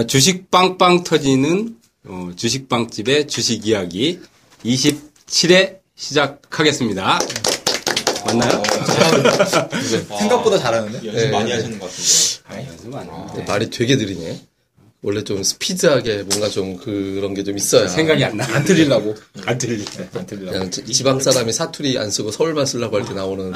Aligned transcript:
자, 0.00 0.06
주식 0.06 0.50
빵빵 0.50 1.04
터지는 1.04 1.76
어, 2.06 2.30
주식빵집의 2.34 3.28
주식 3.28 3.66
이야기 3.66 4.18
27회 4.64 5.80
시작하겠습니다. 5.94 7.18
맞나요? 8.24 8.62
생각보다 10.18 10.58
잘하는데? 10.58 11.06
연습 11.06 11.20
네, 11.26 11.30
많이 11.30 11.50
네. 11.50 11.56
하시는 11.56 11.78
것 11.78 11.90
같은데. 11.90 12.66
연습 12.70 12.94
안 12.94 13.10
했는데. 13.10 13.44
말이 13.46 13.68
되게 13.68 13.96
느리네. 13.96 14.40
원래 15.02 15.22
좀 15.22 15.42
스피드하게 15.42 16.22
뭔가 16.22 16.48
좀 16.48 16.78
그런 16.78 17.34
게 17.34 17.44
좀 17.44 17.58
있어야. 17.58 17.86
생각이 17.86 18.24
안 18.24 18.38
나. 18.38 18.46
안 18.54 18.64
틀리려고. 18.64 19.14
안 19.44 19.58
들리. 19.58 19.84
안 20.14 20.24
틀리려고. 20.24 20.52
그냥 20.52 20.70
지- 20.70 20.82
지방 20.86 21.20
사람이 21.20 21.52
사투리 21.52 21.98
안 21.98 22.10
쓰고 22.10 22.30
서울만 22.30 22.64
쓰려고 22.64 22.96
할 22.98 23.04
때 23.06 23.12
나오는. 23.12 23.52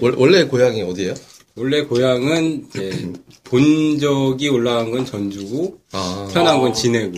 월- 0.00 0.14
원래 0.16 0.42
고향이 0.42 0.82
어디예요? 0.82 1.14
원래 1.56 1.82
고향은 1.82 2.66
이제 2.68 3.12
본 3.44 3.98
적이 3.98 4.50
올라간 4.50 4.90
건 4.90 5.06
전주고 5.06 5.78
아, 5.92 6.28
태어난 6.30 6.60
건 6.60 6.74
진해고 6.74 7.16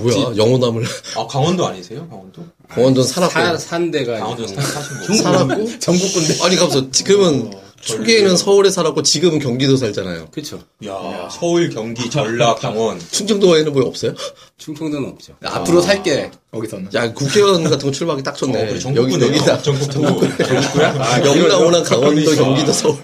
뭐야? 0.00 0.36
영호남을 0.36 0.84
아, 1.16 1.26
강원도 1.26 1.66
아니세요? 1.66 2.08
강원도? 2.08 2.42
강원도는 2.68 3.06
살았고. 3.06 3.32
사, 3.34 3.56
산 3.58 3.90
데가 3.90 4.18
강원도 4.20 4.44
이제 4.44 4.54
사신 4.54 4.98
거. 5.06 5.14
살았고? 5.22 5.78
전국 5.80 6.12
군대. 6.14 6.42
아니, 6.42 6.56
가면서 6.56 6.90
지금은 6.90 7.52
초기에는 7.82 8.38
서울에 8.38 8.70
살았고 8.70 9.02
지금은 9.02 9.38
경기도 9.40 9.76
살잖아요. 9.76 10.28
그렇죠. 10.30 10.60
야, 10.86 11.28
서울, 11.30 11.68
경기, 11.68 12.08
전라, 12.08 12.54
강원. 12.56 12.98
충청도에는 13.10 13.70
뭐 13.74 13.84
없어요? 13.84 14.14
충청도는 14.56 15.10
없죠. 15.10 15.34
앞으로 15.44 15.82
살게, 15.82 16.30
거기서는. 16.50 16.88
야, 16.94 17.12
국회의원 17.12 17.62
같은 17.64 17.78
거 17.86 17.90
출마하기 17.90 18.22
딱 18.22 18.30
어, 18.32 18.36
좋네. 18.38 18.52
그래, 18.52 18.70
여기, 18.70 18.80
전국구네요. 18.80 19.28
여기다. 19.28 19.60
전국구. 19.60 20.26
아, 20.98 21.20
영남 21.26 21.60
호남 21.60 21.84
강원도. 21.84 22.34
경기도, 22.34 22.72
서울. 22.72 22.96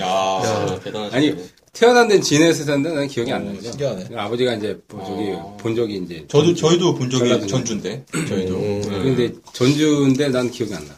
야, 0.00 0.80
대단하시네. 0.82 1.16
아니 1.16 1.36
태어난 1.72 2.06
데는 2.08 2.22
진해에서 2.22 2.64
산데 2.64 2.90
나는 2.90 3.08
기억이 3.08 3.32
안 3.32 3.46
나죠. 3.46 3.62
신기하네. 3.70 4.08
아버지가 4.16 4.54
이제 4.54 4.78
뭐 4.88 5.04
저기 5.06 5.32
아. 5.32 5.56
본 5.56 5.74
적이 5.74 5.96
이제 6.04 6.24
저도, 6.28 6.54
저희도 6.54 6.94
본 6.94 7.08
적이 7.10 7.28
전라도. 7.28 7.46
전주인데. 7.46 8.04
저희도. 8.28 8.54
음. 8.56 8.82
네. 8.82 8.98
근데 9.02 9.32
전주인데 9.52 10.28
난 10.28 10.50
기억이 10.50 10.74
안 10.74 10.86
나. 10.86 10.94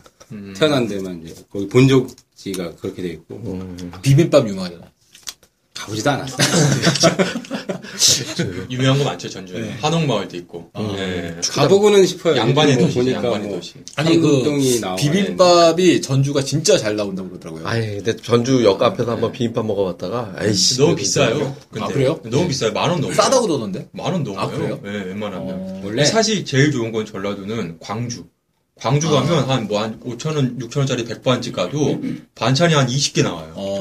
태어난 0.55 0.89
데만 0.89 1.22
이제 1.25 1.34
거기 1.53 1.69
본적지가 1.69 2.75
그렇게 2.77 3.03
돼 3.03 3.09
있고 3.11 3.34
음. 3.37 3.92
비빔밥 4.03 4.48
유명하잖아. 4.48 4.83
가보지도 5.75 6.11
않았어. 6.11 6.37
유명한 8.70 8.98
거 8.98 9.05
많죠, 9.05 9.28
전주에. 9.28 9.70
한옥마을도 9.80 10.36
있고. 10.38 10.70
음. 10.77 10.92
네. 10.97 11.36
가보고는 11.50 12.05
싶어요. 12.06 12.36
양반의 12.36 12.77
뭐 12.77 12.84
도시죠, 12.84 13.00
보니까 13.00 13.22
양반의 13.24 13.48
뭐 13.48 13.56
도시. 13.56 13.74
아니, 13.97 14.16
그, 14.19 14.42
비빔밥이 14.98 16.00
전주가 16.00 16.42
진짜 16.42 16.77
잘 16.78 16.97
나온다고 16.97 17.28
그러더라고요. 17.28 17.66
아이, 17.66 17.97
근데 17.97 18.16
전주역 18.16 18.82
앞에서 18.82 19.12
한번 19.12 19.32
비빔밥 19.32 19.64
먹어봤다가, 19.66 20.34
아이씨. 20.36 20.78
너무 20.78 20.94
비싸요. 20.94 21.56
근데. 21.70 21.84
아, 21.84 21.88
그래요? 21.88 22.20
너무 22.25 22.48
비싸요. 22.48 22.72
만 22.72 22.91
원 22.91 23.00
넘어요. 23.00 23.14
싸다고 23.16 23.47
그러던데? 23.47 23.88
만 23.92 24.12
원 24.12 24.22
넘어요. 24.25 24.41
아, 24.41 24.48
그래요? 24.50 24.80
네, 24.82 24.91
웬만하면. 24.91 25.80
원래 25.84 26.05
사실 26.05 26.44
제일 26.44 26.70
좋은 26.70 26.92
건 26.92 27.05
전라도는 27.06 27.78
광주. 27.80 28.25
광주 28.77 29.06
아. 29.08 29.22
가면 29.22 29.48
한뭐 29.48 29.80
한 29.80 30.00
5천 30.00 30.34
원, 30.34 30.58
6천 30.58 30.78
원짜리 30.78 31.05
백반집 31.05 31.55
가도 31.55 32.00
반찬이 32.34 32.75
한 32.75 32.88
20개 32.88 33.22
나와요. 33.22 33.52
어. 33.55 33.73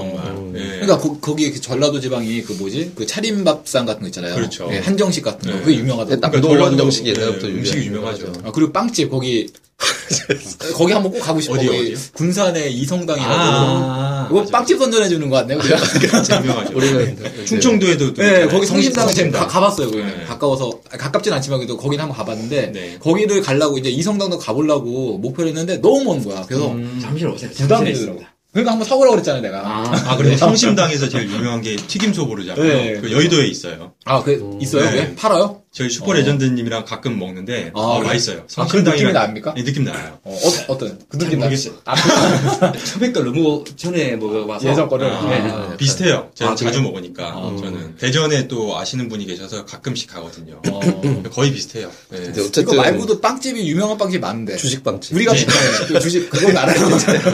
그러니까 0.86 0.98
거, 1.08 1.20
거기 1.20 1.52
그 1.52 1.60
전라도 1.62 2.00
지방이 2.00 2.42
그 2.44 2.54
뭐지? 2.54 2.94
그 2.96 3.06
차림밥상 3.06 3.86
같은 3.86 4.02
거 4.02 4.08
있잖아요. 4.08 4.36
그렇죠. 4.36 4.70
예, 4.72 4.80
한정식 4.80 5.24
같은 5.24 5.52
거. 5.52 5.58
네. 5.58 5.64
그게 5.64 5.78
유명하다고. 5.78 6.20
딱 6.22 6.30
그러니까 6.32 6.42
노 6.42 6.54
전라도, 6.56 6.72
한정식이 6.72 7.14
네, 7.14 7.22
옛날부터 7.22 7.48
음식이 7.48 7.86
유명해요. 7.86 8.18
유명하죠. 8.18 8.34
아, 8.46 8.52
그리고 8.52 8.72
빵집 8.72 9.10
거기 9.12 9.52
거기 10.76 10.94
한번 10.94 11.12
꼭 11.12 11.20
가고 11.20 11.42
싶어. 11.42 11.56
어디요, 11.56 11.72
거기 11.72 11.82
어디요? 11.84 11.98
군산의 12.14 12.74
이성당이라고. 12.74 13.34
아, 13.34 14.26
그거 14.30 14.40
맞아. 14.42 14.52
빵집 14.52 14.78
선전해 14.78 15.10
주는 15.10 15.30
거 15.30 15.36
같네요. 15.38 15.60
유명하죠. 16.44 16.76
우리는 16.78 17.18
충청도에도 17.46 18.14
또 18.14 18.22
네. 18.22 18.48
거기 18.48 18.66
성심당 18.66 19.08
제가. 19.10 19.40
가- 19.40 19.48
가봤어요. 19.48 19.88
거기는 19.88 20.08
네. 20.20 20.24
가까워서 20.26 20.80
아, 20.92 20.98
가깝진 20.98 21.34
않지만 21.34 21.60
그래도 21.60 21.76
거기는 21.78 22.02
한번 22.02 22.18
가봤는데 22.18 22.72
네. 22.72 22.98
거기를 23.00 23.42
가려고 23.42 23.78
이제 23.78 23.90
이성당도 23.90 24.38
가보려고 24.38 25.18
목표를 25.18 25.50
했는데 25.50 25.78
너무 25.82 26.04
먼 26.06 26.24
거야. 26.24 26.46
그래서 26.48 26.72
음. 26.72 27.00
잠실 27.02 27.28
오세요. 27.28 27.50
부담이 27.52 27.94
되더라고. 27.94 28.22
그러니까 28.54 28.72
한번 28.72 28.88
사보라고 28.88 29.16
그랬잖아요, 29.16 29.42
내가. 29.42 29.62
아, 29.66 30.16
그래. 30.16 30.38
성심당에서 30.38 31.10
제일 31.10 31.30
유명한 31.30 31.62
게 31.62 31.76
튀김 31.76 32.14
소보르잖아요. 32.14 32.64
네. 32.64 33.00
그 33.02 33.12
여의도에 33.12 33.48
있어요. 33.48 33.94
아, 34.06 34.22
그 34.22 34.58
있어요? 34.62 34.84
네. 34.86 34.92
그게? 34.92 35.16
팔아요? 35.16 35.63
저희 35.74 35.90
슈퍼레전드님이랑 35.90 36.86
가끔 36.86 37.18
먹는데 37.18 37.72
아, 37.74 37.98
아? 37.98 38.00
맛있어요. 38.00 38.46
아, 38.58 38.68
그 38.68 38.78
느낌이 38.78 39.12
납니까? 39.12 39.56
네, 39.56 39.64
느낌 39.64 39.86
나요. 39.86 40.20
어, 40.24 40.38
어, 40.68 40.78
떤그 40.78 41.18
느낌 41.18 41.40
나. 41.40 41.46
모르겠어요. 41.48 41.74
처백 42.86 43.12
걸 43.12 43.26
너무 43.26 43.64
전에 43.76 44.16
먹어봐서 44.16 44.70
예전 44.70 44.88
거를. 44.88 45.10
아, 45.12 45.70
네. 45.72 45.78
비슷해요. 45.78 46.30
저는 46.36 46.54
아, 46.54 46.56
자주 46.56 46.78
그래요? 46.78 46.84
먹으니까 46.84 47.26
아. 47.26 47.58
저는 47.60 47.96
대전에 47.98 48.48
또 48.48 48.78
아시는 48.78 49.10
분이 49.10 49.26
계셔서 49.26 49.66
가끔씩 49.66 50.12
가거든요. 50.12 50.62
어. 50.70 50.80
거의 51.34 51.52
비슷해요. 51.52 51.90
네. 52.10 52.20
근데 52.20 52.40
이거 52.40 52.48
어쨌든. 52.50 52.78
말고도 52.78 53.20
빵집이 53.20 53.68
유명한 53.68 53.98
빵집 53.98 54.22
많은데. 54.22 54.58
주식 54.58 54.84
빵집. 54.84 55.16
우리가 55.16 55.34
네. 55.34 55.46
그 55.88 56.00
주식 56.00 56.30
그건 56.30 56.56
알아요. 56.56 56.88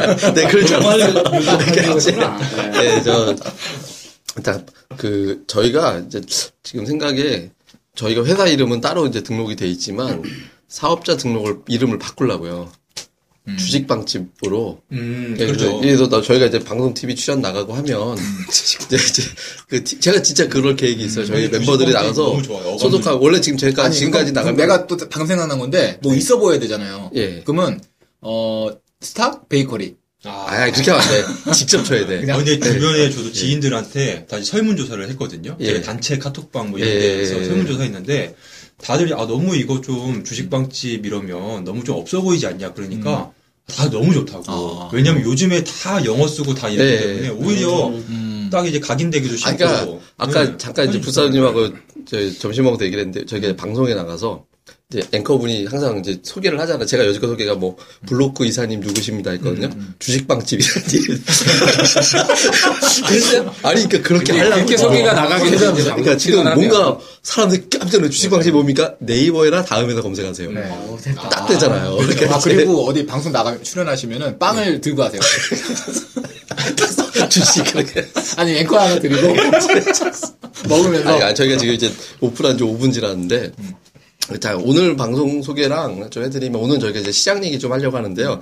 네, 0.33 0.47
그렇죠. 0.47 0.79
그렇구나. 0.79 2.37
네, 2.71 3.03
저, 3.03 3.35
자, 4.41 4.63
그, 4.95 5.43
저희가 5.47 6.03
이제 6.07 6.21
지금 6.63 6.85
생각에 6.85 7.49
저희가 7.99 8.23
회사 8.23 8.47
이름은 8.47 8.79
따로 8.79 9.05
이제 9.07 9.21
등록이 9.21 9.55
돼 9.57 9.67
있지만 9.67 10.23
사업자 10.69 11.17
등록을, 11.17 11.59
이름을 11.67 11.99
바꾸려고요. 11.99 12.71
주식빵집으로. 13.57 14.81
음, 14.91 15.35
예, 15.39 15.45
그렇죠. 15.47 15.79
그래서 15.79 16.07
나- 16.07 16.21
저희가 16.21 16.45
이제 16.45 16.59
방송 16.59 16.93
TV 16.93 17.15
출연 17.15 17.41
나가고 17.41 17.73
하면 17.73 18.15
이제, 18.47 18.95
이제 18.95 19.23
그 19.67 19.83
티- 19.83 19.99
제가 19.99 20.21
진짜 20.21 20.47
그럴 20.47 20.75
계획이 20.75 21.03
있어요. 21.03 21.25
저희 21.25 21.45
음, 21.47 21.51
멤버들이 21.51 21.91
나가서 21.91 22.37
소속하고 22.77 23.23
원래 23.25 23.41
지금 23.41 23.57
제가 23.57 23.85
아니, 23.85 23.95
지금까지 23.95 24.31
나가면 24.33 24.55
내가 24.55 24.85
또 24.87 24.97
생각난 24.99 25.57
건데 25.57 25.97
뭐 26.03 26.13
있어 26.13 26.37
보여야 26.37 26.59
되잖아요. 26.59 27.09
예. 27.15 27.41
그러면 27.43 27.81
어 28.21 28.69
스타 29.01 29.41
베이커리. 29.47 29.95
아, 30.25 30.47
아 30.49 30.71
그렇게 30.71 30.91
하면 30.91 31.05
안 31.05 31.09
돼. 31.45 31.51
직접 31.53 31.83
쳐야 31.83 32.05
돼. 32.05 32.19
그냥- 32.19 32.35
어, 32.35 32.43
근데 32.43 32.59
주변에 32.59 33.09
저도 33.09 33.31
지인들한테 33.31 34.25
다시 34.27 34.45
설문조사를 34.45 35.09
했거든요. 35.09 35.55
예. 35.59 35.65
제가 35.65 35.81
단체 35.81 36.17
카톡방 36.17 36.71
뭐 36.71 36.79
이런 36.79 36.91
예, 36.91 36.99
데서 36.99 37.35
예, 37.35 37.39
예. 37.41 37.45
설문조사 37.45 37.83
했는데 37.83 38.35
다들이 38.81 39.13
아 39.13 39.17
너무 39.27 39.55
이거 39.55 39.79
좀 39.81 40.23
주식빵집 40.23 41.05
이러면 41.05 41.63
너무 41.63 41.83
좀 41.83 41.97
없어 41.97 42.21
보이지 42.21 42.47
않냐 42.47 42.73
그러니까 42.73 43.31
다 43.67 43.89
너무 43.89 44.13
좋다고. 44.13 44.43
아. 44.47 44.89
왜냐면 44.91 45.23
요즘에 45.23 45.63
다 45.63 46.03
영어 46.03 46.27
쓰고 46.27 46.53
다 46.53 46.67
이러기 46.69 46.89
예. 46.91 46.97
때문에 46.99 47.29
오히려 47.29 47.87
음. 47.87 48.49
딱 48.51 48.67
이제 48.67 48.79
각인되기도 48.79 49.37
쉽고. 49.37 49.49
아, 49.49 49.55
그러니까 49.55 49.99
아까 50.17 50.43
네. 50.43 50.57
잠깐 50.57 50.89
이제 50.89 50.99
부사님하고 50.99 51.69
저 52.05 52.31
점심 52.39 52.63
먹을 52.65 52.77
때 52.79 52.85
얘기를 52.85 53.05
했는데 53.05 53.25
저희가 53.25 53.55
방송에 53.55 53.93
나가서 53.93 54.43
이제 54.91 55.03
앵커분이 55.11 55.67
항상 55.67 55.99
이제 55.99 56.17
소개를 56.23 56.59
하잖아요. 56.61 56.83
제가 56.83 57.05
여지껏 57.05 57.29
소개가 57.29 57.53
뭐 57.53 57.77
블로크 58.07 58.43
이사님 58.43 58.79
누구십니다 58.79 59.29
했거든요. 59.29 59.69
주식빵집이라는 59.99 60.89
일. 60.93 61.05
그랬어요? 63.07 63.55
아니 63.61 63.83
그러니까 63.83 64.01
그렇게 64.01 64.33
하려고 64.33 64.57
이렇게 64.57 64.77
소개가 64.77 65.13
나가게 65.13 65.51
되면 65.51 65.73
이제 65.75 65.83
그러니까 65.83 66.17
지금. 66.17 66.43
뭔가 66.43 66.97
사람들이 67.21 67.69
깜짝 67.69 67.99
놀래 67.99 68.09
주식빵집 68.09 68.51
뭡니까? 68.51 68.95
네이버에나 68.97 69.63
다음에나 69.63 70.01
검색하세요. 70.01 70.51
네. 70.53 70.61
어. 70.71 70.97
딱 71.29 71.45
되잖아요. 71.45 71.95
이렇게 72.01 72.25
아 72.25 72.39
그리고 72.39 72.87
어디 72.87 73.05
방송 73.05 73.31
나가 73.31 73.61
출연하시면은 73.61 74.39
빵을 74.39 74.81
들고 74.81 75.03
하세요. 75.03 75.21
주식 77.29 77.63
그렇게. 77.65 78.07
아니 78.37 78.57
앵커 78.57 78.79
하나 78.79 78.99
드리고 78.99 79.21
먹으면서 80.67 81.09
아니, 81.09 81.21
아니, 81.21 81.35
저희가 81.35 81.57
지금 81.57 81.75
이제 81.75 81.93
오픈한 82.21 82.57
지 82.57 82.63
5분 82.63 82.91
지났는데, 82.91 83.51
자, 84.39 84.55
오늘 84.57 84.95
방송 84.95 85.41
소개랑 85.41 86.09
좀 86.11 86.23
해드리면, 86.23 86.61
오늘 86.61 86.79
저희가 86.79 86.99
이제 86.99 87.11
시장 87.11 87.43
얘기 87.43 87.57
좀 87.57 87.71
하려고 87.71 87.97
하는데요. 87.97 88.39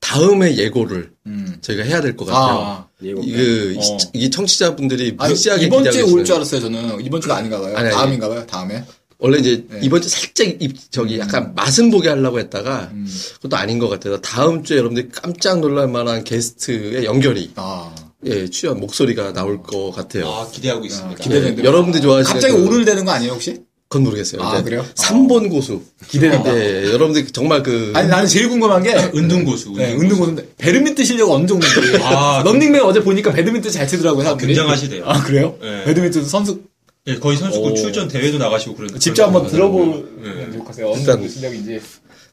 다음에 0.00 0.56
예고를 0.56 1.10
음. 1.26 1.58
저희가 1.60 1.82
해야 1.84 2.00
될 2.00 2.16
것 2.16 2.24
같아요. 2.24 2.58
아, 2.60 2.86
예고. 3.02 3.22
이, 3.22 3.32
그, 3.32 3.74
어. 3.78 3.82
시- 3.98 4.06
이 4.14 4.30
청취자분들이 4.30 5.16
아니, 5.18 5.32
무지하게 5.32 5.66
이번 5.66 5.90
주에 5.90 6.02
올 6.02 6.24
줄 6.24 6.36
알았어요 6.36 6.60
저는 6.60 7.04
이번 7.04 7.20
주가 7.20 7.36
아닌가 7.36 7.60
봐요. 7.60 7.76
아니, 7.76 7.88
아니. 7.88 7.94
다음인가 7.96 8.28
봐요. 8.28 8.46
다음에. 8.46 8.84
원래 9.18 9.38
이제 9.38 9.64
네. 9.68 9.80
이번 9.82 10.00
주 10.00 10.08
살짝 10.08 10.46
입, 10.62 10.76
저기 10.92 11.18
약간 11.18 11.52
맛은 11.56 11.90
보게 11.90 12.08
하려고 12.08 12.38
했다가, 12.38 12.90
음. 12.92 13.06
그것도 13.36 13.56
아닌 13.56 13.80
것 13.80 13.88
같아서 13.88 14.20
다음 14.20 14.62
주에 14.62 14.78
여러분들이 14.78 15.08
깜짝 15.12 15.58
놀랄 15.58 15.88
만한 15.88 16.22
게스트의 16.22 17.04
연결이, 17.04 17.50
아 17.56 17.92
예, 18.26 18.48
출연 18.48 18.78
목소리가 18.78 19.32
나올 19.32 19.60
것 19.62 19.90
같아요. 19.90 20.28
아, 20.28 20.48
기대하고 20.48 20.84
있습니다. 20.86 21.22
기대되는데. 21.22 21.64
여러분들이 21.64 22.00
좋아하시는. 22.02 22.32
갑자기 22.32 22.54
그- 22.54 22.64
오늘 22.66 22.84
되는 22.84 23.04
거 23.04 23.10
아니에요 23.10 23.32
혹시? 23.32 23.60
그건 23.88 24.04
모르겠어요. 24.04 24.42
아, 24.42 24.62
그래요? 24.62 24.84
3번 24.94 25.48
고수. 25.48 25.80
기대된다. 26.08 26.54
예, 26.54 26.84
여러분들 26.92 27.26
정말 27.28 27.62
그. 27.62 27.92
아니 27.96 28.06
나는 28.08 28.26
제일 28.26 28.50
궁금한 28.50 28.82
게 28.82 28.94
은둔 29.14 29.44
고수. 29.44 29.72
네, 29.74 29.94
운동고수인데 29.94 30.46
배드민턴 30.58 31.06
실력 31.06 31.30
어느 31.30 31.46
정도인지. 31.46 31.96
아, 32.02 32.42
런닝맨 32.44 32.82
어제 32.82 33.02
보니까 33.02 33.32
배드민턴 33.32 33.72
잘 33.72 33.88
치더라고요. 33.88 34.24
사람들이. 34.24 34.48
굉장하시대요. 34.54 35.04
아 35.06 35.22
그래요? 35.22 35.56
네. 35.62 35.84
배드민턴 35.84 36.26
선수 36.26 36.60
예, 37.06 37.14
거의 37.16 37.38
선수권 37.38 37.72
오. 37.72 37.74
출전 37.74 38.08
대회도 38.08 38.36
나가시고 38.36 38.74
그런. 38.74 38.98
직접 39.00 39.24
한번 39.24 39.46
그런 39.46 39.52
들어보면 39.52 40.08
네. 40.22 40.58
좋겠어요. 40.58 40.90
어느 40.90 41.02
정도 41.04 41.26
실력인지. 41.26 41.80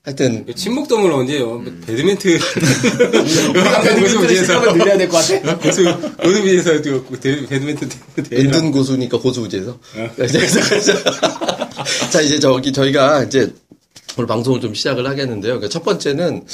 하여튼 0.06 0.46
친목도물 0.56 1.12
언제요? 1.12 1.64
배드민턴 1.88 2.38
고수부지에서 4.02 4.44
시간을 4.54 4.78
늘려야 4.78 4.98
될 5.00 5.10
것 5.10 5.18
같아. 5.18 5.58
고수 5.58 5.84
고수부지에서 6.22 6.72
배드민턴 7.50 7.90
은둔 8.32 8.72
고수니까. 8.72 9.18
그래서, 10.16 10.60
그래서 10.70 10.94
자 12.12 12.22
이제 12.22 12.40
저기 12.40 12.72
저희가 12.72 13.24
이제 13.24 13.52
오늘 14.18 14.28
방송을 14.28 14.62
좀 14.62 14.76
시작을 14.76 15.08
하겠는데요. 15.08 15.54
그러니까 15.56 15.70
첫 15.70 15.84
번째는 15.84 16.46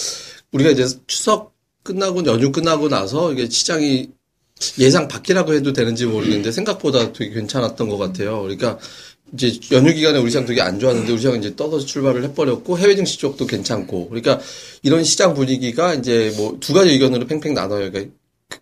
우리가 0.54 0.70
이제 0.72 0.88
추석 1.08 1.54
끝나고 1.84 2.26
연휴 2.28 2.54
끝나고 2.54 2.88
나서 2.88 3.34
이게 3.34 3.50
시장이 3.50 4.10
예상 4.80 5.08
밖이라고 5.08 5.54
해도 5.56 5.74
되는지 5.74 6.06
모르겠는데 6.06 6.52
생각보다 6.52 7.12
되게 7.12 7.32
괜찮았던 7.34 7.90
것 7.90 7.98
같아요. 7.98 8.42
그러니까 8.44 8.78
이제 9.34 9.58
연휴 9.72 9.94
기간에 9.94 10.20
우리 10.20 10.30
시장 10.30 10.46
되게 10.46 10.62
안 10.62 10.80
좋았는데 10.80 11.12
우리 11.12 11.18
시장은 11.20 11.40
이제 11.40 11.56
떠서 11.56 11.80
출발을 11.80 12.24
해버렸고 12.26 12.78
해외 12.78 12.96
증시 12.96 13.18
쪽도 13.18 13.48
괜찮고 13.48 14.10
그러니까 14.10 14.40
이런 14.84 15.04
시장 15.04 15.34
분위기가 15.34 15.94
이제 15.94 16.34
뭐 16.38 16.58
두 16.60 16.74
가지 16.74 16.92
의견으로 16.92 17.28
팽팽 17.28 17.54
나눠요. 17.54 17.92
그러니까 17.92 18.14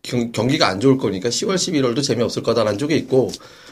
경, 0.03 0.31
경기가 0.31 0.67
안 0.67 0.79
좋을 0.79 0.97
거니까 0.97 1.29
10월 1.29 1.55
11월도 1.55 2.03
재미없을 2.03 2.43
거다라는 2.43 2.77
쪽에 2.77 2.95
있고 2.97 3.31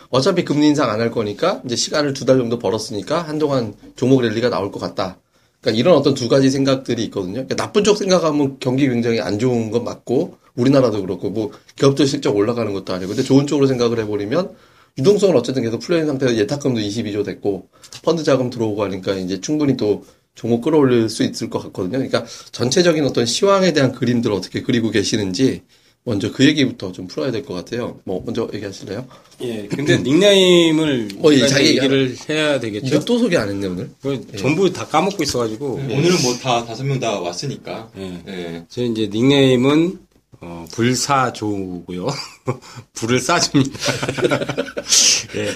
어차피 0.10 0.44
금리 0.44 0.68
인상 0.68 0.90
안 0.90 1.00
할 1.00 1.12
거니까 1.12 1.62
이제 1.66 1.76
시간을 1.76 2.14
두 2.14 2.26
달 2.26 2.38
정도 2.38 2.58
벌었으니까 2.58 3.22
한동안 3.22 3.76
종목 3.96 4.22
랠리가 4.22 4.50
나올 4.50 4.72
것 4.72 4.80
같다. 4.80 5.20
그러니까 5.62 5.80
이런 5.80 5.96
어떤 5.96 6.14
두 6.16 6.28
가지 6.30 6.50
생각들이 6.50 7.04
있거든요. 7.06 7.34
그러니까 7.34 7.56
나쁜 7.56 7.84
쪽 7.84 7.98
생각하면 7.98 8.58
경기 8.60 8.88
굉장히 8.88 9.20
안 9.20 9.38
좋은 9.38 9.70
건 9.70 9.84
맞고 9.84 10.38
우리나라도 10.56 11.02
그렇고 11.02 11.30
뭐 11.30 11.52
기업도 11.76 12.06
실적 12.06 12.36
올라가는 12.36 12.72
것도 12.74 12.94
아니고 12.94 13.10
근데 13.10 13.22
좋은 13.24 13.46
쪽으로 13.46 13.68
생각을 13.68 14.00
해버리면 14.00 14.56
유동성은 14.98 15.36
어쨌든 15.36 15.64
계속 15.64 15.80
풀려있는 15.80 16.08
상태에서 16.14 16.38
예탁금도 16.40 16.80
22조 16.82 17.24
됐고 17.26 17.68
펀드 18.04 18.24
자금 18.24 18.50
들어오고 18.50 18.84
하니까 18.84 19.14
이제 19.16 19.40
충분히 19.42 19.78
또 19.78 20.06
종목 20.36 20.62
끌어올릴 20.62 21.10
수 21.10 21.24
있을 21.24 21.50
것 21.50 21.60
같거든요. 21.64 21.94
그러니까 21.98 22.26
전체적인 22.52 23.04
어떤 23.06 23.26
시황에 23.26 23.74
대한 23.74 23.92
그림들을 23.92 24.36
어떻게 24.36 24.62
그리고 24.62 24.90
계시는지 24.92 25.62
먼저 26.04 26.32
그 26.32 26.46
얘기부터 26.46 26.92
좀 26.94 27.06
풀어야 27.08 27.32
될 27.32 27.44
것 27.44 27.54
같아요. 27.54 28.00
뭐 28.06 28.24
먼저 28.26 28.48
얘기하실래요? 28.54 29.06
예. 29.42 29.68
근데 29.68 29.98
닉네임을 29.98 31.10
어, 31.22 31.34
예, 31.34 31.48
자기 31.48 31.70
얘기를 31.76 32.16
해야 32.30 32.60
되겠죠. 32.62 32.88
이거 32.88 33.00
또 33.04 33.18
소개 33.20 33.36
안 33.36 33.50
했네 33.50 33.68
오늘. 33.68 33.90
그걸 34.02 34.22
전부 34.38 34.72
다 34.72 34.86
까먹고 34.88 35.22
있어가지고. 35.24 35.66
오늘은 35.74 36.22
뭐 36.24 36.38
다 36.42 36.64
다섯 36.66 36.84
명 36.86 37.00
다 37.00 37.20
왔으니까. 37.20 37.92
예. 37.98 38.22
예. 38.28 38.64
제 38.70 38.86
이제 38.86 39.10
닉네임은 39.12 40.00
어, 40.40 40.66
불사조고요. 40.72 42.08
불을 42.94 43.20
싸줍니다. 43.20 43.80
예. 45.36 45.52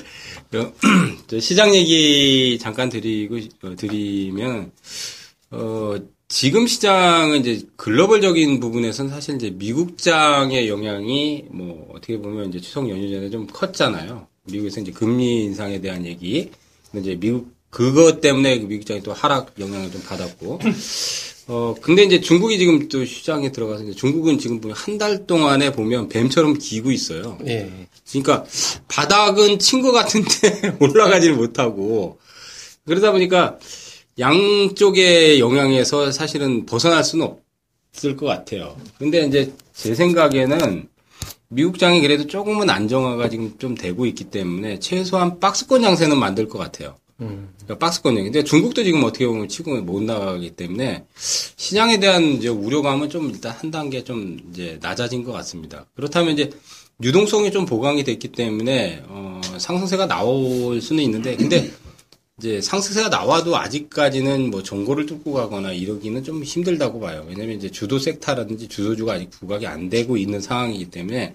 그, 0.49 0.73
저 1.27 1.39
시장 1.39 1.73
얘기 1.73 2.57
잠깐 2.59 2.89
드리고 2.89 3.37
어, 3.63 3.75
드리면 3.75 4.71
어, 5.51 5.95
지금 6.27 6.65
시장은 6.65 7.41
이제 7.41 7.65
글로벌적인 7.75 8.59
부분에서는 8.59 9.11
사실 9.11 9.35
이제 9.35 9.49
미국장의 9.49 10.69
영향이 10.69 11.45
뭐 11.51 11.89
어떻게 11.93 12.17
보면 12.17 12.49
이제 12.49 12.59
추석 12.59 12.89
연휴 12.89 13.09
전에 13.11 13.29
좀 13.29 13.47
컸잖아요. 13.47 14.27
미국에서 14.43 14.81
이제 14.81 14.91
금리 14.91 15.43
인상에 15.43 15.79
대한 15.81 16.05
얘기. 16.05 16.49
근데 16.91 17.11
이제 17.11 17.19
미국 17.19 17.53
그것 17.69 18.21
때문에 18.21 18.59
그 18.59 18.65
미국장이 18.65 19.01
또 19.01 19.13
하락 19.13 19.53
영향을 19.59 19.91
좀 19.91 20.01
받았고. 20.03 20.59
어, 21.47 21.75
근데 21.81 22.03
이제 22.03 22.21
중국이 22.21 22.57
지금 22.57 22.87
또 22.87 23.03
시장에 23.03 23.51
들어가서 23.51 23.83
이제 23.83 23.93
중국은 23.93 24.37
지금 24.39 24.61
한달 24.73 25.25
동안에 25.25 25.71
보면 25.71 26.07
뱀처럼 26.09 26.57
기고 26.57 26.91
있어요. 26.91 27.37
예. 27.47 27.69
그러니까 28.09 28.45
바닥은 28.87 29.59
친 29.59 29.81
것 29.81 29.91
같은데 29.91 30.75
올라가지를 30.79 31.35
못하고 31.35 32.19
그러다 32.85 33.11
보니까 33.11 33.57
양쪽의 34.19 35.39
영향에서 35.39 36.11
사실은 36.11 36.65
벗어날 36.65 37.03
수는 37.03 37.27
없을 37.93 38.15
것 38.15 38.25
같아요. 38.27 38.77
근데 38.99 39.25
이제 39.25 39.53
제 39.73 39.95
생각에는 39.95 40.87
미국장이 41.49 42.01
그래도 42.01 42.27
조금은 42.27 42.69
안정화가 42.69 43.29
지금 43.29 43.55
좀 43.57 43.75
되고 43.75 44.05
있기 44.05 44.25
때문에 44.25 44.79
최소한 44.79 45.39
박스권 45.39 45.83
양세는 45.83 46.17
만들 46.17 46.47
것 46.47 46.59
같아요. 46.59 46.95
그러니까 47.27 47.77
박스권 47.77 48.17
양. 48.17 48.23
근데 48.23 48.43
중국도 48.43 48.83
지금 48.83 49.03
어떻게 49.03 49.27
보면 49.27 49.47
치고 49.47 49.81
못 49.81 50.01
나가기 50.01 50.51
때문에 50.51 51.05
시장에 51.15 51.99
대한 51.99 52.23
이제 52.23 52.47
우려감은 52.47 53.09
좀 53.09 53.29
일단 53.29 53.51
한 53.51 53.71
단계 53.71 54.03
좀 54.03 54.39
이제 54.51 54.79
낮아진 54.81 55.23
것 55.23 55.31
같습니다. 55.31 55.85
그렇다면 55.95 56.33
이제 56.33 56.49
유동성이 57.03 57.51
좀 57.51 57.65
보강이 57.65 58.03
됐기 58.03 58.29
때문에 58.29 59.03
어, 59.07 59.41
상승세가 59.57 60.07
나올 60.07 60.81
수는 60.81 61.03
있는데 61.03 61.35
근데 61.35 61.71
이제 62.39 62.59
상승세가 62.59 63.09
나와도 63.09 63.55
아직까지는 63.55 64.49
뭐 64.49 64.63
정고를 64.63 65.05
뚫고 65.05 65.33
가거나 65.33 65.73
이러기는 65.73 66.23
좀 66.23 66.43
힘들다고 66.43 66.99
봐요. 66.99 67.25
왜냐면 67.27 67.55
이제 67.55 67.69
주도 67.69 67.99
섹터라든지 67.99 68.67
주도주가 68.67 69.13
아직 69.13 69.29
부각이 69.29 69.67
안 69.67 69.89
되고 69.89 70.17
있는 70.17 70.41
상황이기 70.41 70.89
때문에 70.89 71.33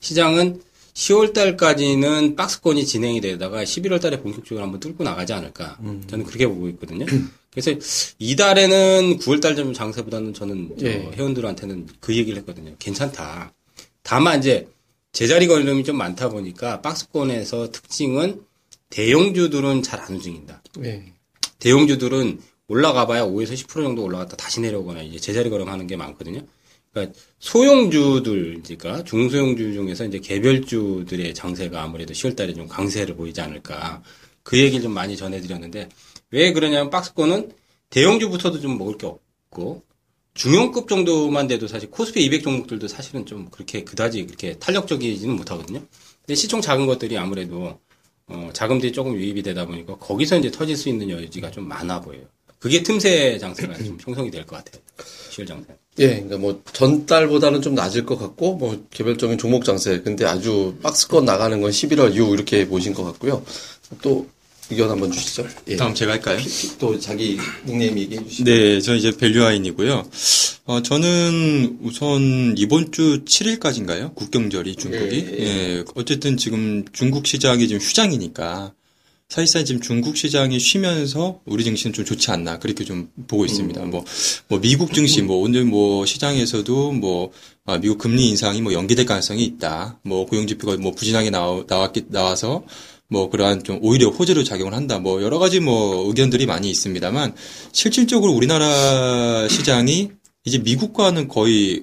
시장은 0.00 0.60
10월 0.96 1.34
달까지는 1.34 2.36
박스권이 2.36 2.86
진행이 2.86 3.20
되다가 3.20 3.62
11월 3.64 4.00
달에 4.00 4.18
본격적으로 4.20 4.64
한번 4.64 4.80
뚫고 4.80 5.04
나가지 5.04 5.34
않을까. 5.34 5.76
저는 6.06 6.24
그렇게 6.24 6.46
보고 6.46 6.68
있거든요. 6.70 7.04
그래서 7.52 7.70
이달에는 8.18 9.18
9월 9.18 9.42
달좀 9.42 9.74
장세보다는 9.74 10.32
저는 10.32 10.76
저 10.80 10.86
예. 10.86 11.10
회원들한테는 11.14 11.88
그 12.00 12.16
얘기를 12.16 12.38
했거든요. 12.38 12.74
괜찮다. 12.78 13.52
다만 14.02 14.38
이제 14.38 14.68
제자리 15.12 15.46
걸음이 15.46 15.84
좀 15.84 15.96
많다 15.96 16.30
보니까 16.30 16.80
박스권에서 16.80 17.70
특징은 17.72 18.40
대형주들은 18.90 19.82
잘 19.82 20.00
안 20.00 20.14
움직인다. 20.14 20.62
예. 20.84 21.04
대형주들은 21.58 22.40
올라가봐야 22.68 23.24
5에서 23.24 23.52
10% 23.54 23.68
정도 23.82 24.02
올라갔다 24.02 24.36
다시 24.36 24.60
내려오거나 24.60 25.02
이제 25.02 25.18
제자리 25.18 25.50
걸음하는 25.50 25.86
게 25.86 25.96
많거든요. 25.96 26.40
그러니까 26.96 27.18
소형주들, 27.40 28.62
그러니까 28.62 29.04
중소형주 29.04 29.74
중에서 29.74 30.06
이제 30.06 30.18
개별주들의 30.18 31.34
장세가 31.34 31.82
아무래도 31.82 32.14
10월달에 32.14 32.56
좀 32.56 32.66
강세를 32.66 33.16
보이지 33.16 33.42
않을까. 33.42 34.02
그 34.42 34.58
얘기를 34.58 34.82
좀 34.82 34.92
많이 34.92 35.16
전해드렸는데 35.16 35.90
왜 36.30 36.52
그러냐면 36.52 36.88
박스권은 36.88 37.52
대형주부터도 37.90 38.60
좀 38.60 38.78
먹을 38.78 38.96
게 38.96 39.06
없고 39.06 39.82
중형급 40.32 40.88
정도만 40.88 41.48
돼도 41.48 41.68
사실 41.68 41.90
코스피 41.90 42.24
200 42.24 42.42
종목들도 42.42 42.88
사실은 42.88 43.26
좀 43.26 43.48
그렇게 43.50 43.84
그다지 43.84 44.24
그렇게 44.24 44.58
탄력적이지는 44.58 45.36
못하거든요. 45.36 45.82
근데 46.20 46.34
시총 46.34 46.60
작은 46.60 46.86
것들이 46.86 47.18
아무래도 47.18 47.78
어, 48.28 48.50
자금들이 48.52 48.92
조금 48.92 49.14
유입이 49.14 49.42
되다 49.42 49.66
보니까 49.66 49.96
거기서 49.98 50.38
이제 50.38 50.50
터질 50.50 50.76
수 50.76 50.88
있는 50.88 51.10
여지가 51.10 51.50
좀 51.50 51.68
많아 51.68 52.00
보여요. 52.00 52.24
그게 52.58 52.82
틈새 52.82 53.38
장세가 53.38 53.76
좀 53.78 53.98
형성이 54.02 54.30
될 54.30 54.44
것 54.46 54.56
같아요. 54.64 54.82
10월 55.30 55.46
장세. 55.46 55.66
예, 55.98 56.08
그러니까 56.08 56.36
뭐 56.38 56.62
전달보다는 56.72 57.62
좀 57.62 57.74
낮을 57.74 58.04
것 58.06 58.18
같고 58.18 58.56
뭐 58.56 58.84
개별적인 58.90 59.38
종목 59.38 59.64
장세. 59.64 60.00
근데 60.00 60.24
아주 60.26 60.76
박스권 60.82 61.24
나가는 61.24 61.60
건 61.60 61.70
11월 61.70 62.14
이후 62.14 62.34
이렇게 62.34 62.66
보신 62.68 62.92
것 62.94 63.04
같고요. 63.04 63.44
또 64.02 64.28
의견 64.68 64.90
한번 64.90 65.12
주시죠. 65.12 65.46
예. 65.68 65.76
다음 65.76 65.94
제가 65.94 66.12
할까요? 66.12 66.38
또 66.78 66.98
자기 66.98 67.38
닉네임 67.66 67.96
얘기해 67.98 68.24
주시죠. 68.24 68.44
네, 68.44 68.80
저 68.80 68.96
이제 68.96 69.12
밸류아인이고요. 69.16 70.10
어, 70.64 70.82
저는 70.82 71.78
우선 71.82 72.54
이번 72.58 72.90
주 72.90 73.22
7일까지인가요? 73.24 74.14
국경절이 74.16 74.74
중국이. 74.76 75.26
예, 75.38 75.44
예, 75.44 75.84
어쨌든 75.94 76.36
지금 76.36 76.84
중국 76.92 77.26
시장이 77.28 77.68
지금 77.68 77.80
휴장이니까 77.80 78.72
사실상 79.28 79.64
지금 79.64 79.80
중국 79.80 80.16
시장이 80.16 80.58
쉬면서 80.60 81.40
우리 81.46 81.64
증시는 81.64 81.92
좀 81.92 82.04
좋지 82.04 82.30
않나 82.30 82.58
그렇게 82.60 82.84
좀 82.84 83.10
보고 83.26 83.44
있습니다. 83.44 83.82
뭐, 83.86 84.04
뭐 84.48 84.60
미국 84.60 84.94
증시 84.94 85.20
뭐 85.20 85.38
오늘 85.38 85.64
뭐 85.64 86.06
시장에서도 86.06 86.92
뭐 86.92 87.32
아, 87.64 87.76
미국 87.78 87.98
금리 87.98 88.28
인상이 88.28 88.62
뭐 88.62 88.72
연기될 88.72 89.04
가능성이 89.04 89.44
있다. 89.44 89.98
뭐 90.02 90.26
고용 90.26 90.46
지표가 90.46 90.76
뭐 90.76 90.92
부진하게 90.92 91.30
나와, 91.30 91.64
나왔기 91.66 92.04
나와서 92.08 92.64
뭐 93.08 93.28
그러한 93.28 93.64
좀 93.64 93.80
오히려 93.82 94.10
호재로 94.10 94.44
작용을 94.44 94.74
한다. 94.74 95.00
뭐 95.00 95.20
여러 95.22 95.40
가지 95.40 95.58
뭐 95.58 96.06
의견들이 96.06 96.46
많이 96.46 96.70
있습니다만 96.70 97.34
실질적으로 97.72 98.32
우리나라 98.32 99.48
시장이 99.48 100.10
이제 100.44 100.58
미국과는 100.58 101.26
거의 101.26 101.82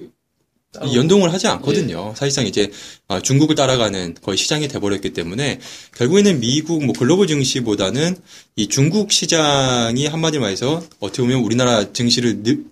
연동을 0.94 1.32
하지 1.32 1.46
않거든요. 1.46 2.14
사실상 2.16 2.46
이제 2.46 2.70
아, 3.08 3.20
중국을 3.20 3.54
따라가는 3.54 4.16
거의 4.22 4.36
시장이 4.38 4.68
돼버렸기 4.68 5.12
때문에 5.12 5.60
결국에는 5.96 6.40
미국 6.40 6.84
뭐 6.84 6.94
글로벌 6.98 7.26
증시보다는 7.26 8.16
이 8.56 8.68
중국 8.68 9.12
시장이 9.12 10.06
한마디로 10.06 10.42
말해서 10.42 10.82
어떻게 11.00 11.22
보면 11.22 11.40
우리나라 11.40 11.92
증시를 11.92 12.42
늘- 12.42 12.64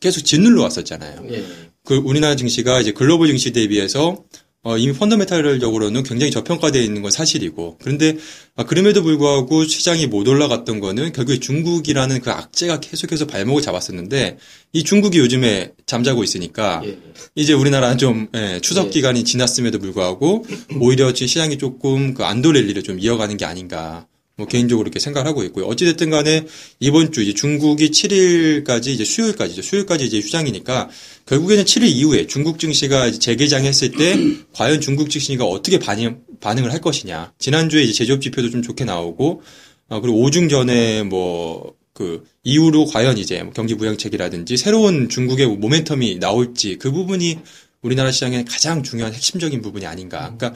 계속 0.00 0.22
짓눌러 0.22 0.62
왔었잖아요. 0.62 1.26
예. 1.30 1.44
그 1.84 1.96
우리나라 1.96 2.36
증시가 2.36 2.80
이제 2.80 2.92
글로벌 2.92 3.28
증시 3.28 3.52
대비해서 3.52 4.22
어, 4.64 4.78
이미 4.78 4.92
펀더메탈적으로는 4.92 6.04
굉장히 6.04 6.30
저평가되어 6.30 6.80
있는 6.80 7.02
건 7.02 7.10
사실이고 7.10 7.78
그런데 7.82 8.16
아, 8.54 8.62
그럼에도 8.64 9.02
불구하고 9.02 9.64
시장이 9.64 10.06
못 10.06 10.28
올라갔던 10.28 10.78
거는 10.78 11.12
결국에 11.12 11.40
중국이라는 11.40 12.20
그 12.20 12.30
악재가 12.30 12.78
계속해서 12.78 13.26
발목을 13.26 13.60
잡았었는데 13.60 14.38
이 14.72 14.84
중국이 14.84 15.18
요즘에 15.18 15.72
잠자고 15.84 16.22
있으니까 16.22 16.80
예. 16.84 16.96
이제 17.34 17.54
우리나라는 17.54 17.98
좀 17.98 18.28
예, 18.36 18.60
추석 18.62 18.86
예. 18.86 18.90
기간이 18.90 19.24
지났음에도 19.24 19.80
불구하고 19.80 20.46
오히려 20.78 21.12
지금 21.12 21.26
시장이 21.26 21.58
조금 21.58 22.14
그 22.14 22.24
안도 22.24 22.52
랠리를 22.52 22.84
좀 22.84 23.00
이어가는 23.00 23.36
게 23.36 23.44
아닌가 23.44 24.06
뭐 24.42 24.48
개인적으로 24.48 24.84
이렇게 24.84 24.98
생각을 24.98 25.28
하고 25.28 25.44
있고요. 25.44 25.66
어찌됐든 25.66 26.10
간에 26.10 26.46
이번 26.80 27.12
주 27.12 27.22
이제 27.22 27.32
중국이 27.32 27.90
7일까지 27.90 28.88
이제 28.88 29.04
수요일까지죠. 29.04 29.62
수요일까지 29.62 30.04
이제 30.04 30.18
휴장이니까 30.18 30.90
결국에는 31.26 31.64
7일 31.64 31.84
이후에 31.84 32.26
중국 32.26 32.58
증시가 32.58 33.06
이제 33.06 33.18
재개장했을 33.20 33.92
때 33.92 34.18
과연 34.52 34.80
중국 34.80 35.10
증시가 35.10 35.44
어떻게 35.44 35.78
반응, 35.78 36.20
반응을 36.40 36.72
할 36.72 36.80
것이냐. 36.80 37.32
지난주에 37.38 37.82
이제 37.84 37.92
제조업 37.92 38.20
지표도 38.20 38.50
좀 38.50 38.62
좋게 38.62 38.84
나오고 38.84 39.42
어, 39.88 40.00
그리고 40.00 40.20
오중 40.22 40.48
전에 40.48 41.04
뭐, 41.04 41.74
그, 41.92 42.24
이후로 42.42 42.86
과연 42.86 43.18
이제 43.18 43.42
뭐 43.42 43.52
경기 43.52 43.76
부양책이라든지 43.76 44.56
새로운 44.56 45.08
중국의 45.08 45.46
모멘텀이 45.46 46.18
나올지 46.18 46.78
그 46.78 46.90
부분이 46.90 47.38
우리나라 47.82 48.10
시장의 48.10 48.44
가장 48.46 48.82
중요한 48.82 49.12
핵심적인 49.12 49.60
부분이 49.60 49.86
아닌가. 49.86 50.34
그러니까, 50.36 50.54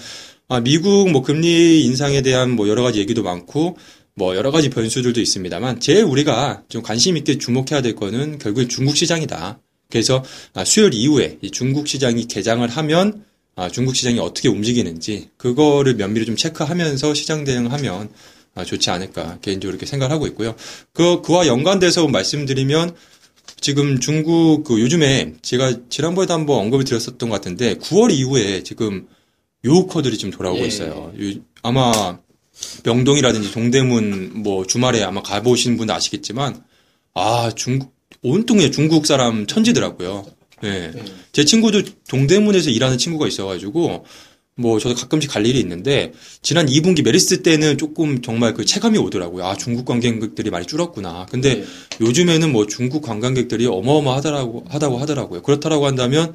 아, 0.48 0.60
미국 0.60 1.10
뭐 1.10 1.22
금리 1.22 1.82
인상에 1.84 2.22
대한 2.22 2.50
뭐 2.50 2.68
여러 2.68 2.82
가지 2.82 3.00
얘기도 3.00 3.24
많고 3.24 3.76
뭐 4.14 4.36
여러 4.36 4.52
가지 4.52 4.70
변수들도 4.70 5.20
있습니다만 5.20 5.80
제일 5.80 6.04
우리가 6.04 6.62
좀 6.68 6.82
관심 6.82 7.16
있게 7.16 7.38
주목해야 7.38 7.82
될 7.82 7.96
거는 7.96 8.38
결국엔 8.38 8.68
중국 8.68 8.96
시장이다. 8.96 9.58
그래서 9.90 10.22
아, 10.54 10.64
수요일 10.64 10.94
이후에 10.94 11.38
이 11.42 11.50
중국 11.50 11.88
시장이 11.88 12.28
개장을 12.28 12.66
하면 12.68 13.24
아, 13.56 13.68
중국 13.68 13.96
시장이 13.96 14.20
어떻게 14.20 14.48
움직이는지 14.48 15.30
그거를 15.36 15.94
면밀히 15.96 16.24
좀 16.24 16.36
체크하면서 16.36 17.14
시장 17.14 17.42
대응하면 17.42 18.10
아, 18.54 18.64
좋지 18.64 18.90
않을까 18.90 19.38
개인적으로 19.42 19.74
이렇게 19.74 19.86
생각을 19.86 20.14
하고 20.14 20.28
있고요. 20.28 20.54
그 20.92 21.22
그와 21.22 21.48
연관돼서 21.48 22.06
말씀드리면 22.06 22.94
지금 23.60 23.98
중국 23.98 24.62
그 24.62 24.80
요즘에 24.80 25.34
제가 25.42 25.88
지난번에도 25.88 26.34
한번 26.34 26.60
언급을 26.60 26.84
드렸었던 26.84 27.28
것 27.28 27.34
같은데 27.34 27.74
9월 27.78 28.12
이후에 28.12 28.62
지금 28.62 29.08
유커들이 29.66 30.16
좀 30.16 30.30
돌아오고 30.30 30.60
예. 30.62 30.66
있어요. 30.66 31.12
요- 31.20 31.34
아마 31.62 32.18
명동이라든지 32.84 33.52
동대문 33.52 34.42
뭐 34.42 34.66
주말에 34.66 35.02
아마 35.02 35.20
가보신 35.22 35.76
분 35.76 35.90
아시겠지만 35.90 36.62
아 37.14 37.50
중국 37.54 37.94
온통 38.22 38.58
그냥 38.58 38.72
중국 38.72 39.06
사람 39.06 39.46
천지더라고요. 39.46 40.24
예. 40.64 40.92
제 41.32 41.44
친구도 41.44 41.82
동대문에서 42.08 42.70
일하는 42.70 42.96
친구가 42.96 43.26
있어가지고 43.28 44.06
뭐 44.58 44.78
저도 44.78 44.94
가끔씩 44.94 45.30
갈 45.30 45.44
일이 45.44 45.60
있는데 45.60 46.12
지난 46.40 46.64
2분기 46.66 47.02
메르스 47.04 47.42
때는 47.42 47.76
조금 47.76 48.22
정말 48.22 48.54
그 48.54 48.64
체감이 48.64 48.96
오더라고요. 48.96 49.44
아 49.44 49.54
중국 49.54 49.84
관광객들이 49.84 50.48
많이 50.48 50.66
줄었구나. 50.66 51.26
근데 51.30 51.62
요즘에는 52.00 52.52
뭐 52.52 52.66
중국 52.66 53.02
관광객들이 53.02 53.66
어마어마하다라고 53.66 54.64
하다고 54.68 54.96
하더라고요. 54.96 55.42
그렇다라고 55.42 55.84
한다면 55.86 56.34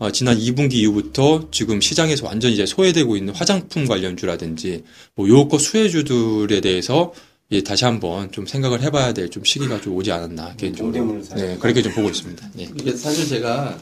어, 0.00 0.10
지난 0.10 0.38
2분기 0.38 0.72
이후부터 0.74 1.48
지금 1.50 1.78
시장에서 1.80 2.26
완전히 2.26 2.54
이제 2.54 2.64
소외되고 2.64 3.16
있는 3.18 3.34
화장품 3.34 3.86
관련주라든지 3.86 4.82
뭐 5.14 5.28
요거 5.28 5.58
수혜주들에 5.58 6.62
대해서 6.62 7.12
예, 7.52 7.62
다시 7.62 7.84
한번 7.84 8.32
좀 8.32 8.46
생각을 8.46 8.80
해봐야 8.82 9.12
될 9.12 9.28
좀 9.28 9.44
시기가 9.44 9.80
좀 9.82 9.94
오지 9.96 10.10
않았나 10.10 10.54
개인적으로. 10.56 11.20
네 11.36 11.56
그렇게 11.60 11.82
좀 11.82 11.92
보고 11.92 12.08
있습니다. 12.08 12.48
예. 12.60 12.62
이게 12.62 12.96
사실 12.96 13.28
제가 13.28 13.78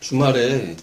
주말에 0.00 0.76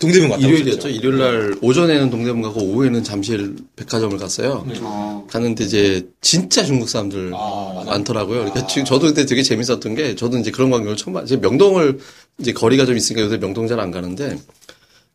동대문 0.00 0.30
갔다 0.30 0.40
일요일이었죠. 0.46 0.88
일요일 0.88 1.18
날 1.18 1.54
오전에는 1.60 2.08
동대문 2.08 2.40
가고 2.40 2.60
오후에는 2.62 3.04
잠실 3.04 3.54
백화점을 3.76 4.16
갔어요. 4.16 4.64
어. 4.80 5.26
갔는데 5.28 5.64
이제 5.64 6.08
진짜 6.22 6.64
중국 6.64 6.88
사람들 6.88 7.32
아, 7.34 7.82
많더라고요. 7.84 8.38
그러니까 8.44 8.66
지금 8.66 8.86
저도 8.86 9.08
그때 9.08 9.26
되게 9.26 9.42
재밌었던 9.42 9.94
게 9.94 10.14
저도 10.16 10.38
이제 10.38 10.50
그런 10.50 10.70
광경을 10.70 10.96
처음 10.96 11.12
봤. 11.12 11.26
제가 11.26 11.42
명동을 11.42 11.98
이제 12.40 12.52
거리가 12.52 12.86
좀 12.86 12.96
있으니까 12.96 13.24
요새 13.24 13.38
명동 13.38 13.68
잘 13.68 13.78
안 13.80 13.90
가는데 13.90 14.38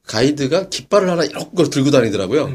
가이드가 0.05 0.69
깃발을 0.69 1.09
하나 1.09 1.27
걸 1.55 1.69
들고 1.69 1.89
다니더라고요. 1.91 2.51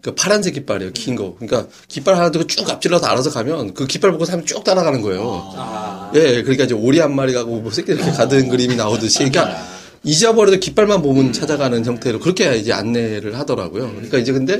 그 0.00 0.14
파란색 0.14 0.54
깃발이에요, 0.54 0.92
긴 0.92 1.16
거. 1.16 1.36
그러니까 1.38 1.68
깃발 1.88 2.16
하나 2.16 2.30
들고 2.30 2.46
쭉 2.46 2.68
앞질러서 2.68 3.06
알아서 3.06 3.30
가면 3.30 3.74
그 3.74 3.86
깃발 3.86 4.12
보고 4.12 4.24
사람이 4.24 4.46
쭉 4.46 4.64
따라가는 4.64 5.02
거예요. 5.02 6.10
예, 6.14 6.42
그러니까 6.42 6.64
이제 6.64 6.74
오리 6.74 6.98
한 7.00 7.14
마리 7.14 7.32
가고 7.34 7.60
뭐 7.60 7.70
새끼 7.70 7.92
이렇게 7.92 8.10
가든 8.10 8.48
그림이 8.48 8.76
나오듯이. 8.76 9.18
그러니까 9.18 9.66
잊어버려도 10.02 10.60
깃발만 10.60 11.02
보면 11.02 11.32
찾아가는 11.32 11.84
형태로 11.84 12.20
그렇게 12.20 12.56
이제 12.56 12.72
안내를 12.72 13.38
하더라고요. 13.38 13.90
그러니까 13.92 14.18
이제 14.18 14.32
근데 14.32 14.58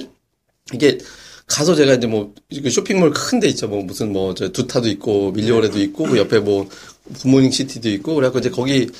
이게 0.72 0.98
가서 1.46 1.74
제가 1.74 1.94
이제 1.94 2.06
뭐 2.06 2.34
쇼핑몰 2.70 3.10
큰 3.12 3.40
데 3.40 3.48
있죠. 3.48 3.68
뭐 3.68 3.82
무슨 3.82 4.12
뭐 4.12 4.34
저 4.34 4.48
두타도 4.50 4.88
있고 4.88 5.32
밀리오레도 5.32 5.78
있고 5.80 6.04
그 6.04 6.18
옆에 6.18 6.40
뭐 6.40 6.68
굿모닝 7.20 7.50
시티도 7.50 7.88
있고 7.90 8.14
그래갖고 8.14 8.38
이제 8.38 8.50
거기 8.50 8.86
저 8.86 8.92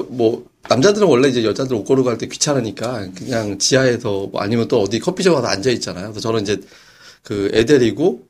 뭐 0.00 0.44
남자들은 0.68 1.06
원래 1.08 1.28
이제 1.28 1.44
여자들 1.44 1.74
옷 1.76 1.84
고르고 1.84 2.08
할 2.10 2.18
때 2.18 2.26
귀찮으니까 2.28 3.08
그냥 3.16 3.58
지하에서 3.58 4.28
뭐 4.30 4.40
아니면 4.40 4.68
또 4.68 4.80
어디 4.80 4.98
커피숍 5.00 5.34
가서 5.34 5.46
앉아 5.48 5.70
있잖아요. 5.70 6.06
그래서 6.10 6.20
저는 6.20 6.42
이제 6.42 6.60
그 7.22 7.50
애들이고 7.52 8.20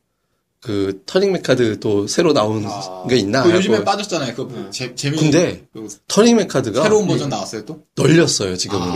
그 0.60 1.02
터닝 1.06 1.32
메카드 1.32 1.80
또 1.80 2.06
새로 2.06 2.32
나온 2.32 2.64
게 3.08 3.16
있나? 3.16 3.42
그 3.42 3.50
요즘에 3.50 3.82
빠졌잖아요. 3.84 4.34
그 4.36 4.68
재, 4.70 4.94
재미. 4.94 5.16
근데 5.18 5.64
그 5.72 5.88
터닝 6.06 6.36
메카드가 6.36 6.82
새로운 6.84 7.06
버전 7.08 7.28
나왔어요 7.28 7.64
또. 7.64 7.82
널렸어요 7.96 8.56
지금은. 8.56 8.86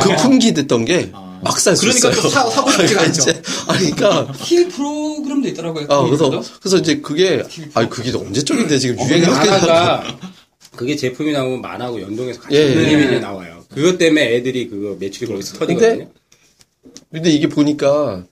그 0.00 0.16
품귀 0.16 0.54
됐던 0.54 0.86
게막살수 0.86 1.82
그러니까. 1.82 2.10
또 2.22 2.28
사- 2.30 2.48
사고 2.48 2.70
싶지가 2.70 3.00
그러니까 3.00 3.02
않죠. 3.02 3.30
이제- 3.30 3.42
아니 3.68 3.90
그러니까 3.90 4.32
힐 4.38 4.68
프로그램도 4.70 5.48
있더라고요. 5.48 5.84
아, 5.90 6.02
그래서, 6.02 6.30
거기서도. 6.30 6.56
그래서 6.60 6.76
이제 6.78 7.00
그게, 7.00 7.42
아니, 7.74 7.90
그게 7.90 8.16
언제적인데 8.16 8.78
지금 8.78 8.96
유행이 9.06 9.26
그 9.26 9.30
어떻게 9.32 9.50
만화가 9.50 10.16
그게 10.76 10.96
제품이 10.96 11.32
나오면 11.32 11.60
만화하고 11.60 12.00
연동해서 12.00 12.40
같이 12.40 12.56
예, 12.56 12.70
예. 12.70 12.74
그림이 12.74 13.20
나와요. 13.20 13.62
그것 13.68 13.98
때문에 13.98 14.36
애들이 14.36 14.68
그거 14.68 14.96
매출이 14.98 15.30
거기서 15.30 15.58
터지거든요. 15.58 16.08
근데 17.10 17.30
이게 17.30 17.48
보니까, 17.48 18.24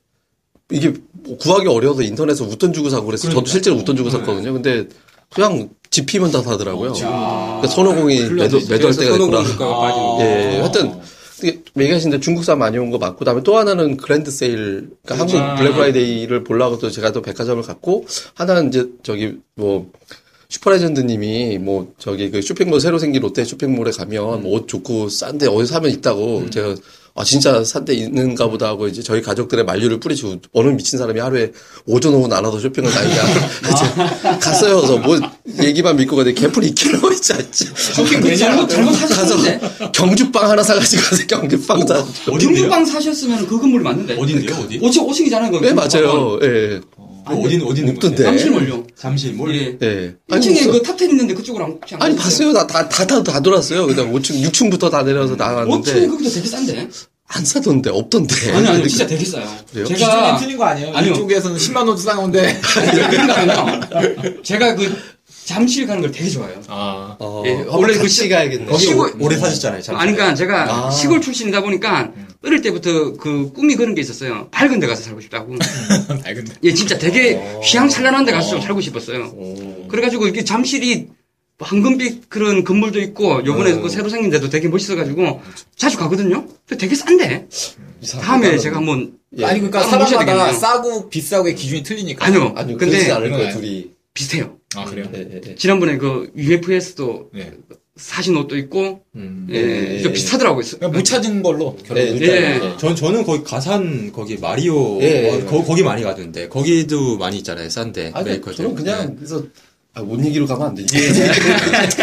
이게 0.71 0.93
뭐 1.13 1.37
구하기 1.37 1.69
어려워서 1.69 2.03
인터넷에서 2.03 2.45
웃돈 2.45 2.73
주고 2.73 2.89
사고 2.91 3.07
그래서 3.07 3.29
저도 3.29 3.47
실제로 3.47 3.77
웃돈 3.77 3.97
주고 3.97 4.11
샀거든요. 4.11 4.53
근데 4.53 4.87
그냥 5.31 5.69
집히면 5.91 6.31
다 6.33 6.43
사더라고요. 6.43 6.93
그러니까 6.93 7.67
손오공이 7.67 8.31
매도, 8.31 8.59
매도할 8.69 8.97
때가. 8.97 9.17
손오공주가가 9.17 9.79
빠지는 9.79 10.07
거. 10.07 10.19
예, 10.23 10.59
하여튼, 10.61 11.01
대로 12.11 12.21
중국산 12.21 12.59
많이 12.59 12.77
온 12.79 12.91
거 12.91 12.99
맞고, 12.99 13.19
그다음에 13.19 13.43
또 13.43 13.57
하나는 13.57 13.97
그랜드 13.97 14.31
세일, 14.31 14.91
그러니까 15.05 15.19
한국 15.19 15.59
블랙 15.59 15.73
프라이데이를 15.75 16.45
보려고 16.45 16.79
또 16.79 16.91
제가 16.91 17.13
또 17.13 17.23
백화점을 17.23 17.63
갔고, 17.63 18.07
하나는 18.35 18.69
이제 18.69 18.87
저기 19.03 19.37
뭐, 19.55 19.91
슈퍼레전드님이 20.51 21.59
뭐 21.59 21.93
저기 21.99 22.31
그 22.31 22.43
쇼핑몰 22.43 22.81
새로 22.81 22.99
생긴 22.99 23.23
롯데 23.23 23.45
쇼핑몰에 23.45 23.91
가면 23.93 24.43
뭐 24.43 24.51
옷 24.51 24.67
좋고 24.69 25.09
싼데 25.09 25.47
어디 25.47 25.67
사면 25.67 25.91
있다고 25.93 26.51
제가 26.51 26.75
아 27.15 27.23
진짜 27.25 27.63
싼데 27.65 27.95
있는가 27.95 28.49
보다 28.49 28.67
하고 28.69 28.89
이제 28.89 29.01
저희 29.03 29.23
가족들의 29.23 29.65
만류를 29.65 30.01
뿌리치고 30.01 30.37
어느 30.53 30.69
미친 30.71 30.99
사람이 30.99 31.19
하루에 31.21 31.53
오전 31.87 32.15
오후 32.15 32.27
나눠서 32.29 32.59
쇼핑을 32.61 32.91
다니냐. 32.91 33.23
이제 33.71 34.39
갔어요. 34.41 34.77
그래서 34.77 34.99
뭐 34.99 35.19
얘기만 35.63 35.97
믿고 35.97 36.17
가는데 36.17 36.41
개풀 36.41 36.65
있기로 36.65 37.13
있지 37.13 37.33
않지. 37.33 37.67
쇼핑 37.75 38.21
그 38.21 38.37
잘못 38.37 38.69
잘못 38.69 38.93
사셨는데? 38.93 39.59
가서 39.61 39.93
경주빵 39.93 40.51
하나 40.51 40.63
사가지고 40.63 41.03
가서 41.03 41.27
경주빵 41.27 41.87
사. 41.87 42.05
경주빵 42.27 42.85
사셨으면 42.85 43.47
그 43.47 43.59
건물 43.59 43.83
맞는데. 43.83 44.17
어딘데요? 44.17 44.55
어디? 44.57 44.79
오시 44.81 45.01
오시기잖아요. 45.01 45.51
그네 45.53 45.73
맞아요. 45.75 46.39
예 46.43 46.81
어디는 47.27 47.67
어디는 47.67 47.91
없던데. 47.95 48.23
잠실몰요. 48.25 48.87
잠실몰. 48.97 49.55
예. 49.57 49.79
예. 49.83 50.15
1층에 50.31 50.53
무슨- 50.53 50.73
그 50.73 50.83
탑텐 50.83 51.11
있는데 51.11 51.35
그쪽으로 51.35 51.65
안 51.65 51.79
안 51.95 52.03
아니? 52.03 52.17
봤어요 52.17 52.53
다다다 52.53 53.23
다 53.23 53.41
돌았어요 53.41 53.87
그다음 53.87 54.13
5층 54.13 54.43
6층부터 54.45 54.91
다 54.91 55.03
내려서 55.03 55.35
5층에 55.35 55.39
나갔는데 55.39 56.07
거기도 56.09 56.31
되게 56.31 56.49
싼데. 56.49 56.89
안 57.33 57.45
사던데 57.45 57.91
없던데 57.91 58.35
아니 58.53 58.67
아니 58.69 58.89
진짜 58.89 59.07
되게 59.07 59.25
싸요. 59.25 59.47
그래요? 59.71 59.85
기준이 59.87 59.99
제가 60.01 60.37
틀린 60.39 60.57
거 60.57 60.65
아니에요? 60.65 60.93
아니요. 60.97 61.13
이쪽에서는 61.13 61.57
10만 61.57 61.87
원도. 62.19 62.39
그러니까요. 62.41 63.81
제가 64.43 64.75
그 64.75 64.93
잠실 65.51 65.85
가는 65.87 66.01
걸 66.01 66.13
되게 66.13 66.31
좋아해요. 66.31 66.63
아. 66.69 67.17
어, 67.19 67.43
예, 67.45 67.51
원래 67.51 67.67
원래 67.71 67.93
그 67.95 68.03
같이 68.03 68.15
시- 68.15 68.29
가야겠네 68.29 68.67
거기 68.67 68.85
시골- 68.85 69.11
오- 69.21 69.25
오래 69.25 69.37
사셨잖아요. 69.37 69.83
잠실. 69.83 70.01
아니, 70.01 70.13
그러니까 70.13 70.37
제가 70.37 70.87
아. 70.87 70.91
시골 70.93 71.21
출신이다 71.21 71.63
보니까 71.63 72.13
어릴 72.45 72.63
때부터 72.63 73.15
그 73.15 73.51
꿈이 73.53 73.75
그런 73.75 73.97
게 73.97 74.01
있었어요. 74.01 74.47
밝은 74.53 74.79
데 74.79 74.87
가서 74.87 75.03
살고 75.03 75.21
싶다고. 75.21 75.57
밝은 76.23 76.45
데. 76.45 76.55
예, 76.63 76.73
진짜 76.73 76.97
되게 76.99 77.35
휘황찬란한 77.65 78.25
데 78.25 78.33
가서 78.33 78.51
좀 78.51 78.61
살고 78.61 78.81
싶었어요. 78.81 79.35
그래가지고 79.89 80.29
이게 80.29 80.45
잠실이 80.45 81.09
황금빛 81.59 82.29
그런 82.31 82.63
건물도 82.65 83.01
있고 83.01 83.45
요번에 83.45 83.73
그 83.81 83.89
새로 83.89 84.09
생긴 84.09 84.31
데도 84.31 84.49
되게 84.51 84.69
멋있어가지고 84.69 85.43
자주 85.77 85.99
가거든요. 85.99 86.47
근데 86.67 86.79
되게 86.81 86.95
싼데. 86.95 87.49
다음에 88.23 88.57
제가 88.57 88.77
한번 88.77 89.15
예. 89.37 89.45
아니 89.45 89.59
그러니까 89.61 89.83
사람마다. 89.83 90.53
싸고 90.53 91.11
비싸고의 91.11 91.57
기준이 91.57 91.83
틀리니까. 91.83 92.25
아니요. 92.25 92.55
아니 92.57 92.77
근데 92.79 93.11
않을 93.11 93.31
거예요 93.31 93.47
네. 93.49 93.53
둘이 93.53 93.91
비슷해요. 94.15 94.60
아 94.77 94.85
그래요? 94.85 95.07
예, 95.15 95.21
예, 95.21 95.41
예. 95.47 95.55
지난번에 95.57 95.97
그 95.99 96.31
UFS도 96.37 97.31
네. 97.35 97.53
사신 97.97 98.37
옷도 98.37 98.57
있고 98.57 99.03
음. 99.17 99.47
예, 99.51 99.57
예, 99.97 100.03
좀 100.03 100.11
예. 100.11 100.15
비슷하더라고요. 100.15 100.65
그냥 100.79 100.93
못 100.93 101.03
찾은 101.03 101.43
걸로 101.43 101.77
결혼. 101.85 102.03
예, 102.03 102.11
을 102.11 102.17
일단, 102.17 102.37
예. 102.37 102.73
예. 102.73 102.77
전 102.79 102.95
저는 102.95 103.25
거기 103.25 103.43
가산 103.43 104.13
거기 104.13 104.37
마리오 104.39 105.01
예, 105.03 105.25
예. 105.25 105.31
어, 105.31 105.47
거, 105.47 105.65
거기 105.65 105.83
많이 105.83 106.03
가던데 106.03 106.49
거기도 106.49 107.19
많이 107.19 107.39
있잖아요 107.39 107.69
싼데 107.69 108.13
아니 108.15 108.31
메이커들. 108.31 108.55
저는 108.57 108.75
그냥 108.75 109.17
그래서 109.17 109.45
아, 109.93 110.03
뭔 110.03 110.25
얘기로 110.25 110.47
가면 110.47 110.69
안 110.69 110.75
되지 110.77 110.97
네. 110.97 111.31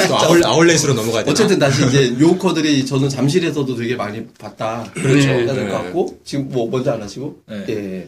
또 0.10 0.18
아울 0.18 0.46
아울렛으로 0.46 0.94
넘어가야 0.94 1.24
되나? 1.24 1.32
어쨌든 1.32 1.58
다시 1.58 1.86
이제 1.88 2.20
요커들이 2.20 2.86
저는 2.86 3.08
잠실에서도 3.08 3.76
되게 3.78 3.96
많이 3.96 4.28
봤다 4.38 4.84
그렇죠. 4.94 5.30
해야 5.30 5.38
될것 5.38 5.56
네. 5.56 5.70
같고 5.70 6.20
지금 6.26 6.50
뭐 6.50 6.70
먼저 6.70 6.92
안 6.92 7.02
하시고 7.02 7.40
네. 7.48 7.66
예, 7.70 7.74
예. 7.74 8.08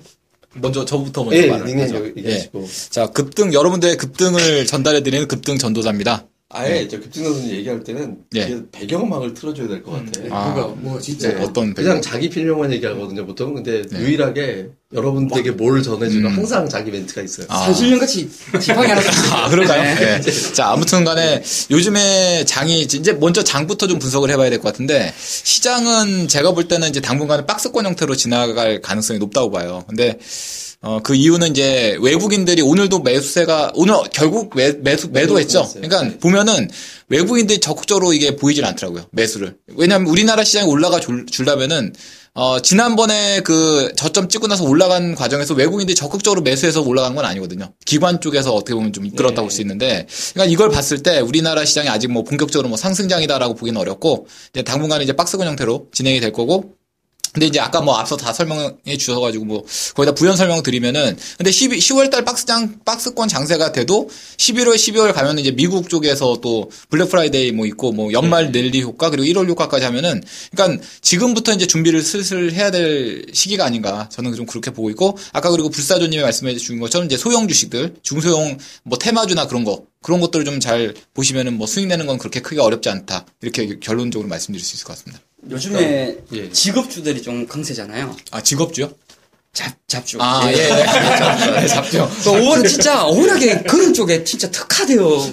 먼저 0.56 0.84
저부터 0.86 1.24
먼저 1.24 1.38
예, 1.44 1.48
말을 1.48 1.80
하죠. 1.82 2.06
얘기하시고. 2.18 2.68
자, 2.90 3.08
급등 3.08 3.54
여러분들의 3.54 3.98
급등을 3.98 4.66
전달해 4.66 5.04
드리는 5.04 5.28
급등 5.28 5.58
전도사입니다. 5.58 6.26
아예 6.52 6.88
저 6.88 7.00
급진선수 7.00 7.52
얘기할 7.52 7.84
때는 7.84 8.18
예. 8.36 8.64
배경음악을 8.72 9.36
틀어줘야 9.36 9.68
될 9.68 9.84
것 9.84 9.92
같아. 9.92 10.22
아. 10.32 10.52
그거 10.56 10.70
뭐 10.80 11.00
진짜 11.00 11.32
네. 11.32 11.44
어떤 11.44 11.76
그냥 11.76 12.02
자기 12.02 12.28
필요만 12.28 12.74
얘기하거든요, 12.74 13.24
보통. 13.28 13.54
근데 13.54 13.84
유일하게 13.94 14.70
여러분들에게 14.92 15.52
뭘 15.52 15.84
전해주는 15.84 16.32
항상 16.32 16.68
자기 16.68 16.90
멘트가 16.90 17.22
있어요. 17.22 17.46
아. 17.50 17.60
산술령 17.66 18.00
같이 18.00 18.28
지팡이 18.60 18.88
하나 18.88 19.00
아, 19.34 19.48
그런가요? 19.48 19.84
네. 20.20 20.52
자, 20.54 20.70
아무튼 20.72 21.04
간에 21.04 21.44
요즘에 21.70 22.44
장이, 22.46 22.82
이제 22.82 23.14
먼저 23.14 23.44
장부터 23.44 23.86
좀 23.86 24.00
분석을 24.00 24.32
해봐야 24.32 24.50
될 24.50 24.60
것 24.60 24.70
같은데, 24.70 25.14
시장은 25.16 26.28
제가 26.28 26.54
볼 26.54 26.68
때는 26.68 26.90
이제 26.90 27.02
당분간은 27.02 27.46
박스권 27.46 27.86
형태로 27.86 28.16
지나갈 28.16 28.82
가능성이 28.82 29.20
높다고 29.20 29.52
봐요. 29.52 29.84
근데, 29.88 30.18
어, 30.82 31.00
그 31.04 31.14
이유는 31.14 31.52
이제 31.52 31.96
외국인들이 32.02 32.64
오늘도 32.64 33.02
매수세가, 33.02 33.74
오늘 33.76 33.94
결국 34.12 34.56
매, 34.56 34.72
매수, 34.72 35.10
매도했죠? 35.10 35.70
그러니까 35.72 36.18
보면은 36.20 36.68
외국인들이 37.10 37.60
적극적으로 37.60 38.14
이게 38.14 38.36
보이질 38.36 38.64
않더라고요. 38.66 39.06
매수를. 39.12 39.58
왜냐하면 39.76 40.08
우리나라 40.08 40.44
시장이 40.44 40.68
올라가 40.70 41.00
줄, 41.00 41.26
줄라면은 41.26 41.94
어, 42.36 42.62
지난번에 42.62 43.42
그 43.42 43.92
저점 43.98 44.30
찍고 44.30 44.48
나서 44.48 44.64
올라간 44.64 45.16
과정에서 45.16 45.56
외국인들이 45.56 45.96
적극적으로 45.96 46.42
매수해서 46.42 46.82
올라간 46.82 47.16
건 47.16 47.26
아니거든요. 47.26 47.74
기관 47.86 48.22
쪽에서 48.22 48.54
어떻게 48.54 48.76
보면 48.76 48.94
좀 48.94 49.06
이끌었다고 49.06 49.48
볼 49.48 49.52
수 49.52 49.62
있는데, 49.62 50.08
그러니까 50.34 50.54
이걸 50.54 50.70
봤을 50.70 51.02
때 51.02 51.20
우리나라 51.20 51.66
시장이 51.66 51.90
아직 51.90 52.10
뭐 52.12 52.24
본격적으로 52.24 52.70
뭐 52.70 52.78
상승장이다라고 52.78 53.56
보기는 53.56 53.82
어렵고, 53.82 54.28
이제 54.54 54.62
당분간은 54.62 55.04
이제 55.04 55.14
박스권 55.14 55.48
형태로 55.48 55.88
진행이 55.92 56.20
될 56.22 56.32
거고, 56.32 56.76
근데 57.34 57.48
이제 57.48 57.60
아까 57.60 57.82
뭐 57.82 57.96
앞서 57.96 58.16
다 58.16 58.32
설명해 58.32 58.98
주셔가지고 58.98 59.46
뭐 59.46 59.66
거기다 59.96 60.14
부연 60.14 60.38
설명 60.38 60.62
드리면은 60.62 61.18
근데 61.38 61.52
12, 61.52 61.80
10월달 61.80 62.26
박스장 62.26 62.80
박스권 62.86 63.28
장세가 63.28 63.72
돼도 63.72 64.10
11월 64.38 64.76
12월 64.76 65.14
가면은 65.14 65.40
이제 65.40 65.52
미국 65.52 65.90
쪽에서 65.90 66.40
또 66.42 66.70
블랙 66.90 67.10
프라이데이 67.10 67.52
뭐 67.52 67.66
있고 67.66 67.92
뭐 67.92 68.14
연말 68.14 68.52
랠리 68.52 68.82
효과 68.84 69.10
그리고 69.10 69.26
1월 69.26 69.50
효과까지 69.50 69.86
하면은 69.86 70.24
그러니까 70.52 70.84
지금부터 71.02 71.54
이제 71.54 71.66
준비를 71.66 72.04
슬슬 72.04 72.54
해야 72.54 72.70
될 72.70 73.26
시기가 73.34 73.66
아닌가 73.66 74.08
저는 74.12 74.36
좀 74.36 74.46
그렇게 74.46 74.72
보고 74.72 74.90
있고 74.92 75.18
아까 75.34 75.50
그리고 75.50 75.70
불사조님이 75.70 76.22
말씀해 76.22 76.54
주신 76.54 76.80
것처럼 76.80 77.06
이제 77.06 77.18
소형 77.18 77.48
주식들 77.48 77.96
중소형 78.04 78.58
뭐 78.84 78.98
테마주나 78.98 79.48
그런 79.48 79.64
거 79.64 79.84
그런 80.02 80.22
것들을 80.22 80.46
좀 80.46 80.60
잘 80.60 80.94
보시면은 81.14 81.58
뭐 81.58 81.68
수익 81.68 81.88
내는 81.88 82.06
건 82.06 82.18
그렇게 82.18 82.42
크게 82.42 82.60
어렵지 82.60 82.90
않다 82.90 83.26
이렇게 83.42 83.80
결론적으로 83.80 84.28
말씀드릴 84.28 84.64
수 84.64 84.76
있을 84.76 84.86
것 84.86 84.94
같습니다. 84.94 85.24
요즘에 85.50 86.16
예. 86.34 86.50
직업주들이 86.50 87.22
좀 87.22 87.48
강세잖아요. 87.48 88.16
아 88.32 88.42
직업주요? 88.42 88.92
잡 89.52 89.72
잡주. 89.88 90.18
아, 90.22 90.42
예, 90.46 90.70
예. 91.62 91.68
잡죠. 91.68 92.10
그 92.24 92.30
오늘 92.30 92.70
진짜 92.70 93.04
워낙에 93.04 93.64
그런 93.64 93.92
쪽에 93.94 94.24
진짜 94.24 94.50
특화되어 94.52 95.28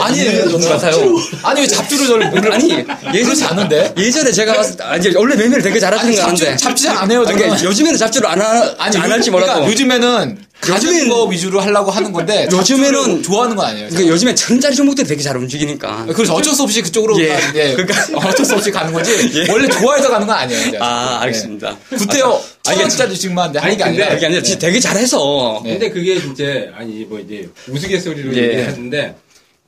아니에요, 0.00 0.44
것 0.52 0.68
같아요. 0.68 1.16
아니, 1.42 1.60
왜 1.62 1.66
잡주를 1.66 2.06
저를 2.06 2.30
모르 2.30 2.48
아니 2.52 2.84
예전에 3.12 3.44
않은데? 3.44 3.92
예전에 3.98 4.30
제가 4.30 4.54
봤을 4.54 4.76
때 4.76 4.84
아, 4.84 4.96
이제 4.96 5.12
원래 5.16 5.34
매매를 5.34 5.62
되게 5.62 5.80
잘하시는 5.80 6.08
아니, 6.12 6.16
거 6.16 6.22
잡주, 6.28 6.44
아는데 6.44 6.56
잡주 6.62 6.84
잘안 6.84 7.10
해요, 7.10 7.24
아니. 7.26 7.36
그러니까 7.36 7.64
요즘에는 7.64 7.98
잡주를 7.98 8.28
안, 8.28 8.40
하, 8.40 8.74
아니, 8.78 8.96
안 8.98 9.10
할지 9.10 9.30
그러니까 9.30 9.54
몰라도 9.56 9.72
요즘에는 9.72 10.08
가진 10.08 10.45
요즘에는- 10.62 11.08
거 11.10 11.24
위주로 11.26 11.60
하려고 11.60 11.90
하는 11.90 12.12
건데, 12.12 12.48
요즘에는- 12.50 13.22
좋아하는 13.22 13.54
건 13.56 13.66
아니에요. 13.66 13.88
그러니까 13.88 14.12
요즘에 14.12 14.34
천짜리 14.34 14.74
종목들이 14.74 15.06
되게 15.06 15.22
잘 15.22 15.36
움직이니까 15.36 16.06
그래서 16.14 16.34
어쩔 16.34 16.54
수 16.54 16.62
없이 16.62 16.82
그쪽으로 16.82 17.18
예. 17.20 17.28
가- 17.28 17.54
예. 17.54 17.76
어쩔 18.14 18.44
수 18.44 18.54
없이 18.54 18.70
가는 18.70 18.92
거지. 18.92 19.12
원래 19.50 19.68
좋아해서 19.68 20.08
가는 20.08 20.26
건 20.26 20.36
아니에요. 20.36 20.66
이제. 20.68 20.78
아 20.80 21.18
예. 21.20 21.24
알겠습니다. 21.24 21.76
구태여 21.96 22.42
아, 22.66 22.72
천원짜리 22.72 23.14
주식만 23.14 23.56
하는 23.56 23.76
게 23.76 23.82
아니, 23.84 23.92
아니라. 24.00 24.14
이게 24.16 24.26
아니라 24.26 24.42
진짜 24.42 24.58
되게 24.66 24.80
잘해서 24.80 25.60
네. 25.62 25.72
근데 25.72 25.90
그게 25.90 26.20
진짜 26.20 26.44
아니 26.76 27.04
뭐 27.04 27.20
이제 27.20 27.48
우스갯소리로 27.68 28.34
예. 28.36 28.48
얘기하는데 28.48 29.14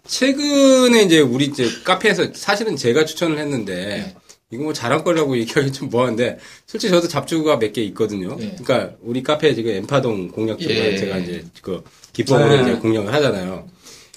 최근에 0.06 1.02
이제 1.02 1.20
우리 1.20 1.44
이제 1.46 1.68
카페에서 1.84 2.28
사실은 2.34 2.76
제가 2.76 3.04
추천을 3.04 3.38
했는데 3.38 4.14
이거 4.50 4.64
뭐 4.64 4.72
자랑거리라고 4.72 5.36
얘기하기 5.38 5.72
좀 5.72 5.88
뭐한데 5.90 6.38
솔직히 6.66 6.90
저도 6.90 7.08
잡주가 7.08 7.58
몇 7.58 7.72
개 7.72 7.82
있거든요. 7.84 8.36
예. 8.40 8.56
그러니까 8.62 8.96
우리 9.02 9.22
카페에 9.22 9.54
지금 9.54 9.72
엠파동 9.72 10.28
공략 10.28 10.58
쪽으로 10.58 10.76
예. 10.78 10.96
제가 10.96 11.18
이제 11.18 11.44
그 11.60 11.82
기법으로 12.14 12.48
네. 12.56 12.62
이제 12.62 12.74
공략을 12.80 13.12
하잖아요. 13.12 13.68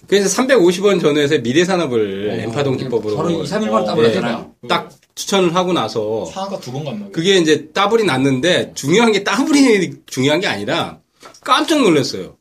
그래서 0.08 0.42
350원 0.42 1.00
전후에서 1.02 1.38
미래산업을 1.40 2.30
어, 2.30 2.34
엠파동 2.44 2.78
기법으로 2.78 3.16
바로 3.18 3.30
2, 3.30 3.44
3일만 3.44 3.82
예, 3.82 3.86
따버렸잖아요. 3.86 4.52
딱 4.70 4.90
추천을 5.16 5.54
하고 5.54 5.74
나서 5.74 6.26
상한가 6.26 6.60
두번 6.60 6.86
갔나? 6.86 7.10
그게 7.12 7.36
이제 7.38 7.68
따블이 7.74 8.06
났는데 8.06 8.72
중요한 8.74 9.12
게 9.12 9.24
따블이 9.24 9.92
중요한 10.06 10.40
게 10.40 10.48
아니라 10.48 11.00
깜짝 11.42 11.82
놀랐어요. 11.82 12.38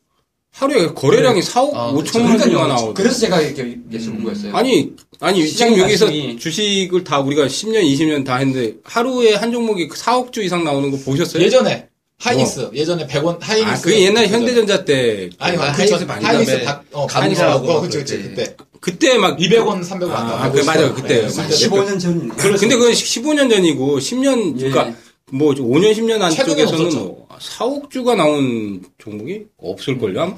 하루에 0.53 0.87
거래량이 0.93 1.39
4억 1.41 1.73
아, 1.73 1.93
5천만 1.93 2.25
원가 2.25 2.43
그러니까요. 2.43 2.67
나오고. 2.67 2.93
그래서 2.93 3.19
제가 3.19 3.41
이렇게 3.41 3.77
여쭤본 3.91 4.23
거였어요. 4.23 4.55
아니, 4.55 4.91
아니, 5.19 5.47
지금 5.47 5.77
여기서 5.77 6.07
관심이- 6.07 6.39
주식을 6.39 7.03
다 7.03 7.19
우리가 7.19 7.47
10년, 7.47 7.81
20년 7.83 8.25
다 8.25 8.35
했는데 8.37 8.75
하루에 8.83 9.35
한 9.35 9.51
종목이 9.51 9.87
4억 9.87 10.31
주 10.31 10.43
이상 10.43 10.63
나오는 10.63 10.91
거 10.91 10.97
보셨어요? 10.97 11.41
예전에 11.43 11.87
하이닉스 12.19 12.69
예전에 12.75 13.07
100원 13.07 13.37
하이닉스 13.41 13.71
아, 13.71 13.81
그게 13.81 14.01
옛날 14.05 14.27
현대전자 14.27 14.85
때. 14.85 15.29
아니 15.39 15.55
그 15.57 15.63
하이닉스 15.63 15.81
하이닉스 15.93 16.03
많이 16.05 16.25
하이닉스 16.25 16.63
박- 16.65 16.83
어, 16.91 17.07
막 17.07 17.81
그치 17.81 17.97
그치 17.97 18.17
그때. 18.17 18.29
그때 18.43 18.55
그때 18.79 19.17
막 19.17 19.37
200원 19.39 19.81
300원 19.83 20.11
아, 20.11 20.43
아, 20.45 20.51
그 20.51 20.59
맞아요. 20.61 20.93
그때요. 20.93 21.27
네, 21.27 21.35
맞아요. 21.35 21.49
15년 21.49 21.99
전. 21.99 22.29
근데 22.35 22.75
그건 22.75 22.91
15년 22.91 23.49
전이고 23.49 23.97
10년 23.99 24.59
예. 24.61 24.69
그러니까 24.69 24.97
뭐 25.31 25.53
5년 25.53 25.93
10년 25.93 26.29
최근에 26.31 26.63
안쪽에서는 26.63 27.15
없었죠. 27.35 27.65
뭐 27.67 27.79
4억 27.79 27.89
주가 27.89 28.15
나온 28.15 28.83
종목이 28.97 29.45
없을 29.57 29.97
걸요. 29.97 30.21
아마? 30.21 30.35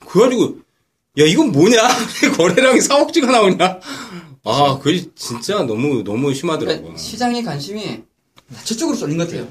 그 0.00 0.20
가지고 0.20 0.58
야 1.18 1.24
이건 1.24 1.52
뭐냐? 1.52 1.76
거래량이 2.36 2.80
4억 2.80 3.12
주가 3.12 3.30
나오냐? 3.30 3.80
아, 4.44 4.78
그게 4.78 5.04
진짜 5.14 5.62
너무 5.64 6.04
너무 6.04 6.32
심하더라고. 6.32 6.78
그러니까 6.78 6.98
시장의 6.98 7.42
관심이 7.42 8.02
저쪽으로 8.64 8.96
쏠린 8.96 9.18
것 9.18 9.28
같아요. 9.28 9.48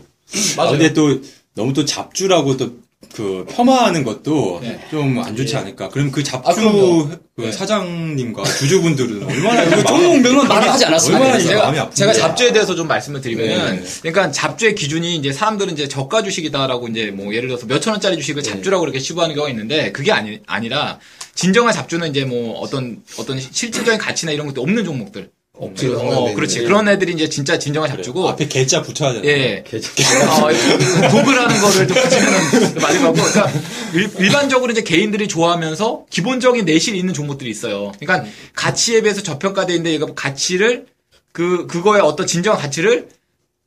아, 0.57 0.69
근데 0.71 0.93
또 0.93 1.21
너무 1.53 1.73
또 1.73 1.83
잡주라고 1.85 2.57
또 2.57 2.77
그 3.15 3.45
폄하하는 3.47 4.03
것도 4.03 4.59
네. 4.61 4.77
좀안 4.91 5.37
좋지 5.37 5.55
않을까. 5.55 5.87
그럼 5.87 6.11
그 6.11 6.21
잡주 6.21 6.49
아. 6.49 7.17
그 7.35 7.41
네. 7.41 7.51
사장님과 7.51 8.43
주주분들은 8.43 9.23
얼마나 9.27 9.83
종목명은 9.83 10.47
말을 10.47 10.69
하지 10.69 10.85
않았습니다. 10.85 11.25
얼마나 11.25 11.81
아픈데. 11.81 11.95
제가 11.95 12.11
잡주에 12.11 12.51
대해서 12.51 12.75
좀 12.75 12.87
말씀을 12.87 13.21
드리면은, 13.21 13.81
네. 13.81 13.89
그러니까 14.01 14.31
잡주의 14.31 14.75
기준이 14.75 15.15
이제 15.15 15.31
사람들은 15.31 15.73
이제 15.73 15.87
저가 15.87 16.23
주식이다라고 16.23 16.89
이제 16.89 17.11
뭐 17.11 17.33
예를 17.33 17.47
들어서 17.47 17.65
몇천 17.65 17.93
원짜리 17.93 18.17
주식을 18.17 18.43
잡주라고 18.43 18.81
그렇게 18.81 18.99
치부하는 18.99 19.33
경우가 19.35 19.49
있는데, 19.51 19.93
그게 19.93 20.11
아니, 20.11 20.39
아니라, 20.45 20.99
진정한 21.33 21.73
잡주는 21.73 22.09
이제 22.09 22.25
뭐 22.25 22.59
어떤, 22.59 23.01
어떤 23.17 23.39
실질적인 23.39 23.97
가치나 23.97 24.33
이런 24.33 24.47
것도 24.47 24.61
없는 24.61 24.83
종목들. 24.83 25.29
억지로 25.57 25.99
어, 25.99 26.33
그렇지. 26.33 26.59
게. 26.59 26.65
그런 26.65 26.87
애들이 26.87 27.13
이제 27.13 27.29
진짜 27.29 27.57
진정한 27.57 27.89
잡주고, 27.89 28.27
앞에 28.29 28.47
개자 28.47 28.81
붙여야 28.81 29.13
되나? 29.13 29.25
예. 29.25 29.63
어, 29.63 31.09
도그라는 31.09 31.61
거를 31.61 31.87
좀 31.87 31.97
붙이면은 31.97 32.75
많이 32.81 32.99
가고, 32.99 33.13
그러니까 33.13 33.51
일, 33.93 34.31
반적으로 34.31 34.71
이제 34.71 34.81
개인들이 34.81 35.27
좋아하면서 35.27 36.05
기본적인 36.09 36.65
내실이 36.65 36.97
있는 36.97 37.13
종목들이 37.13 37.49
있어요. 37.49 37.93
그러니까 37.99 38.29
가치에 38.53 39.01
비해서 39.01 39.23
저평가돼 39.23 39.73
있는데 39.73 39.93
이거 39.93 40.13
가치를 40.13 40.87
그 41.31 41.67
그거의 41.67 42.01
어떤 42.01 42.27
진정한 42.27 42.61
가치를 42.61 43.07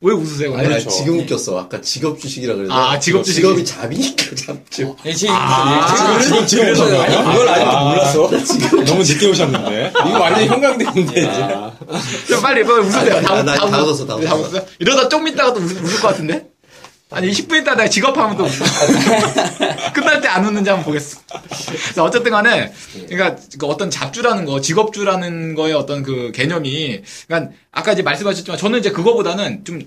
왜 0.01 0.13
웃으세요? 0.13 0.55
아니, 0.55 0.65
근데? 0.69 0.79
지금 0.87 1.19
웃겼어. 1.19 1.59
아까 1.59 1.81
직업 1.81 2.17
주식이라 2.21 2.55
그래서. 2.55 2.73
아, 2.73 2.97
직업 2.99 3.21
주식이. 3.21 3.41
직업이 3.41 3.65
잡이니까 3.65 4.33
잡주. 4.33 4.95
예, 5.05 5.13
지금 5.13 5.35
아, 5.37 6.15
예, 6.17 6.23
지금 6.23 6.47
지금 6.47 6.63
그래서 6.63 6.85
오셨나요? 6.85 7.01
아니, 7.19 7.33
이걸 7.35 7.49
아직도 7.49 7.79
몰랐어. 8.29 8.29
너무 8.85 9.03
늦게 9.03 9.27
오셨는데. 9.27 9.91
이거 10.07 10.19
완전 10.19 10.47
형광등인데. 10.47 11.21
좀 12.29 12.41
빨리 12.41 12.63
뭐 12.63 12.75
웃으세요. 12.79 13.21
다, 13.23 13.33
아, 13.33 13.43
나- 13.43 13.55
다, 13.55 13.69
다 13.69 13.77
웃- 13.83 13.87
웃었어, 13.87 14.05
다다 14.07 14.35
웃었어. 14.35 14.65
이러다 14.79 15.09
좀 15.09 15.27
있다가 15.27 15.53
또 15.53 15.59
웃, 15.59 15.65
웃을 15.83 15.99
것 15.99 16.07
같은데? 16.07 16.47
아니 17.11 17.31
10분 17.31 17.61
있다 17.61 17.75
내가 17.75 17.89
직업하면 17.89 18.37
또 18.37 18.43
웃어. 18.43 18.51
끝날 19.93 20.21
때 20.21 20.27
안 20.27 20.45
웃는지 20.45 20.69
한번 20.69 20.85
보겠어. 20.85 21.19
그래서 21.65 22.03
어쨌든 22.03 22.31
간에 22.31 22.71
그러니까 23.07 23.35
그 23.57 23.65
어떤 23.65 23.89
잡주라는 23.89 24.45
거, 24.45 24.61
직업주라는 24.61 25.55
거의 25.55 25.73
어떤 25.73 26.03
그 26.03 26.31
개념이 26.31 27.01
그러니까 27.27 27.51
아까 27.71 27.93
이제 27.93 28.03
말씀하셨지만 28.03 28.57
저는 28.59 28.79
이제 28.79 28.91
그거보다는 28.91 29.65
좀 29.65 29.81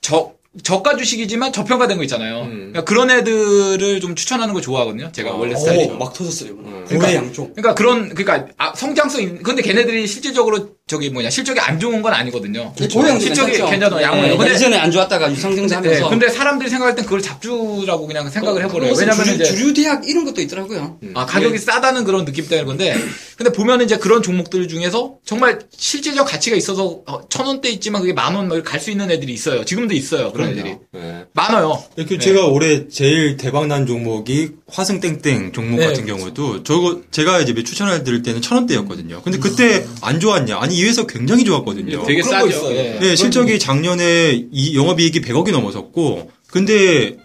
저, 0.00 0.32
저가 0.62 0.96
주식이지만 0.96 1.52
저평가된 1.52 1.96
거 1.96 2.04
있잖아요. 2.04 2.44
그러니까 2.46 2.84
그런 2.84 3.10
애들을 3.10 4.00
좀 4.00 4.14
추천하는 4.14 4.52
걸 4.54 4.62
좋아하거든요. 4.62 5.10
제가 5.10 5.32
원래 5.32 5.56
스타일이. 5.56 5.90
오, 5.90 5.96
막 5.96 6.12
터졌어요. 6.12 6.54
그러니까- 6.56 6.94
고래 7.06 7.14
양쪽. 7.16 7.54
그러니까 7.54 7.74
그런 7.74 8.14
그러니까 8.14 8.52
아, 8.58 8.72
성장성 8.74 9.22
있- 9.22 9.42
근데 9.42 9.62
걔네들이 9.62 10.06
실질적으로 10.06 10.76
저기 10.92 11.08
뭐냐 11.08 11.30
실적이 11.30 11.60
안 11.60 11.80
좋은 11.80 12.02
건 12.02 12.12
아니거든요. 12.12 12.74
고양도 12.92 13.18
실적이 13.20 13.52
괜찮죠. 13.52 13.70
괜찮아 13.70 14.02
양호. 14.02 14.26
예, 14.28 14.36
근데 14.36 14.52
예전에 14.52 14.76
안 14.76 14.90
좋았다가 14.90 15.32
유상증자 15.32 15.80
네, 15.80 15.88
하면서. 15.88 16.08
근데 16.10 16.28
사람들이 16.28 16.68
생각할 16.68 16.94
땐 16.94 17.04
그걸 17.06 17.22
잡주라고 17.22 18.06
그냥 18.06 18.28
생각을 18.28 18.62
해버려요. 18.64 18.92
왜냐면 18.98 19.18
왜냐면 19.18 19.34
이제 19.34 19.44
주류 19.44 19.72
대학 19.72 20.06
이런 20.06 20.24
것도 20.26 20.40
있더라고요. 20.42 20.98
아, 21.14 21.24
가격이 21.26 21.56
싸다는 21.58 22.04
그런 22.04 22.24
느낌 22.26 22.46
때문에 22.46 22.66
건데, 22.66 22.94
근데 23.36 23.50
보면 23.52 23.80
이제 23.80 23.96
그런 23.96 24.22
종목들 24.22 24.68
중에서 24.68 25.14
정말 25.24 25.60
실질적 25.76 26.26
가치가 26.28 26.56
있어서 26.56 27.00
어, 27.06 27.26
천 27.28 27.46
원대 27.46 27.70
있지만 27.70 28.02
그게 28.02 28.12
만 28.12 28.36
원 28.36 28.48
갈 28.62 28.80
수 28.80 28.90
있는 28.90 29.10
애들이 29.10 29.32
있어요. 29.32 29.64
지금도 29.64 29.94
있어요. 29.94 30.32
그런 30.32 30.50
애들이. 30.50 30.76
네. 30.92 31.24
많아요. 31.32 31.82
이렇게 31.96 32.18
제가 32.18 32.46
올해 32.46 32.88
제일 32.88 33.36
대박난 33.36 33.86
종목이 33.86 34.50
화승 34.68 35.00
땡땡 35.00 35.52
종목 35.52 35.78
네, 35.80 35.86
같은 35.86 36.04
경우도 36.06 36.62
저거 36.64 37.00
제가 37.10 37.40
이제 37.40 37.54
추천을 37.62 38.04
드릴 38.04 38.22
때는 38.22 38.42
천 38.42 38.56
원대였거든요. 38.58 39.22
근데 39.22 39.38
그때 39.38 39.86
안 40.02 40.18
좋았냐? 40.20 40.58
아니 40.60 40.76
이 40.82 40.84
회사 40.84 41.06
굉장히 41.06 41.44
좋았거든요. 41.44 42.04
되게 42.04 42.22
그런 42.22 42.40
거 42.42 42.48
싸죠. 42.48 42.48
있어요. 42.48 42.76
예. 42.76 42.98
네, 43.00 43.16
실적이 43.16 43.58
작년에 43.58 44.46
이 44.50 44.76
영업이익이 44.76 45.20
100억이 45.20 45.52
넘어섰고 45.52 46.30
근데 46.48 47.16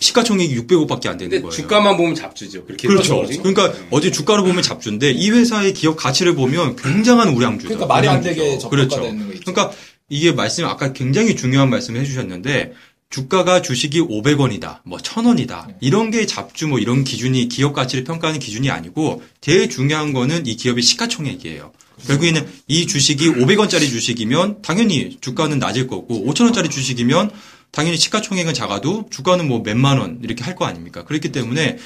시가총액이 0.00 0.54
600억밖에 0.62 1.06
안 1.06 1.16
되는 1.16 1.40
거예요. 1.40 1.50
주가만 1.50 1.96
보면 1.96 2.14
잡주죠. 2.14 2.64
그렇게 2.64 2.88
그렇죠. 2.88 3.24
그러니까 3.42 3.72
어제 3.90 4.10
주가를 4.10 4.44
보면 4.44 4.62
잡주인데 4.62 5.12
이 5.12 5.30
회사의 5.30 5.72
기업 5.72 5.96
가치를 5.96 6.34
보면 6.34 6.76
굉장한 6.76 7.28
우량주죠. 7.28 7.68
그러니까 7.68 7.86
말이 7.86 8.08
안 8.08 8.18
우량주죠. 8.20 8.34
되게 8.34 8.58
저가가 8.58 8.68
그렇죠. 8.76 9.02
되는 9.02 9.26
거 9.26 9.32
있죠. 9.34 9.52
그러니까 9.52 9.76
이게 10.08 10.32
말씀 10.32 10.64
아까 10.66 10.92
굉장히 10.92 11.34
중요한 11.34 11.70
말씀을 11.70 12.00
해주셨는데 12.00 12.72
주가가 13.08 13.62
주식이 13.62 14.00
500원이다, 14.00 14.80
뭐 14.84 14.98
1000원이다 14.98 15.76
이런 15.80 16.10
게 16.10 16.26
잡주 16.26 16.66
뭐 16.66 16.78
이런 16.80 17.04
기준이 17.04 17.48
기업 17.48 17.72
가치를 17.72 18.04
평가하는 18.04 18.40
기준이 18.40 18.68
아니고 18.68 19.22
제일 19.40 19.70
중요한 19.70 20.12
거는 20.12 20.46
이 20.46 20.56
기업의 20.56 20.82
시가총액이에요. 20.82 21.72
결국에는 22.06 22.46
이 22.68 22.86
주식이 22.86 23.30
500원짜리 23.30 23.88
주식이면 23.88 24.62
당연히 24.62 25.16
주가는 25.20 25.58
낮을 25.58 25.86
거고 25.86 26.24
5천원짜리 26.26 26.70
주식이면 26.70 27.30
당연히 27.72 27.96
시가총액은 27.98 28.54
작아도 28.54 29.06
주가는 29.10 29.46
뭐 29.48 29.60
몇만 29.60 29.98
원 29.98 30.20
이렇게 30.22 30.42
할 30.44 30.54
거 30.54 30.64
아닙니까? 30.64 31.04
그렇기 31.04 31.30
때문에 31.32 31.76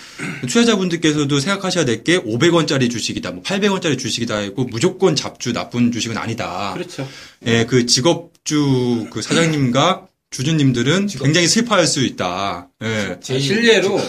투자자분들께서도 0.42 1.40
생각하셔야 1.40 1.84
될 1.84 2.04
게 2.04 2.18
500원짜리 2.18 2.90
주식이다, 2.90 3.30
뭐 3.32 3.42
800원짜리 3.42 3.98
주식이다 3.98 4.36
하고 4.36 4.64
무조건 4.64 5.16
잡주 5.16 5.52
나쁜 5.52 5.90
주식은 5.92 6.16
아니다. 6.16 6.72
그렇죠. 6.74 7.08
예, 7.46 7.64
그 7.66 7.86
기업주 7.86 9.08
그 9.10 9.20
사장님과 9.22 10.06
주주님들은 10.30 11.08
굉장히 11.08 11.48
슬퍼할 11.48 11.86
수 11.86 12.02
있다. 12.04 12.68
예, 12.82 13.16
아, 13.18 13.38
실례로 13.38 14.00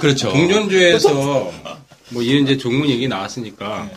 그렇죠. 0.00 0.30
동전주에서 0.32 1.52
뭐 2.10 2.22
이런 2.22 2.44
이제 2.44 2.56
종목 2.56 2.88
얘기 2.90 3.08
나왔으니까 3.08 3.90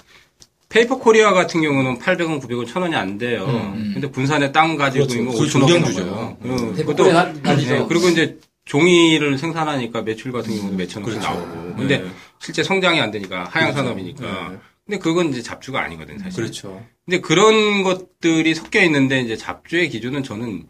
페이퍼 0.77 0.99
코리아 0.99 1.33
같은 1.33 1.61
경우는 1.61 1.97
800원, 1.97 2.39
900원, 2.39 2.67
1000원이 2.67 2.93
안 2.93 3.17
돼요. 3.17 3.47
근데 3.93 4.11
군산에 4.11 4.51
땅 4.51 4.77
가지고 4.77 5.07
그렇죠. 5.07 5.19
있는 5.19 5.33
거그 5.33 5.45
5천원 5.45 5.67
종량주죠. 5.67 6.05
넘어요. 6.05 6.37
응, 6.45 6.75
페이퍼 6.75 6.93
그것도. 6.93 7.31
네, 7.41 7.85
그리고 7.87 8.09
이제 8.09 8.37
종이를 8.65 9.39
생산하니까 9.39 10.03
매출 10.03 10.31
같은 10.31 10.55
경우도 10.55 10.75
몇천 10.75 11.01
원씩 11.01 11.21
그렇죠. 11.21 11.39
나오고. 11.39 11.75
근데 11.77 11.97
네. 11.97 12.09
실제 12.39 12.61
성장이 12.61 13.01
안 13.01 13.09
되니까 13.09 13.45
하향 13.45 13.73
산업이니까. 13.73 14.59
근데 14.85 14.99
그건 14.99 15.29
이제 15.29 15.41
잡주가 15.41 15.81
아니거든, 15.81 16.19
사실. 16.19 16.43
그렇죠. 16.43 16.85
근데 17.05 17.21
그런 17.21 17.81
것들이 17.83 18.53
섞여 18.53 18.81
있는데 18.83 19.19
이제 19.21 19.35
잡주의 19.35 19.89
기준은 19.89 20.21
저는 20.23 20.67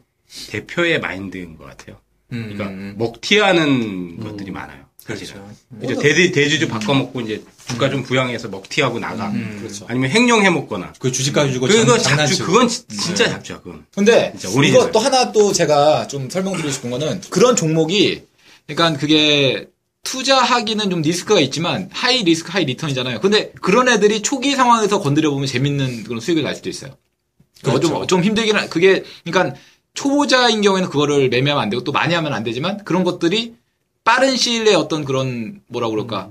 대표의 0.52 1.02
마인드인 1.02 1.58
것 1.58 1.66
같아요. 1.66 1.98
그러니까 2.30 2.68
음. 2.68 2.96
먹튀하는 2.98 4.20
것들이 4.22 4.52
많아요. 4.52 4.87
그렇죠. 5.08 5.36
이제 5.82 5.96
대, 5.96 6.32
대주주 6.32 6.68
바꿔먹고 6.68 7.22
이제 7.22 7.42
주가 7.68 7.90
좀 7.90 8.04
부양해서 8.04 8.50
먹튀하고 8.50 9.00
나가. 9.00 9.32
그렇죠. 9.60 9.86
아니면 9.90 10.12
횡령해 10.12 10.50
먹거나. 10.50 10.94
그 11.00 11.12
주식 11.12 11.32
가지고 11.34 11.68
그거 11.68 11.98
장- 11.98 12.18
잡주. 12.18 12.46
그건 12.46 12.68
지- 12.68 12.86
진짜 12.88 13.30
잡주야, 13.30 13.60
그건. 13.62 13.86
근데. 13.96 14.34
이거 14.70 14.92
또 14.92 15.00
하나 15.00 15.32
또 15.32 15.54
제가 15.54 16.08
좀 16.08 16.30
설명드리고 16.30 16.70
싶은 16.72 16.90
거는 16.92 17.22
그런 17.30 17.56
종목이 17.56 18.24
그러니까 18.68 19.00
그게 19.00 19.68
투자하기는 20.04 20.90
좀 20.90 21.02
리스크가 21.02 21.40
있지만 21.40 21.90
high 21.92 22.24
risk 22.24 22.52
high 22.52 22.66
return이잖아요. 22.66 23.20
근데 23.22 23.52
그런 23.62 23.88
애들이 23.90 24.22
초기 24.22 24.56
상황에서 24.56 25.00
건드려 25.00 25.32
보면 25.32 25.48
재밌는 25.48 26.04
그런 26.04 26.20
수익을 26.20 26.44
날 26.44 26.56
수도 26.56 26.70
있어요. 26.70 26.92
그거 27.62 27.80
그렇죠. 27.80 27.88
좀, 28.00 28.08
좀 28.08 28.24
힘들긴 28.24 28.56
하, 28.58 28.68
그게 28.68 29.04
그러니까 29.26 29.58
초보자인 29.94 30.62
경우에는 30.62 30.90
그거를 30.90 31.30
매매하면 31.30 31.64
안 31.64 31.70
되고 31.70 31.84
또 31.84 31.92
많이 31.92 32.14
하면 32.14 32.34
안 32.34 32.44
되지만 32.44 32.84
그런 32.84 33.04
것들이 33.04 33.56
빠른 34.08 34.38
시일 34.38 34.64
내에 34.64 34.74
어떤 34.74 35.04
그런 35.04 35.60
뭐라 35.68 35.90
그럴까 35.90 36.30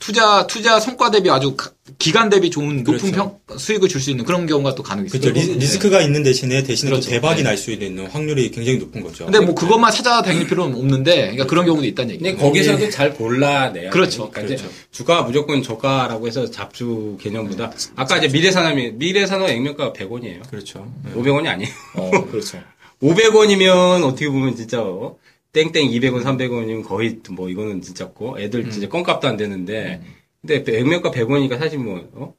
투자 0.00 0.44
투자 0.48 0.80
성과 0.80 1.12
대비 1.12 1.30
아주 1.30 1.54
가- 1.54 1.70
기간 1.98 2.28
대비 2.28 2.50
좋은 2.50 2.78
높은 2.82 2.98
그렇죠. 3.12 3.38
평 3.46 3.58
수익을 3.58 3.88
줄 3.88 4.00
수 4.00 4.10
있는 4.10 4.24
그런 4.24 4.46
경우가 4.46 4.74
또 4.74 4.82
있어요. 4.82 5.06
그렇죠. 5.06 5.30
리, 5.30 5.54
리스크가 5.58 6.00
있는 6.02 6.24
대신에 6.24 6.64
대신에 6.64 6.90
그렇죠. 6.90 7.06
또 7.06 7.10
대박이 7.12 7.36
네. 7.36 7.42
날수 7.44 7.70
있는 7.70 8.06
확률이 8.08 8.50
굉장히 8.50 8.78
높은 8.78 9.02
거죠. 9.02 9.26
근데 9.26 9.38
뭐 9.38 9.54
그것만 9.54 9.92
찾아다닐 9.92 10.48
필요는 10.48 10.76
없는데, 10.76 11.14
그러니까 11.20 11.46
그런 11.46 11.64
경우도 11.66 11.86
있다는 11.86 12.14
얘기예요. 12.14 12.34
근데 12.36 12.44
거기서도 12.48 12.90
잘 12.90 13.14
골라내야 13.14 13.90
그렇죠. 13.90 14.30
되니까 14.34 14.54
이제 14.54 14.64
주가가 14.90 15.22
무조건 15.22 15.62
저가라고 15.62 16.26
해서 16.26 16.50
잡주 16.50 17.16
개념보다 17.20 17.70
아까 17.94 18.18
이제 18.18 18.26
미래산업이 18.28 18.92
미래산업 18.92 19.48
액면가가 19.48 19.92
100원이에요. 19.92 20.48
그렇죠. 20.50 20.90
500원이 21.14 21.46
아니에요. 21.46 21.70
어, 21.94 22.10
그렇죠. 22.30 22.58
500원이면 23.02 24.04
어떻게 24.04 24.28
보면 24.28 24.56
진짜 24.56 24.80
어, 24.80 25.16
땡땡 25.52 25.90
200원, 25.90 26.22
300원이면 26.24 26.84
거의 26.84 27.18
뭐 27.30 27.48
이거는 27.50 27.82
진짜 27.82 28.06
고 28.08 28.38
애들 28.40 28.70
진짜 28.70 28.88
껌값도 28.88 29.28
안 29.28 29.36
되는데 29.36 30.00
근데 30.40 30.64
액면가 30.78 31.10
100원이니까 31.10 31.58
사실 31.58 31.78
뭐 31.78 32.08
어? 32.14 32.34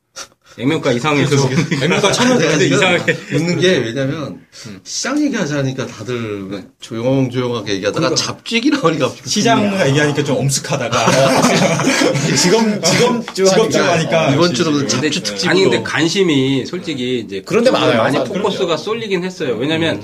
액면가 0.57 0.91
이상해서 0.93 1.35
액면가 1.81 2.11
천 2.11 2.29
원. 2.29 2.37
근데 2.39 2.65
이상하게 2.67 3.17
웃는 3.33 3.59
게 3.59 3.77
왜냐면 3.77 4.41
시장 4.83 5.19
얘기하자니까 5.23 5.87
다들 5.87 6.63
조용조용하게 6.79 7.73
얘기하다가 7.75 8.13
잡주 8.15 8.55
얘기 8.55 8.69
나오니까 8.69 9.11
시장. 9.25 9.63
얘기하니까 9.87 10.23
좀 10.23 10.37
엄숙하다가 10.37 11.05
직업 12.37 12.83
직업주 12.83 13.45
직업주 13.45 13.81
하니까 13.83 14.31
이번 14.33 14.53
주로는 14.53 14.87
잡주 14.87 15.21
특집으로 15.23 15.49
아니 15.51 15.63
근데 15.63 15.81
관심이 15.83 16.65
솔직히 16.65 17.19
이제 17.19 17.41
그런데 17.45 17.69
많아요. 17.71 17.97
많이 17.97 18.17
그럼요. 18.17 18.33
포커스가 18.33 18.77
쏠리긴 18.77 19.23
했어요. 19.23 19.55
왜냐면 19.55 20.01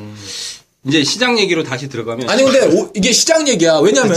이제 0.86 1.04
시장 1.04 1.38
얘기로 1.38 1.64
다시 1.64 1.90
들어가면 1.90 2.30
아니 2.30 2.42
근데 2.44 2.62
오- 2.68 2.90
이게 2.96 3.12
시장 3.12 3.46
얘기야. 3.48 3.80
왜냐면은. 3.80 4.16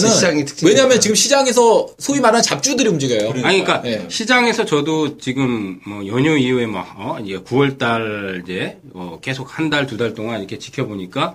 왜냐면 0.65 1.01
지금 1.01 1.17
시장에서 1.17 1.89
소위 1.99 2.21
말하는 2.21 2.41
잡주들이 2.43 2.89
움직여요. 2.89 3.31
아니, 3.31 3.43
그러니까 3.65 3.83
예. 3.85 4.07
시장에서 4.09 4.65
저도 4.65 5.19
지금 5.19 5.81
뭐 5.85 6.07
연휴 6.07 6.37
이후에 6.39 6.67
막 6.67 6.95
어, 6.97 7.19
이제 7.21 7.39
9월달 7.39 8.45
이제 8.45 8.79
어, 8.95 9.19
계속 9.21 9.59
한 9.59 9.71
달두달 9.71 10.15
동안 10.15 10.39
이렇게 10.39 10.59
지켜보니까 10.59 11.35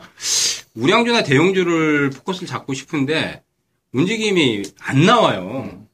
우량주나 0.76 1.24
대형주를 1.24 2.12
포커스를 2.12 2.48
잡고 2.48 2.74
싶은데 2.74 3.42
움직임이 3.92 4.64
안 4.80 5.06
나와요. 5.06 5.86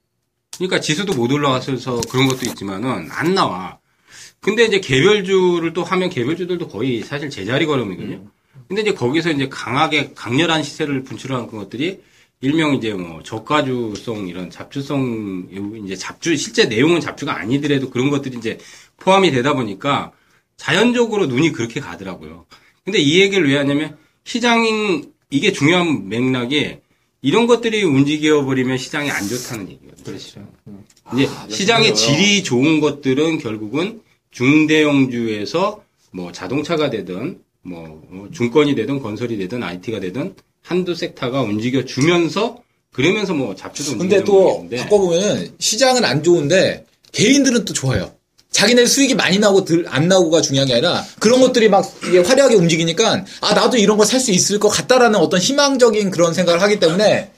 그러니까 0.58 0.80
지수도 0.80 1.14
못 1.14 1.32
올라가서 1.32 2.02
그런 2.12 2.28
것도 2.28 2.42
있지만은 2.46 3.08
안 3.10 3.34
나와. 3.34 3.80
근데 4.42 4.66
이제 4.66 4.80
개별주를 4.80 5.74
또 5.74 5.84
하면 5.84 6.10
개별주들도 6.12 6.68
거의 6.68 7.02
사실 7.02 7.32
제자리 7.32 7.66
걸음이거든요. 7.66 8.26
근데 8.74 8.82
이제 8.90 8.94
거기서 8.96 9.30
이제 9.30 9.50
강하게 9.50 10.14
강렬한 10.16 10.64
시세를 10.64 11.04
분출하는 11.04 11.46
것들이 11.46 12.02
일명 12.42 12.74
이제 12.74 12.92
뭐 12.94 13.22
저가주성 13.22 14.28
이런 14.28 14.50
잡주성 14.50 15.48
이제 15.86 15.96
잡주 15.96 16.36
실제 16.36 16.66
내용은 16.66 17.00
잡주가 17.00 17.38
아니더라도 17.38 17.92
그런 17.92 18.10
것들이 18.10 18.36
이제 18.36 18.58
포함이 18.98 19.30
되다 19.30 19.54
보니까 19.54 20.12
자연적으로 20.58 21.28
눈이 21.28 21.52
그렇게 21.52 21.80
가더라고요. 21.80 22.48
근데 22.84 22.98
이 22.98 23.22
얘기를 23.22 23.48
왜 23.48 23.58
하냐면 23.58 23.96
시장인 24.24 25.14
이게 25.30 25.52
중요한 25.52 26.10
맥락이 26.10 26.78
이런 27.22 27.46
것들이 27.46 27.84
움직여 27.84 28.44
버리면 28.44 28.80
시장이 28.80 29.12
안 29.12 29.28
좋다는 29.28 29.70
얘기거든요. 29.70 30.04
그렇죠. 30.04 30.48
이제 31.14 31.30
시장의 31.48 31.94
질이 31.94 32.44
좋은 32.44 32.80
것들은 32.80 33.38
결국은 33.38 34.02
중대형주에서 34.32 35.84
뭐 36.12 36.32
자동차가 36.32 36.90
되든 36.90 37.43
뭐 37.64 38.02
어, 38.12 38.28
중건이 38.32 38.76
되든 38.76 39.00
건설이 39.02 39.38
되든 39.38 39.64
IT가 39.64 40.00
되든 40.00 40.36
한두 40.62 40.96
섹터가 40.96 41.42
움직여 41.42 41.86
주면서 41.86 42.62
그러면서 42.92 43.34
뭐 43.34 43.56
잡주도 43.56 43.98
근데 43.98 44.24
또 44.24 44.68
바꿔보면은 44.78 45.54
시장은 45.60 46.06
안 46.06 46.22
좋은데 46.24 46.86
개인들은 47.12 47.66
또 47.66 47.74
좋아요. 47.74 48.14
자기네 48.52 48.86
수익이 48.86 49.16
많이 49.16 49.40
나오고 49.40 49.66
들, 49.66 49.86
안 49.88 50.08
나오고가 50.08 50.42
중요한 50.42 50.68
게 50.68 50.74
아니라 50.74 51.04
그런 51.20 51.42
것들이 51.42 51.70
막 51.70 51.84
이게 52.08 52.20
화려하게 52.20 52.54
움직이니까 52.56 53.26
아 53.42 53.54
나도 53.56 53.78
이런 53.78 53.98
걸살수 53.98 54.32
있을 54.32 54.60
것 54.60 54.70
같다라는 54.70 55.18
어떤 55.20 55.40
희망적인 55.40 56.12
그런 56.12 56.34
생각을 56.36 56.62
하기 56.62 56.80
때문에 56.80 57.32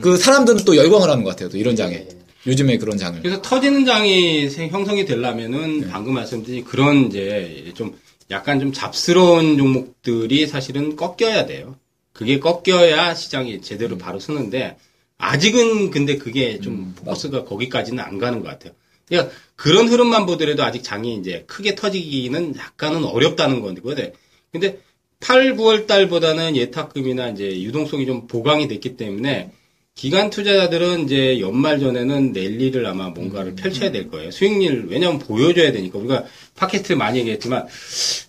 그 0.00 0.16
사람들은 0.16 0.64
또 0.64 0.74
열광을 0.76 1.10
하는 1.10 1.22
것 1.22 1.30
같아요. 1.30 1.50
또 1.50 1.58
이런 1.58 1.76
장에 1.76 2.06
요즘에 2.46 2.78
그런 2.78 2.96
장을. 2.96 3.20
그래서 3.20 3.42
터지는 3.42 3.84
장이 3.84 4.48
생- 4.48 4.70
형성이 4.70 5.04
되려면은 5.04 5.88
방금 5.90 6.14
말씀드린 6.14 6.64
그런 6.64 7.08
이제 7.08 7.70
좀 7.74 7.94
약간 8.30 8.60
좀 8.60 8.72
잡스러운 8.72 9.58
종목들이 9.58 10.46
사실은 10.46 10.96
꺾여야 10.96 11.46
돼요. 11.46 11.76
그게 12.12 12.38
꺾여야 12.38 13.14
시장이 13.14 13.60
제대로 13.60 13.98
바로 13.98 14.18
서는데 14.18 14.76
아직은 15.18 15.90
근데 15.90 16.16
그게 16.16 16.60
좀 16.60 16.94
포커스가 16.96 17.44
거기까지는 17.44 18.02
안 18.02 18.18
가는 18.18 18.40
것 18.40 18.48
같아요. 18.48 18.72
그러니까 19.06 19.34
그런 19.56 19.88
흐름만 19.88 20.26
보더라도 20.26 20.62
아직 20.64 20.82
장이 20.82 21.16
이제 21.16 21.44
크게 21.46 21.74
터지기는 21.74 22.56
약간은 22.56 23.04
어렵다는 23.04 23.60
건데. 23.60 24.12
근데 24.50 24.80
8, 25.20 25.56
9월 25.56 25.86
달보다는 25.86 26.56
예탁금이나 26.56 27.30
이제 27.30 27.62
유동성이 27.62 28.06
좀 28.06 28.26
보강이 28.26 28.68
됐기 28.68 28.96
때문에 28.96 29.52
기간 29.94 30.28
투자자들은 30.28 31.04
이제 31.04 31.38
연말 31.40 31.78
전에는 31.78 32.32
랠리를 32.32 32.84
아마 32.84 33.10
뭔가를 33.10 33.54
펼쳐야 33.54 33.92
될 33.92 34.10
거예요. 34.10 34.32
수익률, 34.32 34.88
왜냐면 34.90 35.20
보여줘야 35.20 35.70
되니까. 35.70 35.98
우리가 35.98 36.24
팟캐스트 36.56 36.94
많이 36.94 37.20
얘기했지만, 37.20 37.66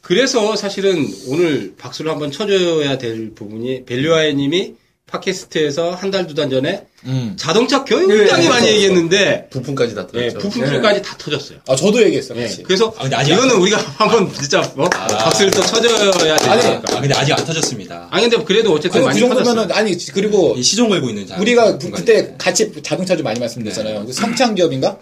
그래서 0.01 0.55
사실은 0.55 1.07
오늘 1.27 1.73
박수를 1.75 2.11
한번 2.11 2.31
쳐줘야 2.31 2.99
될 2.99 3.31
부분이, 3.33 3.85
벨류아이 3.85 4.35
님이 4.35 4.75
팟캐스트에서 5.07 5.91
한 5.93 6.09
달 6.11 6.25
두 6.27 6.33
달 6.33 6.49
전에 6.49 6.85
음. 7.05 7.35
자동차 7.37 7.83
굉장히 7.83 8.47
많이 8.49 8.67
얘기했는데 8.67 9.47
부품까지 9.51 9.93
다 9.95 10.07
예, 10.15 10.29
들었죠. 10.29 10.39
부품까지 10.39 11.01
다 11.03 11.15
터졌어요. 11.17 11.59
아 11.67 11.75
저도 11.75 12.01
얘기했어요. 12.03 12.39
예, 12.39 12.43
같이. 12.47 12.63
그래서 12.63 12.93
아, 12.97 13.03
근데 13.03 13.15
아직 13.15 13.33
이거는 13.33 13.55
우리가 13.57 13.77
한번 13.97 14.33
진짜 14.33 14.61
뭐 14.75 14.89
박수를 14.89 15.51
또 15.51 15.61
쳐줘야 15.61 16.37
되니까. 16.37 16.81
아, 16.97 16.99
근데 17.01 17.13
아직 17.13 17.33
안 17.33 17.45
터졌습니다. 17.45 18.07
아니 18.11 18.27
근데 18.29 18.43
그래도 18.43 18.73
어쨌든 18.73 18.97
아니, 18.99 19.05
많이 19.07 19.19
그. 19.21 19.27
정도면은 19.27 19.71
아니 19.71 19.97
그리고 20.11 20.55
이 20.57 20.63
시종 20.63 20.89
걸고 20.89 21.09
있는 21.09 21.27
자- 21.27 21.37
우리가 21.39 21.77
그, 21.77 21.81
순간이죠. 21.85 21.95
그때 22.13 22.35
같이 22.37 22.71
자동차 22.81 23.15
좀 23.15 23.23
많이 23.23 23.39
말씀드렸잖아요. 23.39 24.05
그 24.05 24.13
성창 24.13 24.55
기업인가? 24.55 24.97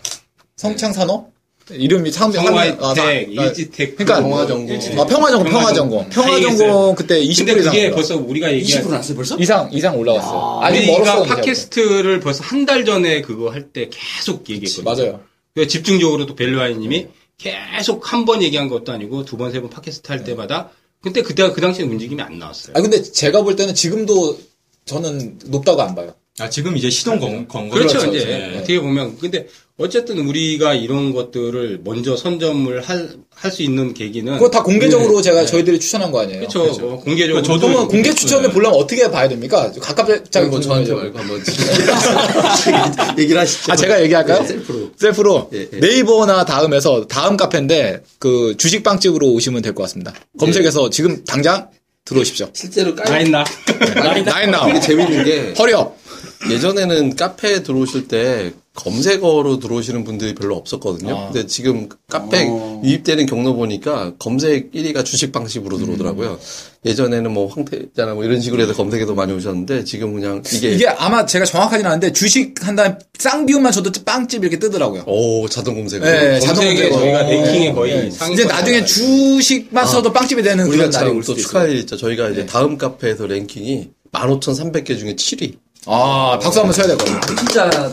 성창 0.57 0.91
산업? 0.93 1.32
이름이 1.71 2.11
상 2.11 2.31
성화이텍, 2.31 3.29
일지텍, 3.31 3.95
그러니까 3.95 4.21
평화전공. 4.21 4.75
아, 4.99 5.05
평화전공, 5.05 5.49
평화전공. 5.51 6.09
평화전공 6.09 6.95
그때 6.95 7.21
20% 7.23 7.37
근데 7.45 7.59
이상. 7.61 7.73
그게 7.73 7.91
벌써 7.91 8.17
우리가 8.17 8.47
20% 8.47 8.51
얘기한 8.53 8.89
났어요 8.91 9.15
벌써? 9.15 9.37
이상 9.37 9.69
이상 9.71 9.97
올라갔어요. 9.97 10.59
아직 10.61 10.79
우리가 10.79 10.99
멀었어요. 11.15 11.23
팟캐스트를 11.35 12.19
벌써 12.19 12.43
한 12.43 12.65
달 12.65 12.83
전에 12.85 13.21
그거 13.21 13.49
할 13.51 13.71
때 13.71 13.89
계속 13.89 14.49
얘기했거든요. 14.49 14.83
맞아요. 14.83 15.19
그러니까 15.53 15.71
집중적으로 15.71 16.25
또 16.25 16.35
벨루아이님이 16.35 17.07
계속 17.37 18.11
한 18.13 18.25
번 18.25 18.41
얘기한 18.43 18.67
것도 18.69 18.91
아니고 18.91 19.23
두 19.25 19.37
번 19.37 19.51
세 19.51 19.59
번 19.61 19.69
팟캐스트 19.69 20.11
할 20.11 20.23
때마다 20.23 20.69
근데 21.01 21.21
그때 21.21 21.49
그 21.51 21.59
당시에 21.61 21.85
움직임이 21.85 22.21
안 22.21 22.39
나왔어요. 22.39 22.73
아 22.77 22.81
근데 22.81 23.01
제가 23.01 23.41
볼 23.41 23.55
때는 23.55 23.73
지금도 23.75 24.37
저는 24.85 25.39
높다고 25.45 25.81
안 25.81 25.95
봐요. 25.95 26.13
아, 26.39 26.49
지금 26.49 26.75
이제 26.75 26.89
시동 26.89 27.19
건, 27.19 27.47
건 27.47 27.69
그렇죠, 27.69 27.99
거죠. 27.99 28.15
이제 28.15 28.25
네. 28.25 28.57
어떻게 28.57 28.79
보면 28.79 29.19
근데 29.19 29.47
어쨌든 29.77 30.17
우리가 30.19 30.73
이런 30.73 31.13
것들을 31.13 31.81
먼저 31.83 32.15
선점을 32.17 32.81
할 32.81 33.09
할 33.35 33.51
수 33.51 33.61
있는 33.61 33.93
계기는 33.93 34.33
그거 34.37 34.49
다 34.49 34.63
공개적으로 34.63 35.21
제가 35.21 35.45
저희들이 35.45 35.79
추천한 35.79 36.11
거 36.11 36.21
아니에요. 36.21 36.39
그렇죠. 36.47 36.65
뭐 36.79 36.99
공개적으로 36.99 37.43
저도 37.43 37.67
그러면 37.67 37.87
공개 37.87 38.13
추천을 38.13 38.47
네. 38.47 38.53
보려면 38.53 38.79
어떻게 38.79 39.09
봐야 39.11 39.27
됩니까? 39.27 39.71
가깝게 39.81 40.39
뭐 40.49 40.59
저한테 40.61 40.93
말고 40.93 41.17
한번 41.19 41.43
얘기를 43.19 43.41
하시죠. 43.41 43.71
아 43.71 43.75
제가 43.75 44.01
얘기할까요? 44.03 44.39
네, 44.41 44.47
셀프로. 44.47 44.91
셀프로 44.97 45.49
예, 45.53 45.67
예. 45.73 45.77
네이버나 45.79 46.45
다음에서 46.45 47.05
다음 47.07 47.35
카페인데 47.37 48.03
그 48.19 48.55
주식빵집으로 48.57 49.27
오시면 49.33 49.61
될 49.61 49.73
것 49.73 49.83
같습니다. 49.83 50.13
검색해서 50.39 50.89
지금 50.91 51.23
당장 51.25 51.69
들어오십시오. 52.05 52.49
실제로 52.53 52.95
깔 52.95 53.05
나인 53.05 53.31
나 53.31 53.43
나인나우 54.25 54.67
되게 54.67 54.79
재밌는 54.79 55.25
게 55.25 55.53
허리업 55.57 55.97
예전에는 56.51 57.15
카페에 57.15 57.63
들어오실 57.63 58.07
때 58.07 58.53
검색어로 58.75 59.59
들어오시는 59.59 60.03
분들이 60.03 60.33
별로 60.33 60.55
없었거든요. 60.55 61.15
아. 61.15 61.25
근데 61.31 61.45
지금 61.45 61.87
카페 62.09 62.47
어. 62.49 62.81
유입되는 62.83 63.27
경로 63.27 63.53
보니까 63.53 64.13
검색 64.17 64.71
1위가 64.71 65.05
주식 65.05 65.31
방식으로 65.31 65.77
들어오더라고요. 65.77 66.39
예전에는 66.83 67.31
뭐 67.31 67.47
황태자나 67.53 68.15
뭐 68.15 68.25
이런 68.25 68.41
식으로 68.41 68.63
해서 68.63 68.73
검색에도 68.73 69.13
많이 69.13 69.31
오셨는데 69.31 69.83
지금 69.83 70.13
그냥 70.15 70.41
이게, 70.51 70.71
이게 70.71 70.87
아마 70.87 71.25
제가 71.25 71.45
정확하진 71.45 71.85
않은데 71.85 72.11
주식 72.13 72.65
한다면 72.65 72.99
쌍비움만 73.19 73.71
줘도 73.71 73.91
빵집 74.03 74.41
이렇게 74.41 74.57
뜨더라고요. 74.57 75.03
오 75.05 75.47
자동 75.47 75.75
검색어. 75.75 76.03
네, 76.03 76.39
자동 76.39 76.65
검색어. 76.65 76.89
저희가 76.97 77.21
랭킹에 77.21 77.73
거의 77.73 77.93
네. 77.93 78.07
이제권에 78.07 78.45
나중에. 78.45 78.85
주식만 78.85 79.85
써도 79.85 80.11
빵집이 80.11 80.41
되는 80.41 80.65
우리가 80.65 80.89
그런 80.89 80.91
날이 80.91 81.05
참올또 81.05 81.21
수도 81.21 81.33
있어요. 81.39 81.47
축하할 81.47 81.69
일 81.69 81.77
있죠. 81.81 81.95
저희가 81.95 82.29
이제 82.29 82.41
네. 82.41 82.45
다음 82.47 82.77
카페에서 82.77 83.27
랭킹이 83.27 83.89
15,300개 84.11 84.97
중에 84.97 85.15
7위. 85.15 85.53
아 85.85 86.39
박수 86.41 86.59
한번 86.59 86.73
쳐야 86.73 86.87
될 86.87 86.97
것 86.97 87.05
같아요. 87.05 87.35
진짜 87.37 87.91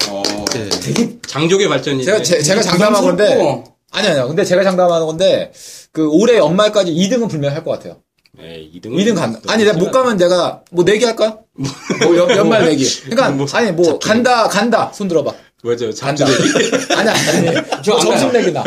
네. 0.53 1.19
장족의 1.27 1.69
발전이 1.69 2.05
제가 2.05 2.23
제, 2.23 2.41
제가 2.43 2.63
장담한 2.63 3.03
건데 3.03 3.25
부담스럽고. 3.25 3.65
아니 3.93 4.09
아니요. 4.09 4.29
근데 4.29 4.45
제가 4.45 4.63
장담하는 4.63 5.07
건데 5.07 5.53
그 5.93 6.09
올해 6.09 6.37
연말까지 6.39 6.93
2등은 6.95 7.29
분명할 7.29 7.65
것 7.65 7.73
같아요. 7.73 7.97
네, 8.39 8.69
2등 8.75 8.91
2등 8.93 9.15
간다. 9.17 9.41
아니 9.49 9.65
내가 9.65 9.77
못 9.77 9.91
가면 9.91 10.17
내가 10.17 10.63
뭐 10.71 10.85
내기 10.85 11.05
할까요? 11.05 11.41
뭐 12.05 12.17
연, 12.17 12.31
연말 12.31 12.65
내기. 12.65 12.85
그러니까 13.05 13.31
뭐, 13.31 13.47
아니 13.53 13.73
뭐 13.73 13.99
간다 13.99 14.49
간다 14.49 14.93
손 14.95 15.09
들어봐. 15.09 15.33
뭐죠? 15.65 15.91
간다. 15.93 16.25
장족 16.25 16.29
아니 16.97 17.09
아니. 17.11 17.49
아니. 17.49 17.57
저안 17.83 18.01
점심. 18.01 18.33
내기다. 18.33 18.65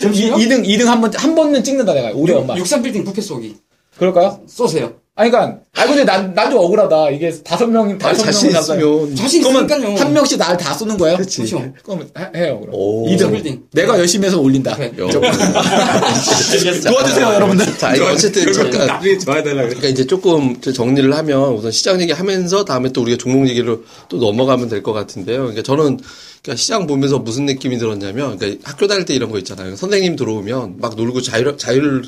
점심 0.00 0.34
2등 0.34 0.64
2등 0.64 0.84
한 0.86 1.00
번 1.00 1.10
한 1.14 1.34
번은 1.34 1.62
찍는다 1.64 1.94
내가 1.94 2.10
올해 2.14 2.34
연말. 2.34 2.56
63빌딩 2.58 3.04
부패 3.04 3.20
쏘기 3.20 3.56
그럴까요? 3.98 4.40
쏘세요. 4.48 4.94
아니 5.14 5.30
그러니까 5.30 5.60
아 5.76 5.84
근데 5.86 6.04
난 6.04 6.32
난 6.34 6.50
좀 6.50 6.58
억울하다. 6.60 7.10
이게 7.10 7.30
다섯 7.44 7.66
명이 7.66 7.92
아니, 7.92 7.98
다섯 7.98 8.24
자신 8.24 8.48
명을 8.50 8.62
잡아요. 8.66 9.02
있으면 9.04 9.16
자신 9.16 9.40
있으니까요. 9.42 9.96
한 9.96 10.12
명씩 10.14 10.38
날다 10.38 10.72
쏘는 10.72 10.96
거예요? 10.96 11.18
그치. 11.18 11.38
그렇죠. 11.42 11.70
그럼 11.82 12.08
해- 12.18 12.30
해요 12.46 12.60
그럼. 12.60 12.74
오. 12.74 13.06
2등. 13.10 13.30
빌딩. 13.32 13.62
내가 13.72 13.98
열심히 13.98 14.26
해서 14.26 14.40
올린다. 14.40 14.74
그래. 14.74 14.90
요. 14.98 15.10
도와주세요 16.84 17.26
여러분들. 17.34 17.76
자, 17.78 17.94
이거 17.94 18.06
어쨌든 18.10 18.50
잠깐 18.52 18.86
나중에 18.86 19.18
좋아해달라 19.18 19.54
그래. 19.62 19.68
그러니까 19.68 19.88
이제 19.88 20.06
조금 20.06 20.58
정리를 20.60 21.14
하면 21.14 21.52
우선 21.54 21.70
시장 21.72 22.00
얘기 22.00 22.12
하면서 22.12 22.64
다음에 22.64 22.88
또 22.90 23.02
우리가 23.02 23.18
종목 23.18 23.48
얘기로 23.48 23.84
또 24.08 24.16
넘어가면 24.18 24.68
될 24.68 24.82
것 24.82 24.92
같은데요. 24.94 25.38
그러니까 25.42 25.62
저는 25.62 25.98
그러니까 26.42 26.56
시장 26.60 26.86
보면서 26.86 27.18
무슨 27.18 27.44
느낌이 27.46 27.78
들었냐면 27.78 28.36
그러니까 28.38 28.68
학교 28.68 28.86
다닐 28.88 29.04
때 29.04 29.14
이런 29.14 29.30
거 29.30 29.38
있잖아요. 29.38 29.76
선생님 29.76 30.16
들어오면 30.16 30.76
막 30.78 30.96
놀고 30.96 31.20
자율 31.22 31.56
자율 31.58 32.02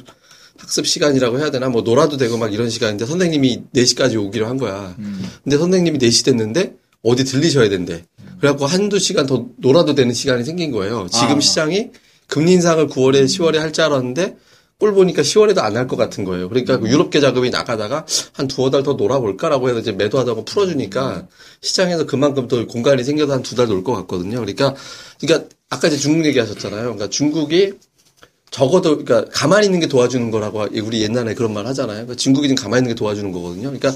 학습 0.64 0.87
시간이라고 0.87 1.38
해야 1.38 1.50
되나 1.50 1.68
뭐 1.68 1.83
놀아도 1.83 2.16
되고 2.16 2.38
막 2.38 2.53
이런 2.53 2.70
시간인데 2.70 3.05
선생님이 3.07 3.64
4시까지 3.74 4.16
오기로 4.20 4.46
한 4.46 4.57
거야. 4.57 4.96
근데 5.44 5.59
선생님이 5.59 5.98
4시 5.98 6.24
됐는데 6.24 6.74
어디 7.03 7.24
들리셔야 7.24 7.68
된대. 7.68 8.05
그래갖고 8.40 8.64
한두 8.66 8.98
시간 8.98 9.27
더 9.27 9.46
놀아도 9.59 9.94
되는 9.94 10.12
시간이 10.14 10.44
생긴 10.44 10.70
거예요. 10.70 11.07
지금 11.12 11.40
시장이 11.40 11.90
금리 12.29 12.53
인상을 12.53 12.87
9월에 12.88 13.24
10월에 13.27 13.57
할 13.59 13.72
줄 13.72 13.85
알았는데 13.85 14.37
꼴 14.81 14.92
보니까 14.94 15.22
10월에도 15.22 15.59
안 15.59 15.77
할 15.77 15.87
것 15.87 15.96
같은 15.96 16.24
거예요. 16.24 16.48
그러니까 16.48 16.79
그 16.79 16.88
유럽계 16.88 17.20
자금이 17.20 17.50
나가다가 17.50 18.07
한 18.33 18.48
두어 18.48 18.70
달 18.70 18.83
더 18.83 18.94
놀아볼까라고 18.94 19.68
해서 19.68 19.81
이제 19.81 19.92
매도하다가 19.92 20.44
풀어주니까 20.44 21.29
시장에서 21.61 22.07
그만큼 22.07 22.48
더 22.48 22.66
공간이 22.66 23.05
생겨서 23.05 23.35
한 23.35 23.42
두 23.42 23.55
달 23.55 23.68
놀 23.68 23.85
것 23.85 23.92
같거든요. 23.92 24.40
그러니까, 24.40 24.74
그러니까 25.20 25.48
아까 25.68 25.88
이제 25.88 25.96
중국 25.98 26.24
얘기하셨잖아요. 26.27 26.83
그러니까 26.85 27.09
중국이 27.11 27.74
적어도 28.54 29.04
그러니까 29.04 29.28
가만히 29.32 29.66
있는 29.66 29.80
게 29.80 29.88
도와주는 29.88 30.30
거라고 30.30 30.68
우리 30.84 31.02
옛날에 31.02 31.34
그런 31.34 31.52
말 31.52 31.66
하잖아요. 31.66 31.96
그러니까 31.96 32.14
중국이 32.14 32.46
지금 32.46 32.62
가만히 32.62 32.82
있는 32.82 32.90
게 32.90 32.94
도와주는 32.94 33.32
거거든요. 33.32 33.72
그러니까 33.72 33.92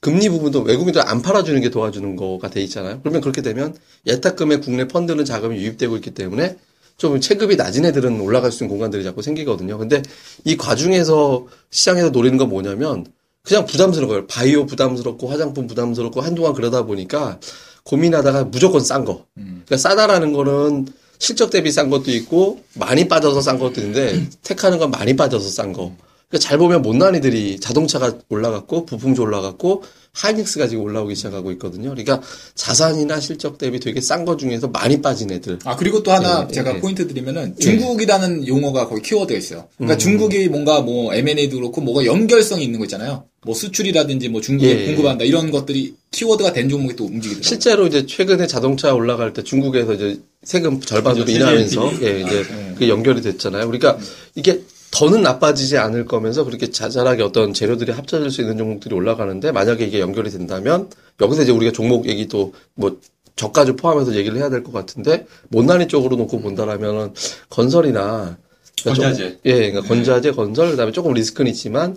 금리 0.00 0.28
부분도 0.28 0.62
외국인들 0.62 1.00
안 1.06 1.22
팔아주는 1.22 1.60
게 1.60 1.70
도와주는 1.70 2.16
거가 2.16 2.50
돼 2.50 2.60
있잖아요. 2.62 2.98
그러면 3.02 3.20
그렇게 3.20 3.40
되면 3.40 3.72
예탁금에 4.08 4.56
국내 4.56 4.88
펀드는 4.88 5.24
자금이 5.24 5.58
유입되고 5.58 5.94
있기 5.98 6.10
때문에 6.10 6.56
좀 6.96 7.20
체급이 7.20 7.54
낮은 7.54 7.84
애들은 7.84 8.20
올라갈 8.20 8.50
수 8.50 8.64
있는 8.64 8.74
공간들이 8.74 9.04
자꾸 9.04 9.22
생기거든요. 9.22 9.78
근데 9.78 10.02
이 10.44 10.56
과중에서 10.56 11.46
시장에서 11.70 12.08
노리는 12.10 12.36
건 12.36 12.48
뭐냐면 12.48 13.06
그냥 13.44 13.64
부담스러워요. 13.64 14.26
바이오 14.26 14.66
부담스럽고 14.66 15.28
화장품 15.28 15.68
부담스럽고 15.68 16.20
한동안 16.20 16.54
그러다 16.54 16.82
보니까 16.82 17.38
고민하다가 17.84 18.46
무조건 18.46 18.80
싼 18.80 19.04
거. 19.04 19.26
그러니까 19.36 19.76
싸다라는 19.76 20.32
거는 20.32 20.88
실적 21.20 21.50
대비 21.50 21.70
싼 21.70 21.90
것도 21.90 22.10
있고 22.10 22.64
많이 22.74 23.06
빠져서 23.06 23.42
싼 23.42 23.58
것도 23.58 23.80
있는데 23.82 24.26
택하는 24.42 24.78
건 24.78 24.90
많이 24.90 25.14
빠져서 25.14 25.48
싼 25.50 25.72
거. 25.72 25.94
그러니까 26.30 26.48
잘 26.48 26.58
보면 26.58 26.82
못난이들이 26.82 27.58
자동차가 27.58 28.16
올라갔고 28.28 28.86
부품도 28.86 29.22
올라갔고 29.22 29.82
하이닉스가 30.12 30.68
지금 30.68 30.84
올라오기 30.84 31.14
시작하고 31.14 31.50
있거든요. 31.52 31.90
그러니까 31.90 32.20
자산이나 32.54 33.20
실적 33.20 33.58
대비 33.58 33.78
되게 33.80 34.00
싼 34.00 34.24
거 34.24 34.36
중에서 34.36 34.68
많이 34.68 35.02
빠진 35.02 35.30
애들. 35.32 35.58
아 35.64 35.76
그리고 35.76 36.02
또 36.02 36.12
하나 36.12 36.46
예, 36.48 36.52
제가 36.52 36.76
예. 36.76 36.80
포인트 36.80 37.06
드리면은 37.06 37.56
중국이라는 37.58 38.46
용어가 38.46 38.88
거기 38.88 39.02
키워드가 39.02 39.38
있어요. 39.38 39.68
그러니까 39.76 39.96
음. 39.96 39.98
중국이 39.98 40.48
뭔가 40.48 40.80
뭐 40.80 41.14
M&A도 41.14 41.56
그렇고 41.56 41.80
뭐가 41.80 42.04
연결성이 42.04 42.64
있는 42.64 42.78
거 42.78 42.84
있잖아요. 42.84 43.24
뭐 43.44 43.54
수출이라든지 43.54 44.28
뭐 44.28 44.40
중국에 44.40 44.68
예, 44.68 44.82
예. 44.82 44.86
공급한다 44.86 45.24
이런 45.24 45.50
것들이 45.50 45.94
키워드가 46.12 46.52
된 46.52 46.68
종목이 46.68 46.94
또 46.94 47.04
움직이더라고요. 47.04 47.42
실제로 47.42 47.86
이제 47.86 48.06
최근에 48.06 48.46
자동차 48.46 48.94
올라갈 48.94 49.32
때 49.32 49.42
중국에서 49.42 49.94
이제 49.94 50.20
세금 50.44 50.80
절반으로 50.80 51.26
CJMP. 51.26 52.04
예, 52.04 52.20
이제 52.20 52.44
그게 52.74 52.88
연결이 52.88 53.20
됐잖아요. 53.20 53.66
그러니까 53.66 53.98
이게 54.34 54.60
더는 54.92 55.22
나빠지지 55.22 55.78
않을 55.78 56.04
거면서 56.04 56.44
그렇게 56.44 56.70
자잘하게 56.70 57.22
어떤 57.22 57.54
재료들이 57.54 57.92
합쳐질 57.92 58.30
수 58.30 58.40
있는 58.40 58.58
종목들이 58.58 58.94
올라가는데 58.94 59.52
만약에 59.52 59.84
이게 59.86 60.00
연결이 60.00 60.30
된다면 60.30 60.88
여기서 61.20 61.42
이제 61.42 61.52
우리가 61.52 61.72
종목 61.72 62.08
얘기 62.08 62.26
또뭐 62.26 62.98
저까지 63.36 63.72
포함해서 63.72 64.14
얘기를 64.16 64.36
해야 64.38 64.50
될 64.50 64.62
것 64.64 64.72
같은데 64.72 65.26
못난이 65.48 65.86
쪽으로 65.88 66.16
놓고 66.16 66.40
본다라면은 66.40 67.14
건설이나 67.48 68.36
그러니까 68.82 69.04
건자재. 69.08 69.22
좀- 69.30 69.38
예, 69.44 69.52
그러니까 69.70 69.82
건자재, 69.82 70.30
건설, 70.32 70.70
그다음에 70.70 70.90
조금 70.92 71.12
리스크는 71.12 71.50
있지만 71.52 71.96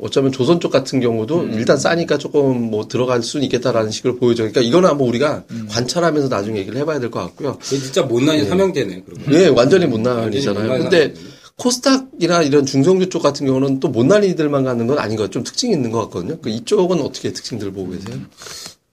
어쩌면 0.00 0.32
조선 0.32 0.58
쪽 0.60 0.70
같은 0.70 1.00
경우도 1.00 1.44
일단 1.52 1.78
싸니까 1.78 2.18
조금 2.18 2.60
뭐 2.70 2.88
들어갈 2.88 3.22
수는 3.22 3.44
있겠다라는 3.46 3.90
식으로 3.90 4.16
보여져. 4.16 4.42
그러니까 4.42 4.60
이거는 4.60 4.88
한번 4.88 5.08
우리가 5.08 5.44
관찰하면서 5.70 6.28
나중에 6.28 6.58
얘기를 6.58 6.78
해봐야 6.80 6.98
될 6.98 7.10
것 7.10 7.20
같고요. 7.20 7.58
진짜 7.62 8.02
못난이 8.02 8.44
삼형제네. 8.46 9.04
그러고. 9.06 9.32
예, 9.32 9.46
완전히 9.46 9.86
못난이잖아요. 9.86 10.68
근데 10.82 11.06
못난이 11.08 11.33
코스닥이나 11.56 12.42
이런 12.42 12.66
중성주 12.66 13.08
쪽 13.08 13.22
같은 13.22 13.46
경우는 13.46 13.80
또 13.80 13.88
못난 13.88 14.24
이들만 14.24 14.64
가는 14.64 14.86
건 14.86 14.98
아닌 14.98 15.16
것. 15.16 15.30
좀 15.30 15.44
특징이 15.44 15.72
있는 15.72 15.90
것 15.90 16.00
같거든요. 16.04 16.38
그 16.40 16.50
이쪽은 16.50 17.00
어떻게 17.00 17.32
특징들을 17.32 17.72
보고 17.72 17.92
계세요? 17.92 18.18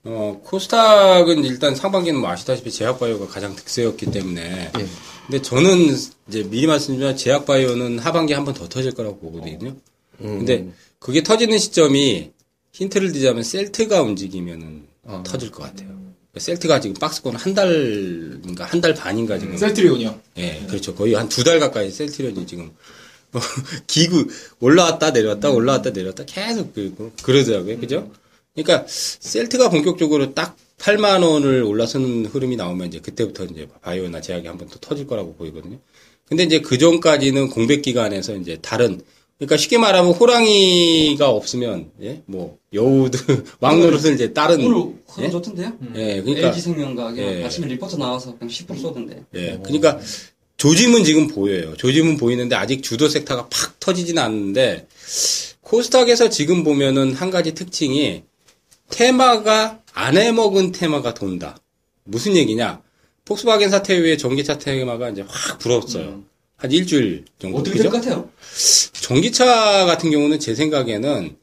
어, 0.04 0.40
코스닥은 0.44 1.44
일단 1.44 1.74
상반기는 1.74 2.20
뭐 2.20 2.30
아시다시피 2.30 2.70
제약바이오가 2.70 3.26
가장 3.28 3.54
득세였기 3.54 4.06
때문에. 4.10 4.70
예. 4.78 4.86
근데 5.26 5.42
저는 5.42 5.96
이제 6.28 6.42
미리 6.44 6.66
말씀드리면 6.66 7.16
제약바이오는 7.16 7.98
하반기에 7.98 8.34
한번 8.34 8.54
더 8.54 8.68
터질 8.68 8.92
거라고 8.92 9.18
보거든요. 9.18 9.74
근데 10.18 10.68
그게 10.98 11.22
터지는 11.22 11.58
시점이 11.58 12.30
힌트를 12.72 13.12
드자면 13.12 13.42
셀트가 13.42 14.02
움직이면은 14.02 14.86
터질 15.24 15.50
것 15.50 15.62
같아요. 15.64 16.01
셀트가 16.38 16.80
지금 16.80 16.94
박스권 16.94 17.36
한 17.36 17.54
달인가 17.54 18.64
한 18.64 18.80
달 18.80 18.94
반인가 18.94 19.38
지금 19.38 19.56
셀트리온이요. 19.56 20.20
예, 20.38 20.64
그렇죠. 20.68 20.94
거의 20.94 21.14
한 21.14 21.28
두 21.28 21.44
달 21.44 21.60
가까이 21.60 21.90
셀트리온이 21.90 22.46
지금 22.46 22.70
뭐 23.32 23.40
기구 23.86 24.26
올라왔다 24.60 25.10
내려왔다 25.10 25.50
올라왔다 25.50 25.90
내려왔다 25.90 26.24
계속 26.24 26.74
그 26.74 27.12
그러더라고요. 27.22 27.78
그죠? 27.78 28.10
그러니까 28.54 28.86
셀트가 28.88 29.70
본격적으로 29.70 30.34
딱 30.34 30.56
8만 30.78 31.22
원을 31.22 31.62
올라서는 31.62 32.26
흐름이 32.26 32.56
나오면 32.56 32.88
이제 32.88 32.98
그때부터 32.98 33.44
이제 33.44 33.68
바이오나 33.82 34.20
제약이 34.20 34.46
한번 34.46 34.68
또 34.68 34.78
터질 34.78 35.06
거라고 35.06 35.34
보이거든요. 35.36 35.78
근데 36.26 36.42
이제 36.44 36.60
그 36.60 36.76
전까지는 36.78 37.48
공백 37.48 37.82
기간에서 37.82 38.34
이제 38.36 38.58
다른 38.62 39.00
그러니까 39.38 39.56
쉽게 39.56 39.78
말하면 39.78 40.12
호랑이가 40.12 41.28
없으면 41.28 41.90
예? 42.02 42.22
뭐 42.26 42.58
여우들 42.72 43.44
왕노릇을 43.60 44.14
이제 44.14 44.32
다른 44.32 44.64
오늘 44.64 44.94
예? 45.20 45.30
좋던데요? 45.30 45.72
예, 45.96 46.22
그러니까 46.22 46.48
LG생명과 46.48 47.16
예. 47.16 47.44
아침에 47.44 47.66
리포터 47.66 47.96
나와서 47.96 48.36
그냥 48.38 48.48
10% 48.48 48.80
쏘던데. 48.80 49.24
예, 49.34 49.58
그러니까 49.62 49.98
조짐은 50.56 51.02
지금 51.02 51.26
보여요. 51.26 51.76
조짐은 51.76 52.18
보이는데 52.18 52.54
아직 52.54 52.82
주도 52.82 53.08
섹터가 53.08 53.48
팍 53.48 53.80
터지진 53.80 54.18
않는데 54.18 54.86
코스닥에서 55.62 56.28
지금 56.28 56.62
보면은 56.62 57.12
한 57.12 57.30
가지 57.30 57.52
특징이 57.54 58.22
테마가 58.90 59.80
안 59.92 60.16
해먹은 60.16 60.72
테마가 60.72 61.14
돈다. 61.14 61.56
무슨 62.04 62.36
얘기냐? 62.36 62.80
폭스바겐 63.24 63.70
사태 63.70 63.96
이후에 63.96 64.16
전기차 64.16 64.58
테마가 64.58 65.10
이제 65.10 65.24
확 65.26 65.58
불었어요. 65.58 66.22
한 66.62 66.70
일주일 66.70 67.24
정도. 67.40 67.58
어떻게? 67.58 67.78
될 67.78 67.90
것 67.90 68.00
같아요? 68.00 68.30
전기차 68.92 69.84
같은 69.86 70.10
경우는 70.10 70.38
제 70.38 70.54
생각에는 70.54 71.36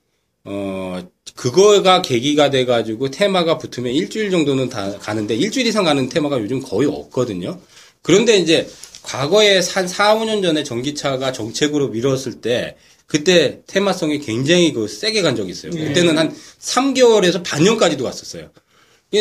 어 0.46 1.02
그거가 1.36 2.02
계기가 2.02 2.50
돼가지고 2.50 3.12
테마가 3.12 3.58
붙으면 3.58 3.94
일주일 3.94 4.32
정도는 4.32 4.70
다 4.70 4.98
가는데 4.98 5.36
일주일 5.36 5.68
이상 5.68 5.84
가는 5.84 6.08
테마가 6.08 6.40
요즘 6.40 6.62
거의 6.62 6.88
없거든요. 6.90 7.60
그런데 8.02 8.38
이제 8.38 8.70
과거에 9.04 9.60
한 9.74 9.88
4, 9.88 10.16
5년 10.16 10.42
전에 10.42 10.64
전기차가 10.64 11.32
정책으로 11.34 11.90
밀었을 11.90 12.40
때 12.42 12.78
그때 13.06 13.60
테마성이 13.68 14.20
굉장히 14.20 14.72
그 14.72 14.88
세게 14.88 15.22
간 15.22 15.36
적이 15.36 15.52
있어요. 15.52 15.72
그때는 15.72 16.18
한 16.18 16.34
3개월에서 16.62 17.44
반년까지도 17.44 18.04
갔었어요. 18.04 18.50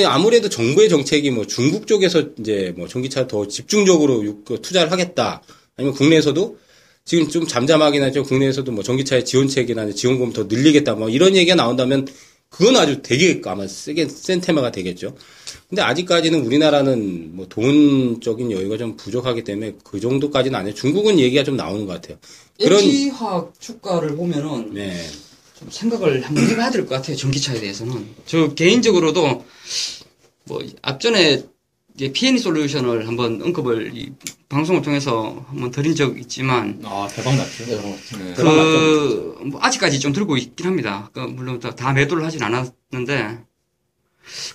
아무래도 0.07 0.49
정부의 0.51 0.89
정책이 0.91 1.31
뭐 1.31 1.47
중국 1.47 1.87
쪽에서 1.87 2.23
이제 2.39 2.75
뭐 2.77 2.87
전기차 2.87 3.27
더 3.27 3.49
집중적으로 3.49 4.23
유- 4.25 4.45
그 4.45 4.61
투자를 4.61 4.93
하겠다. 4.93 5.43
아니면 5.79 5.95
국내에서도 5.95 6.59
지금 7.05 7.29
좀 7.29 7.47
잠잠하긴 7.47 8.03
하죠. 8.03 8.23
국내에서도 8.25 8.71
뭐 8.73 8.83
전기차의 8.85 9.25
지원책이나 9.25 9.91
지원금 9.93 10.33
더 10.33 10.45
늘리겠다. 10.45 10.95
뭐 10.95 11.09
이런 11.09 11.35
얘기가 11.37 11.55
나온다면 11.55 12.07
그건 12.51 12.77
아주 12.77 13.01
되게 13.03 13.41
아마 13.45 13.67
세게 13.67 14.09
센 14.09 14.41
테마가 14.41 14.73
되겠죠. 14.73 15.17
근데 15.69 15.83
아직까지는 15.83 16.45
우리나라는 16.45 17.37
뭐 17.37 17.47
돈적인 17.49 18.51
여유가 18.53 18.77
좀 18.77 18.97
부족하기 18.97 19.45
때문에 19.45 19.75
그 19.85 20.01
정도까지는 20.01 20.59
아니에요. 20.59 20.75
중국은 20.75 21.19
얘기가 21.19 21.45
좀 21.45 21.57
나오는 21.57 21.87
것 21.87 21.95
같아요. 21.95 22.19
그런 22.61 22.83
LG화학 22.83 23.53
주가를 23.61 24.17
보면은 24.17 24.75
네. 24.75 25.07
좀 25.59 25.69
생각을 25.71 26.23
한번 26.23 26.47
해봐야 26.49 26.71
될 26.71 26.87
것 26.87 26.97
같아요. 26.97 27.17
전기차에 27.17 27.61
대해서는. 27.61 28.07
저 28.27 28.55
개인적으로도 28.55 29.45
뭐 30.45 30.63
앞전에 30.83 31.45
이제 31.99 32.13
P&E 32.13 32.39
솔루션을 32.39 33.09
한번 33.09 33.43
언급을 33.43 33.91
이 33.93 34.13
방송을 34.49 34.83
통해서 34.83 35.45
한번 35.49 35.73
드린 35.73 35.97
적 35.97 36.17
있지만 36.17 36.81
아 36.85 37.09
대박 37.11 37.35
났죠. 37.35 37.65
네. 37.67 38.35
그, 38.37 39.37
뭐 39.47 39.61
아직까지 39.61 39.99
좀 39.99 40.13
들고 40.13 40.37
있긴 40.37 40.65
합니다. 40.65 41.11
그 41.13 41.19
물론 41.19 41.59
다, 41.59 41.75
다 41.75 41.93
매도를 41.93 42.25
하진 42.25 42.41
않았는데, 42.41 43.41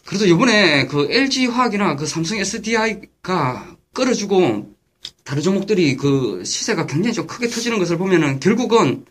그래도 0.06 0.30
요번에 0.30 0.88
그 0.88 1.12
LG 1.12 1.48
화학이나 1.48 1.98
그 1.98 2.06
삼성 2.06 2.38
SDI가 2.38 3.76
끌어주고, 3.92 4.74
다른 5.26 5.42
종목들이 5.42 5.98
그 5.98 6.46
시세가 6.46 6.86
굉장히 6.86 7.14
좀 7.14 7.28
크게 7.28 7.50
터지는 7.50 7.78
것을 7.78 7.98
보면은 7.98 8.40
결국은 8.40 9.04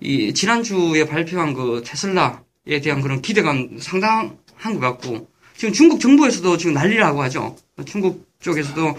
이 0.00 0.34
지난주에 0.34 1.06
발표한 1.06 1.54
그 1.54 1.82
테슬라에 1.82 2.82
대한 2.82 3.00
그런 3.00 3.22
기대감 3.22 3.78
상당한 3.80 4.36
것 4.60 4.80
같고, 4.80 5.33
지금 5.56 5.72
중국 5.72 6.00
정부에서도 6.00 6.56
지금 6.56 6.74
난리라고 6.74 7.22
하죠. 7.24 7.56
중국 7.86 8.26
쪽에서도 8.40 8.96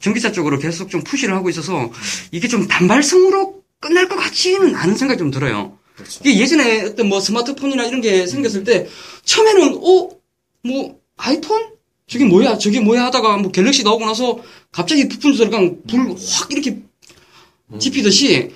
전기차 0.00 0.32
쪽으로 0.32 0.58
계속 0.58 0.90
좀 0.90 1.02
푸시를 1.02 1.34
하고 1.34 1.50
있어서 1.50 1.90
이게 2.30 2.48
좀 2.48 2.68
단발성으로 2.68 3.62
끝날 3.80 4.08
것 4.08 4.16
같지는 4.16 4.74
않은 4.74 4.96
생각이 4.96 5.18
좀 5.18 5.30
들어요. 5.30 5.76
이게 6.20 6.38
예전에 6.38 6.82
어떤 6.82 7.08
뭐 7.08 7.20
스마트폰이나 7.20 7.84
이런 7.84 8.00
게 8.00 8.26
생겼을 8.26 8.64
때 8.64 8.88
처음에는 9.24 9.76
어? 9.76 10.08
뭐 10.64 10.98
아이폰? 11.16 11.70
저게 12.06 12.24
뭐야? 12.24 12.58
저게 12.58 12.80
뭐야? 12.80 13.04
하다가 13.06 13.36
뭐 13.38 13.50
갤럭시 13.50 13.84
나오고 13.84 14.06
나서 14.06 14.38
갑자기 14.72 15.08
부품 15.08 15.32
조절강 15.32 15.82
불확 15.88 16.16
이렇게 16.50 16.80
지피듯이 17.78 18.50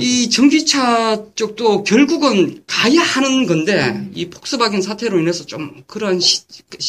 이 0.00 0.28
전기차 0.30 1.26
쪽도 1.36 1.84
결국은 1.84 2.64
가야 2.66 3.00
하는 3.00 3.46
건데 3.46 4.08
이 4.14 4.28
폭스바겐 4.28 4.82
사태로 4.82 5.20
인해서 5.20 5.46
좀 5.46 5.84
그런 5.86 6.18
시, 6.18 6.42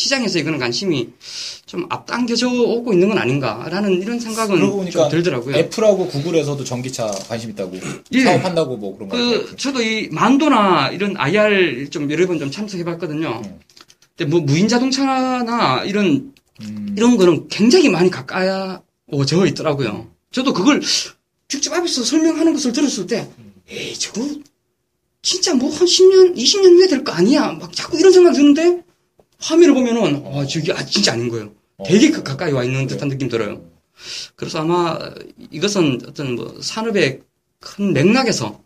장에서 0.09 0.39
이거는 0.39 0.57
관심이 0.57 1.09
좀 1.67 1.85
앞당겨져 1.89 2.49
오고 2.49 2.93
있는 2.93 3.09
건 3.09 3.19
아닌가라는 3.19 4.01
이런 4.01 4.19
생각은 4.19 4.89
좀 4.89 5.09
들더라고요. 5.09 5.55
애플하고 5.55 6.07
구글에서도 6.07 6.63
전기차 6.63 7.05
관심 7.27 7.51
있다고 7.51 7.77
예. 8.13 8.23
사업한다고 8.23 8.77
뭐 8.77 8.95
그런 8.95 9.09
거. 9.09 9.15
그 9.17 9.55
저도 9.55 9.83
이 9.83 10.09
만도나 10.11 10.89
이런 10.89 11.15
IR 11.17 11.89
좀 11.91 12.09
여러 12.09 12.25
번 12.25 12.39
좀 12.39 12.49
참석해봤거든요. 12.49 13.41
근데 14.17 14.29
뭐 14.29 14.39
무인 14.41 14.67
자동차나 14.67 15.83
이런 15.85 16.33
음. 16.61 16.95
이런 16.97 17.17
거는 17.17 17.47
굉장히 17.49 17.89
많이 17.89 18.09
가까워져 18.09 19.45
있더라고요. 19.47 20.07
저도 20.31 20.53
그걸 20.53 20.81
직접 21.49 21.73
앞에서 21.73 22.03
설명하는 22.03 22.53
것을 22.53 22.71
들었을 22.71 23.07
때, 23.07 23.27
에이, 23.67 23.95
저거, 23.95 24.21
진짜 25.21 25.53
뭐 25.55 25.69
한 25.71 25.85
10년, 25.85 26.35
20년 26.37 26.77
후에 26.77 26.87
될 26.87 27.03
거 27.03 27.11
아니야. 27.11 27.51
막 27.53 27.73
자꾸 27.75 27.97
이런 27.99 28.13
생각 28.13 28.33
드는데, 28.33 28.83
화면을 29.39 29.73
보면은, 29.73 30.23
아, 30.27 30.45
저게 30.45 30.71
아, 30.71 30.85
진짜 30.85 31.13
아닌 31.13 31.27
거예요. 31.27 31.51
되게 31.85 32.11
그 32.11 32.23
가까이 32.23 32.51
와 32.51 32.63
있는 32.63 32.87
듯한 32.87 33.09
느낌 33.09 33.27
들어요. 33.29 33.61
그래서 34.35 34.59
아마 34.59 34.97
이것은 35.49 36.01
어떤 36.07 36.35
뭐 36.35 36.57
산업의 36.61 37.21
큰 37.59 37.93
맥락에서 37.93 38.61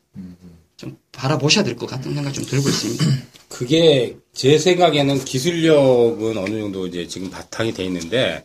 좀 0.77 0.97
바라보셔야 1.11 1.63
될 1.63 1.75
것 1.75 1.85
같은 1.87 2.13
생각 2.13 2.33
좀 2.33 2.43
들고 2.45 2.67
있습니다. 2.69 3.05
그게 3.49 4.17
제 4.33 4.57
생각에는 4.57 5.23
기술력은 5.25 6.37
어느 6.37 6.59
정도 6.59 6.87
이제 6.87 7.07
지금 7.07 7.29
바탕이 7.29 7.73
돼 7.73 7.85
있는데 7.85 8.43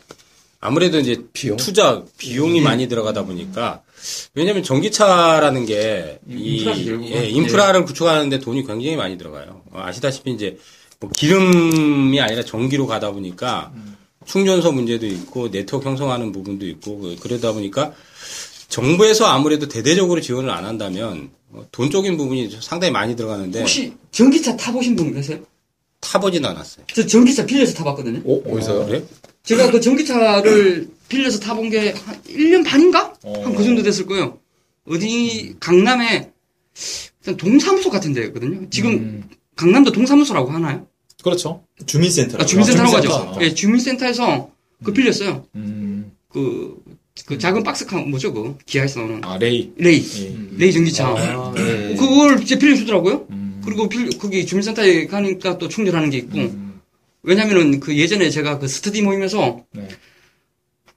아무래도 0.60 0.98
이제 0.98 1.22
비용? 1.32 1.56
투자 1.56 2.04
비용이 2.18 2.60
많이 2.60 2.88
들어가다 2.88 3.24
보니까 3.24 3.82
왜냐하면 4.34 4.62
전기차라는 4.62 5.66
게 5.66 6.18
이. 6.28 6.64
예, 7.12 7.28
인프라를 7.28 7.84
구축하는데 7.84 8.38
돈이 8.40 8.66
굉장히 8.66 8.96
많이 8.96 9.16
들어가요. 9.18 9.62
어, 9.72 9.80
아시다시피 9.84 10.32
이제 10.32 10.58
뭐 11.00 11.10
기름이 11.14 12.20
아니라 12.20 12.42
전기로 12.44 12.86
가다 12.86 13.12
보니까 13.12 13.72
충전소 14.26 14.72
문제도 14.72 15.06
있고 15.06 15.50
네트워크 15.50 15.88
형성하는 15.88 16.32
부분도 16.32 16.66
있고 16.66 16.98
그- 16.98 17.16
그러다 17.20 17.52
보니까 17.52 17.92
정부에서 18.68 19.26
아무래도 19.26 19.68
대대적으로 19.68 20.20
지원을 20.20 20.50
안 20.50 20.64
한다면 20.64 21.30
어, 21.50 21.64
돈적인 21.72 22.16
부분이 22.16 22.58
상당히 22.60 22.90
많이 22.92 23.16
들어가는데 23.16 23.60
혹시 23.60 23.92
전기차 24.10 24.56
타보신 24.56 24.94
분 24.96 25.14
계세요? 25.14 25.38
타보진 26.00 26.44
않았어요. 26.44 26.84
저 26.94 27.06
전기차 27.06 27.46
빌려서 27.46 27.72
타봤거든요. 27.74 28.20
어, 28.24 28.42
어디서요? 28.54 28.86
그래? 28.86 29.02
제가 29.44 29.70
그 29.70 29.80
전기차를 29.80 30.88
빌려서 31.08 31.38
타본 31.40 31.70
게 31.70 31.92
한 31.92 32.22
1년 32.22 32.64
반인가? 32.64 33.14
한 33.24 33.54
그 33.54 33.64
정도 33.64 33.82
됐을 33.82 34.06
거예요. 34.06 34.38
어디, 34.86 35.54
강남에, 35.60 36.30
동사무소 37.36 37.90
같은 37.90 38.12
데였거든요. 38.12 38.68
지금, 38.70 39.22
강남도 39.56 39.92
동사무소라고 39.92 40.50
하나요? 40.50 40.86
그렇죠. 41.22 41.64
주민센터. 41.84 42.38
아, 42.40 42.46
주민센터라고 42.46 43.00
주민센터. 43.00 43.28
하죠. 43.32 43.40
예, 43.44 43.54
주민센터에서 43.54 44.50
그 44.84 44.92
빌렸어요. 44.92 45.44
음. 45.56 46.12
그, 46.28 46.76
그 47.26 47.36
작은 47.38 47.64
박스카, 47.64 47.98
뭐죠, 48.02 48.32
그, 48.32 48.56
기아에서 48.64 49.00
나오는. 49.00 49.24
아 49.24 49.36
레이. 49.38 49.72
레이. 49.76 50.02
예. 50.20 50.36
레이 50.56 50.72
전기차. 50.72 51.06
아, 51.08 51.52
네. 51.54 51.96
그걸 51.96 52.40
이제 52.42 52.58
빌려주더라고요. 52.58 53.26
음. 53.30 53.60
그리고 53.64 53.88
빌, 53.88 54.08
거기 54.18 54.46
주민센터에 54.46 55.06
가니까 55.06 55.58
또 55.58 55.68
충전하는 55.68 56.10
게 56.10 56.18
있고. 56.18 56.38
왜냐면은 57.24 57.80
그 57.80 57.94
예전에 57.98 58.30
제가 58.30 58.58
그 58.60 58.68
스터디 58.68 59.02
모임에서 59.02 59.64
네. 59.74 59.88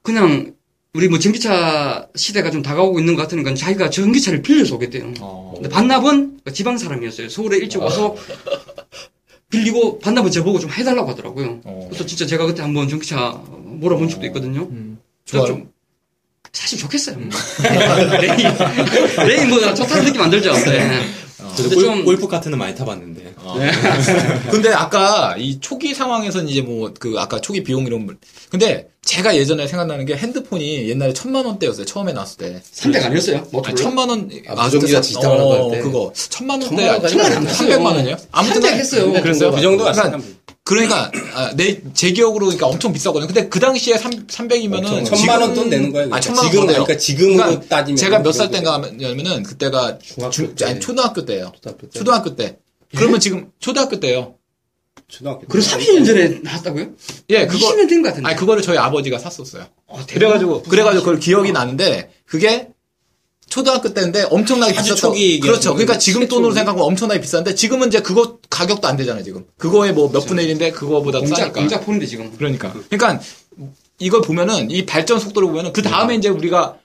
그냥 0.01 0.53
우리 0.93 1.07
뭐 1.07 1.19
전기차 1.19 2.09
시대가 2.15 2.51
좀 2.51 2.61
다가오고 2.61 2.99
있는 2.99 3.15
것 3.15 3.21
같으니까 3.23 3.53
자기가 3.53 3.89
전기차를 3.89 4.41
빌려서 4.41 4.75
오겠대요. 4.75 5.13
어. 5.21 5.51
근데 5.55 5.69
반납은 5.69 6.39
그 6.43 6.53
지방 6.53 6.77
사람이었어요. 6.77 7.29
서울에 7.29 7.57
일찍 7.57 7.81
와서 7.81 8.15
빌리고 9.49 9.99
반납은 9.99 10.31
저보고 10.31 10.59
좀 10.59 10.69
해달라고 10.69 11.09
하더라고요. 11.11 11.61
어. 11.63 11.87
그래서 11.89 12.05
진짜 12.05 12.25
제가 12.25 12.45
그때 12.45 12.61
한번 12.61 12.89
전기차 12.89 13.41
몰아본 13.49 14.09
적도 14.09 14.25
있거든요. 14.27 14.63
음. 14.63 14.99
좋아요. 15.25 15.45
좀 15.45 15.71
사실 16.51 16.77
좋겠어요. 16.79 17.17
레이, 18.19 18.43
레이 19.27 19.45
뭐 19.45 19.73
좋다는 19.73 20.05
느낌 20.05 20.21
안 20.21 20.29
들죠. 20.29 20.51
네. 20.65 21.05
저도 21.55 21.69
근데 21.69 21.75
골, 21.75 21.83
좀- 21.83 22.05
골프 22.05 22.27
카트는 22.27 22.57
많이 22.57 22.75
타봤는데. 22.75 23.33
근데 24.51 24.69
아까 24.69 25.35
이 25.37 25.59
초기 25.59 25.93
상황에서는 25.93 26.47
이제 26.49 26.61
뭐 26.61 26.91
그 26.99 27.15
아까 27.17 27.39
초기 27.39 27.63
비용 27.63 27.85
이런 27.87 28.05
분. 28.05 28.17
근데 28.49 28.89
제가 29.03 29.35
예전에 29.35 29.65
생각나는 29.65 30.05
게 30.05 30.15
핸드폰이 30.15 30.87
옛날에 30.89 31.13
천만 31.13 31.45
원대였어요. 31.45 31.85
처음에 31.85 32.13
나왔을 32.13 32.37
때. 32.37 32.61
300 32.71 33.03
아니었어요? 33.05 33.37
아니, 33.37 33.47
모토로라? 33.51 33.75
천만 33.81 34.09
원. 34.09 34.29
아, 34.47 34.65
무전기가 34.65 35.01
디지털 35.01 35.37
때? 35.71 35.79
그거. 35.79 36.11
천만 36.29 36.61
원대. 36.61 36.75
천만 37.09 37.25
안 37.27 37.33
원, 37.37 37.43
됐어요. 37.47 37.69
300만 37.79 37.85
원이요? 37.85 38.17
아무튼 38.31 38.61
300 38.61 38.79
했어요. 38.79 39.11
그랬어요. 39.13 39.51
그 39.51 39.61
정도 39.61 39.83
그러니까, 39.83 40.03
갔어요. 40.11 40.21
그러니까, 40.63 41.11
아, 41.33 41.51
내, 41.55 41.81
제 41.93 42.11
기억으로 42.11 42.45
그러니까 42.45 42.67
엄청 42.67 42.93
비싸거든요. 42.93 43.27
근데 43.27 43.49
그 43.49 43.59
당시에 43.59 43.97
3, 43.97 44.27
300이면은. 44.27 44.85
엄청 44.99 45.17
천만 45.17 45.41
원 45.41 45.53
돈 45.55 45.69
내는 45.69 45.91
거예요. 45.91 46.05
아, 46.13 46.19
그러니까 46.19 46.19
천만 46.21 46.43
원 46.43 46.51
지금 46.51 46.59
돈 46.65 46.67
내요. 46.73 46.83
그러니까 46.83 46.97
지금으로 46.99 47.35
그러니까 47.37 47.65
따지면 47.67 47.97
제가 47.97 48.19
몇 48.19 48.31
살 48.31 48.51
때인가 48.51 48.73
하면은 48.75 49.43
그때가 49.43 49.97
중학교 49.99 50.31
중, 50.31 50.55
때. 50.55 50.65
아니, 50.65 50.79
초등학교 50.79 51.25
때예요. 51.25 51.51
초등학교 51.55 51.87
때. 51.87 51.99
초등학교 51.99 52.35
때. 52.35 52.57
그러면 52.95 53.19
지금 53.19 53.49
초등학교 53.59 53.99
때예요. 53.99 54.35
초등학교. 55.07 55.47
그래 55.47 55.61
30년 55.63 56.05
전에 56.05 56.27
나왔다고요? 56.43 56.89
예, 57.31 57.47
그거 57.47 57.67
20년 57.71 57.89
된 57.89 58.01
것 58.01 58.09
같은데. 58.09 58.29
아니 58.29 58.37
그거를 58.37 58.61
저희 58.61 58.77
아버지가 58.77 59.17
샀었어요. 59.19 59.65
아, 59.89 60.05
대박. 60.05 60.13
그래 60.13 60.27
가지고 60.29 60.61
그래 60.63 60.83
가지고 60.83 61.03
그걸 61.05 61.19
기억이 61.19 61.51
나는데 61.51 62.11
그게 62.25 62.69
초등학교 63.51 63.93
때인데 63.93 64.23
엄청나게 64.31 64.71
얘기하는 64.71 65.41
그렇죠. 65.41 65.73
그러니까. 65.73 65.97
지금 65.97 66.27
돈으로 66.27 66.53
생각하면 66.53 66.85
엄청나게 66.85 67.19
비싼데 67.19 67.53
지금은 67.53 67.89
이제 67.89 68.01
그거 68.01 68.39
가격도 68.49 68.87
안 68.87 68.95
되잖아요. 68.95 69.23
지금 69.23 69.45
그거에 69.57 69.91
뭐 69.91 70.09
몇 70.09 70.25
분의 70.25 70.47
1인데 70.47 70.73
그거보다 70.73 71.19
공작 71.19 71.35
싸니까. 71.35 71.59
공작 71.59 71.85
폰인데 71.85 72.05
지금. 72.05 72.31
그러니까. 72.37 72.73
그러니까 72.89 73.21
이걸 73.99 74.21
보면은 74.21 74.71
이 74.71 74.85
발전 74.85 75.19
속도를 75.19 75.49
보면은 75.49 75.73
그 75.73 75.81
다음에 75.81 76.15
이제 76.15 76.29
우리가 76.29 76.77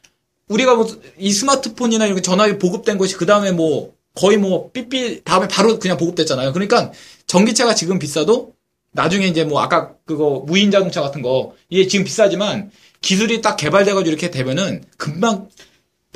우리가 0.48 0.74
뭐 0.74 0.86
이 1.18 1.32
스마트폰이나 1.32 2.06
이런 2.06 2.20
전화기 2.22 2.58
보급된 2.58 2.98
것이 2.98 3.14
그 3.16 3.26
다음에 3.26 3.52
뭐 3.52 3.92
거의 4.16 4.36
뭐 4.36 4.70
삐삐 4.72 5.22
다음에 5.24 5.46
바로 5.46 5.78
그냥 5.78 5.96
보급됐잖아요. 5.96 6.52
그러니까 6.52 6.90
전기차가 7.28 7.74
지금 7.76 7.98
비싸도 8.00 8.52
나중에 8.90 9.26
이제 9.28 9.44
뭐 9.44 9.60
아까 9.60 9.92
그거 10.04 10.42
무인 10.46 10.72
자동차 10.72 11.00
같은 11.00 11.22
거 11.22 11.54
이게 11.68 11.86
지금 11.86 12.04
비싸지만 12.04 12.70
기술이 13.02 13.40
딱 13.40 13.56
개발돼가지고 13.56 14.08
이렇게 14.08 14.30
되면은 14.32 14.82
금방 14.96 15.48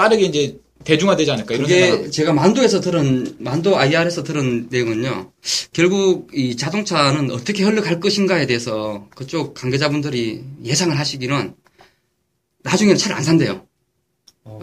빠르게 0.00 0.24
이제 0.24 0.58
대중화되지 0.84 1.30
않을까 1.32 1.54
이런 1.54 1.66
그게 1.66 1.90
생각. 1.90 2.10
제가 2.10 2.32
만도에서 2.32 2.80
들은 2.80 3.36
만도 3.38 3.76
IR에서 3.76 4.22
들은 4.22 4.68
내용은요. 4.70 5.30
결국 5.74 6.30
이 6.32 6.56
자동차는 6.56 7.30
어떻게 7.30 7.64
흘러갈 7.64 8.00
것인가에 8.00 8.46
대해서 8.46 9.06
그쪽 9.14 9.52
관계자분들이 9.52 10.42
예상을 10.64 10.98
하시기는 10.98 11.54
나중에는 12.62 12.96
차를 12.96 13.14
안 13.14 13.22
산대요. 13.22 13.66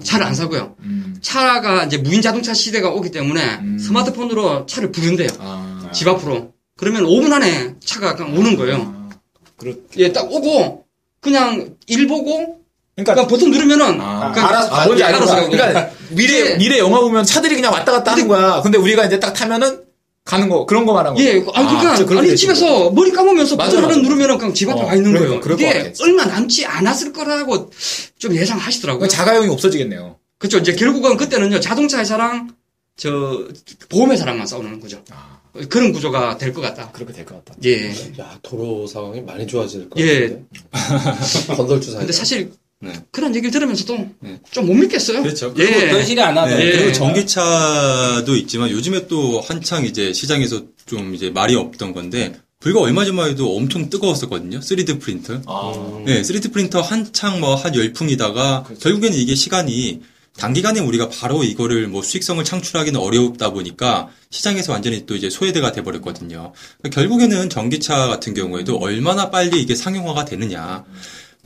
차를 0.03 0.25
안 0.25 0.33
사고요. 0.33 0.75
음. 0.79 1.17
차가 1.21 1.83
이제 1.83 1.97
무인 1.97 2.23
자동차 2.23 2.55
시대가 2.55 2.89
오기 2.89 3.11
때문에 3.11 3.59
음. 3.61 3.77
스마트폰으로 3.77 4.65
차를 4.65 4.91
부른대요. 4.91 5.29
아, 5.37 5.91
집 5.93 6.07
앞으로. 6.07 6.51
그러면 6.77 7.03
5분 7.03 7.31
안에 7.31 7.75
차가 7.79 8.15
그냥 8.15 8.35
오는 8.35 8.55
거예요. 8.55 8.77
아, 8.77 9.09
그렇. 9.55 9.75
예, 9.97 10.11
딱 10.11 10.31
오고 10.31 10.85
그냥 11.19 11.75
일 11.85 12.07
보고 12.07 12.56
그러니까 12.97 13.13
그냥 13.13 13.27
버튼 13.27 13.51
누르면은 13.51 14.01
아, 14.01 14.31
그냥 14.31 14.49
알아서 14.49 14.75
아, 14.75 14.85
뭔지. 14.85 15.03
알아서 15.03 15.49
그러니까 15.49 15.91
미래 16.09 16.51
예. 16.53 16.57
미래 16.57 16.79
영화 16.79 16.99
보면 16.99 17.23
차들이 17.25 17.53
그냥 17.55 17.71
왔다 17.71 17.91
갔다 17.91 18.11
하는 18.13 18.27
거야. 18.27 18.61
근데 18.63 18.77
우리가 18.79 19.05
이제 19.05 19.19
딱 19.19 19.33
타면은 19.33 19.83
가는 20.25 20.49
거 20.49 20.65
그런 20.65 20.85
거 20.85 20.93
말하는 20.93 21.15
거. 21.15 21.23
예, 21.23 21.33
아니, 21.53 21.67
그러니까, 21.79 22.19
아니, 22.19 22.29
되지. 22.29 22.35
집에서 22.41 22.89
머리 22.89 23.11
감으면서 23.11 23.55
버튼 23.55 23.83
하나. 23.83 23.95
누르면은 23.95 24.37
그냥 24.39 24.53
집 24.53 24.67
앞에 24.69 24.81
어, 24.81 24.85
와 24.87 24.95
있는 24.95 25.13
그러니까 25.13 25.39
거예요. 25.39 25.55
이게. 25.55 25.93
얼마 26.01 26.25
남지 26.25 26.65
않았을 26.65 27.13
거라고 27.13 27.69
좀 28.17 28.35
예상하시더라고요. 28.35 28.99
그러니까 28.99 29.15
자가용이 29.15 29.47
없어지겠네요. 29.49 30.17
그렇죠. 30.39 30.57
이제 30.57 30.73
결국은 30.75 31.15
그때는요, 31.17 31.59
자동차 31.61 31.99
회사랑, 31.99 32.49
저, 32.97 33.45
보험 33.89 34.11
회사랑만 34.11 34.45
싸우는 34.47 34.79
거죠. 34.81 35.01
아. 35.11 35.37
그런 35.69 35.91
구조가 35.93 36.37
될 36.37 36.51
것 36.53 36.61
같다. 36.61 36.91
그렇게 36.91 37.13
될 37.13 37.25
것 37.25 37.43
같다. 37.45 37.57
예. 37.65 37.89
야, 38.19 38.37
도로 38.41 38.85
상황이 38.85 39.21
많이 39.21 39.47
좋아질 39.47 39.89
것 39.89 39.99
예. 39.99 40.21
같은데. 40.21 40.43
건설주 41.55 41.91
사이. 41.91 41.99
근데 41.99 42.11
사실, 42.13 42.51
네. 42.79 42.93
그런 43.11 43.35
얘기를 43.35 43.51
들으면서도 43.51 44.09
네. 44.19 44.39
좀못 44.51 44.75
믿겠어요. 44.75 45.23
그렇죠. 45.23 45.53
예. 45.57 45.89
현실이 45.89 46.21
안 46.21 46.37
하더라고요. 46.37 46.57
네, 46.57 46.65
예. 46.67 46.77
그리고 46.77 46.91
전기차도 46.93 48.35
있지만 48.35 48.69
요즘에 48.69 49.07
또 49.07 49.41
한창 49.41 49.85
이제 49.85 50.13
시장에서 50.13 50.63
좀 50.85 51.15
이제 51.15 51.29
말이 51.29 51.55
없던 51.55 51.93
건데 51.93 52.33
불과 52.59 52.81
얼마 52.81 53.05
전만 53.05 53.29
해도 53.31 53.55
엄청 53.55 53.89
뜨거웠었거든요. 53.89 54.59
3D 54.59 54.99
프린터. 54.99 55.41
아, 55.47 56.03
네, 56.05 56.21
3D 56.21 56.53
프린터 56.53 56.81
한창 56.81 57.39
뭐 57.39 57.55
한 57.55 57.73
열풍이다가 57.75 58.65
결국에는 58.79 59.17
이게 59.17 59.35
시간이 59.35 60.01
단기간에 60.37 60.79
우리가 60.79 61.09
바로 61.09 61.43
이거를 61.43 61.87
뭐 61.87 62.03
수익성을 62.03 62.43
창출하기는 62.43 62.99
어렵다 62.99 63.51
보니까 63.51 64.09
시장에서 64.29 64.71
완전히 64.71 65.07
또 65.07 65.15
이제 65.15 65.31
소외대가 65.31 65.71
돼버렸거든요. 65.71 66.53
그러니까 66.77 67.01
결국에는 67.01 67.49
전기차 67.49 68.07
같은 68.07 68.35
경우에도 68.35 68.77
얼마나 68.77 69.31
빨리 69.31 69.59
이게 69.61 69.73
상용화가 69.73 70.25
되느냐. 70.25 70.85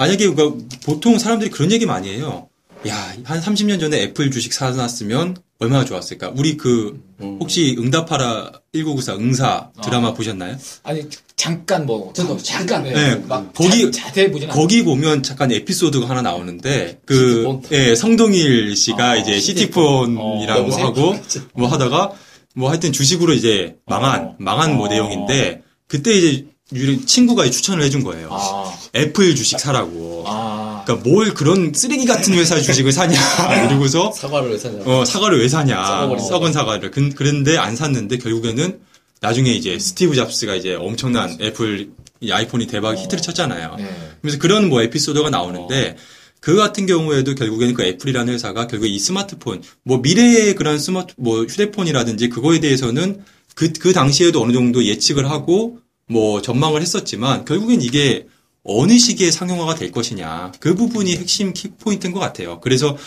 만약에 0.01 0.25
우리가 0.25 0.51
보통 0.83 1.19
사람들이 1.19 1.51
그런 1.51 1.71
얘기 1.71 1.85
많이 1.85 2.09
해요. 2.09 2.49
야, 2.87 3.13
한 3.23 3.39
30년 3.39 3.79
전에 3.79 4.01
애플 4.01 4.31
주식 4.31 4.51
사놨으면 4.51 5.37
얼마나 5.59 5.85
좋았을까? 5.85 6.31
우리 6.35 6.57
그 6.57 6.99
혹시 7.39 7.75
응답하라 7.77 8.51
1994 8.73 9.13
응사 9.17 9.69
드라마 9.83 10.15
보셨나요? 10.15 10.57
아니 10.81 11.03
잠깐 11.35 11.85
뭐 11.85 12.11
저도 12.13 12.35
잠깐. 12.37 12.81
네, 12.81 13.15
막 13.27 13.53
거기- 13.53 13.91
자, 13.91 14.11
보진. 14.31 14.49
거기 14.49 14.83
보면 14.83 15.21
잠깐 15.21 15.51
에피소드가 15.51 16.09
하나 16.09 16.23
나오는데 16.23 16.99
그 17.05 17.13
시티폰? 17.13 17.61
예, 17.71 17.93
성동일 17.93 18.75
씨가 18.75 19.09
아, 19.11 19.15
이제 19.17 19.39
시티폰. 19.39 20.15
시티폰이라고 20.15 20.59
여보세요? 20.61 20.85
하고 20.87 21.15
뭐 21.53 21.67
하다가 21.67 22.11
뭐 22.55 22.71
하여튼 22.71 22.91
주식으로 22.91 23.33
이제 23.33 23.75
망한 23.85 24.21
어. 24.21 24.35
망한 24.39 24.75
뭐 24.77 24.87
어. 24.87 24.89
내용인데 24.89 25.61
그때 25.85 26.11
이제 26.13 26.47
유리- 26.73 27.05
친구가 27.05 27.49
추천을 27.49 27.83
해준 27.83 28.03
거예요. 28.03 28.29
아, 28.31 28.73
애플 28.95 29.35
주식 29.35 29.59
사라고. 29.59 30.23
아, 30.27 30.83
그러니까 30.85 31.09
뭘 31.09 31.33
그런 31.33 31.73
쓰레기 31.73 32.05
같은 32.05 32.33
회사 32.33 32.59
주식을 32.59 32.91
사냐 32.91 33.17
이러고서 33.67 34.11
사과를 34.11 34.51
왜 34.51 34.57
사냐. 34.57 34.83
어, 34.85 35.03
사과를 35.05 35.39
왜 35.39 35.47
사냐. 35.47 36.07
썩은 36.19 36.53
사과를. 36.53 36.91
그, 36.91 37.09
그런데 37.15 37.57
안 37.57 37.75
샀는데 37.75 38.17
결국에는 38.17 38.79
나중에 39.19 39.51
이제 39.51 39.77
스티브 39.77 40.15
잡스가 40.15 40.55
이제 40.55 40.73
엄청난 40.75 41.37
애플 41.41 41.89
이 42.21 42.31
아이폰이 42.31 42.67
대박 42.67 42.97
히트를 42.97 43.21
쳤잖아요. 43.21 43.75
네. 43.77 43.89
그래서 44.21 44.37
그런 44.37 44.69
뭐 44.69 44.81
에피소드가 44.81 45.29
나오는데 45.29 45.97
그 46.39 46.55
같은 46.55 46.85
경우에도 46.87 47.35
결국에는 47.35 47.73
그 47.73 47.83
애플이라는 47.83 48.33
회사가 48.33 48.67
결국 48.67 48.87
이 48.87 48.97
스마트폰 48.97 49.61
뭐 49.83 49.97
미래의 49.99 50.55
그런 50.55 50.79
스마트 50.79 51.13
뭐 51.17 51.43
휴대폰이라든지 51.43 52.29
그거에 52.29 52.59
대해서는 52.59 53.23
그, 53.55 53.73
그 53.73 53.91
당시에도 53.93 54.41
어느 54.41 54.53
정도 54.53 54.83
예측을 54.85 55.29
하고 55.29 55.79
뭐 56.11 56.41
전망을 56.41 56.81
했었지만 56.81 57.45
결국엔 57.45 57.81
이게 57.81 58.27
어느 58.63 58.97
시기에 58.97 59.31
상용화가 59.31 59.75
될 59.75 59.91
것이냐 59.91 60.51
그 60.59 60.75
부분이 60.75 61.15
핵심 61.17 61.53
키포인트인 61.53 62.13
것 62.13 62.19
같아요. 62.19 62.59
그래서 62.59 62.97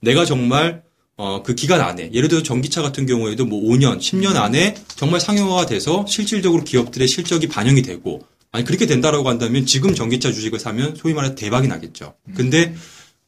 내가 0.00 0.24
정말 0.24 0.82
어, 1.16 1.44
그 1.44 1.54
기간 1.54 1.80
안에, 1.80 2.10
예를 2.12 2.28
들어 2.28 2.42
전기차 2.42 2.82
같은 2.82 3.06
경우에도 3.06 3.44
뭐 3.44 3.62
5년, 3.62 3.98
10년 3.98 4.34
안에 4.34 4.74
정말 4.96 5.20
상용화가 5.20 5.66
돼서 5.66 6.04
실질적으로 6.08 6.64
기업들의 6.64 7.06
실적이 7.06 7.46
반영이 7.46 7.82
되고, 7.82 8.22
아니, 8.50 8.64
그렇게 8.64 8.86
된다라고 8.86 9.28
한다면 9.28 9.64
지금 9.64 9.94
전기차 9.94 10.32
주식을 10.32 10.58
사면 10.58 10.96
소위 10.96 11.14
말해 11.14 11.36
대박이 11.36 11.68
나겠죠. 11.68 12.14
근데, 12.34 12.74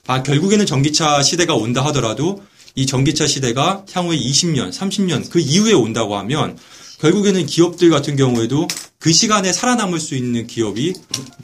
아, 0.09 0.25
결국에는 0.25 0.67
전기차 0.67 1.23
시대가 1.23 1.55
온다 1.55 1.85
하더라도 1.87 2.43
이 2.75 2.87
전기차 2.87 3.29
시대가 3.29 3.85
향후에 3.93 4.19
20년, 4.19 4.73
30년 4.73 5.31
그 5.31 5.39
이후에 5.39 5.73
온다고 5.73 6.17
하면 6.19 6.59
결국에는 6.99 7.47
기업들 7.47 7.91
같은 7.91 8.17
경우에도 8.17 8.67
그 9.07 9.13
시간에 9.13 9.53
살아남을 9.53 10.01
수 10.01 10.17
있는 10.17 10.49
기업이 10.49 10.93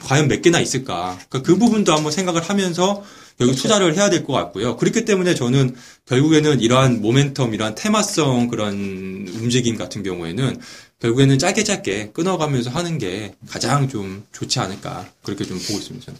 과연 0.01 0.27
몇 0.27 0.41
개나 0.41 0.59
있을까. 0.59 1.17
그러니까 1.29 1.43
그 1.43 1.57
부분도 1.57 1.93
한번 1.93 2.11
생각을 2.11 2.41
하면서 2.41 3.05
여기 3.39 3.55
투자를 3.55 3.95
해야 3.95 4.09
될 4.09 4.25
것 4.25 4.33
같고요. 4.33 4.75
그렇기 4.75 5.05
때문에 5.05 5.33
저는 5.33 5.73
결국에는 6.05 6.59
이러한 6.59 7.01
모멘텀, 7.01 7.53
이러한 7.53 7.75
테마성 7.75 8.49
그런 8.49 9.29
움직임 9.33 9.77
같은 9.77 10.03
경우에는 10.03 10.59
결국에는 10.99 11.39
짧게 11.39 11.63
짧게 11.63 12.11
끊어가면서 12.11 12.69
하는 12.69 12.97
게 12.97 13.33
가장 13.47 13.87
좀 13.87 14.25
좋지 14.33 14.59
않을까. 14.59 15.09
그렇게 15.23 15.45
좀 15.45 15.57
보고 15.57 15.79
있습니다. 15.79 16.05
저는. 16.05 16.19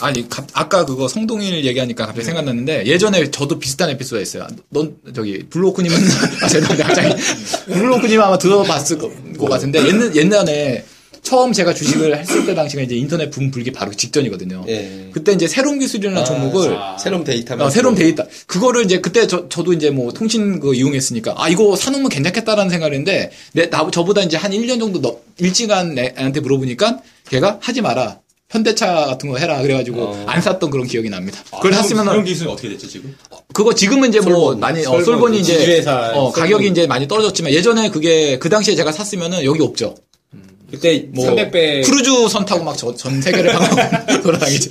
아니 0.00 0.28
가- 0.28 0.46
아까 0.52 0.84
그거 0.84 1.08
성동일 1.08 1.64
얘기하니까 1.64 2.06
갑자기 2.06 2.24
생각났는데 2.26 2.86
예전에 2.86 3.30
저도 3.30 3.58
비슷한 3.58 3.90
에피소드가 3.90 4.20
있어요. 4.20 4.46
넌 4.70 4.96
저기 5.14 5.44
블로크님은 5.50 5.96
아, 6.42 6.48
죄송합니다 6.48 6.86
갑자기 6.88 7.22
블로크님 7.66 8.20
아마 8.20 8.38
들어봤을 8.38 8.98
거- 8.98 9.10
것 9.38 9.48
같은데 9.48 9.86
옛날 9.86 10.14
옛날에 10.16 10.84
처음 11.22 11.54
제가 11.54 11.72
주식을 11.72 12.18
했을 12.18 12.44
때 12.44 12.54
당시가 12.54 12.82
이제 12.82 12.96
인터넷 12.96 13.30
붐 13.30 13.50
불기 13.50 13.72
바로 13.72 13.90
직전이거든요. 13.92 14.66
예. 14.68 15.08
그때 15.10 15.32
이제 15.32 15.48
새롬기술이라는 15.48 16.20
아, 16.20 16.22
종목을 16.24 16.76
새롬 17.00 17.24
데이터. 17.24 17.54
어, 17.54 17.70
새롬 17.70 17.94
데이터. 17.94 18.26
그거를 18.46 18.84
이제 18.84 19.00
그때 19.00 19.26
저, 19.26 19.48
저도 19.48 19.72
이제 19.72 19.88
뭐 19.88 20.12
통신 20.12 20.60
그 20.60 20.74
이용했으니까, 20.74 21.32
아, 21.38 21.48
이거 21.48 21.76
사놓으면 21.76 22.10
괜찮겠다라는 22.10 22.68
생각을 22.68 22.92
했는데, 22.92 23.30
내, 23.52 23.70
나, 23.70 23.88
저보다 23.90 24.20
이제 24.20 24.36
한 24.36 24.50
1년 24.52 24.78
정도 24.78 25.00
너, 25.00 25.18
일찍한 25.38 25.96
애한테 25.98 26.40
물어보니까, 26.40 26.98
걔가 27.30 27.56
하지 27.62 27.80
마라. 27.80 28.18
현대차 28.54 28.86
같은 29.06 29.28
거 29.28 29.36
해라 29.36 29.60
그래가지고 29.62 30.24
안 30.26 30.40
샀던 30.40 30.70
그런 30.70 30.86
기억이 30.86 31.10
납니다. 31.10 31.42
그걸 31.46 31.72
그런 31.72 31.82
샀으면은 31.82 32.24
기술은 32.24 32.52
어떻게 32.52 32.68
됐죠 32.68 32.86
지금? 32.88 33.14
그거 33.52 33.74
지금은 33.74 34.10
이제 34.10 34.20
뭐 34.20 34.30
솔본, 34.32 34.60
많이 34.60 34.80
어, 34.80 34.84
솔본, 34.84 35.04
솔본이 35.04 35.40
이제 35.40 35.58
지주회사 35.58 36.10
어, 36.14 36.30
솔본. 36.30 36.32
가격이 36.32 36.68
이제 36.68 36.86
많이 36.86 37.08
떨어졌지만 37.08 37.50
예전에 37.52 37.90
그게 37.90 38.38
그 38.38 38.48
당시에 38.48 38.76
제가 38.76 38.92
샀으면은 38.92 39.44
여기 39.44 39.60
없죠. 39.60 39.96
그때 40.70 41.06
뭐 41.12 41.26
300배 41.30 41.84
크루즈 41.84 42.28
선 42.28 42.44
타고 42.44 42.64
막 42.64 42.76
전 42.76 43.20
세계를 43.22 43.50
방황 43.52 44.06
돌아다니죠. 44.22 44.70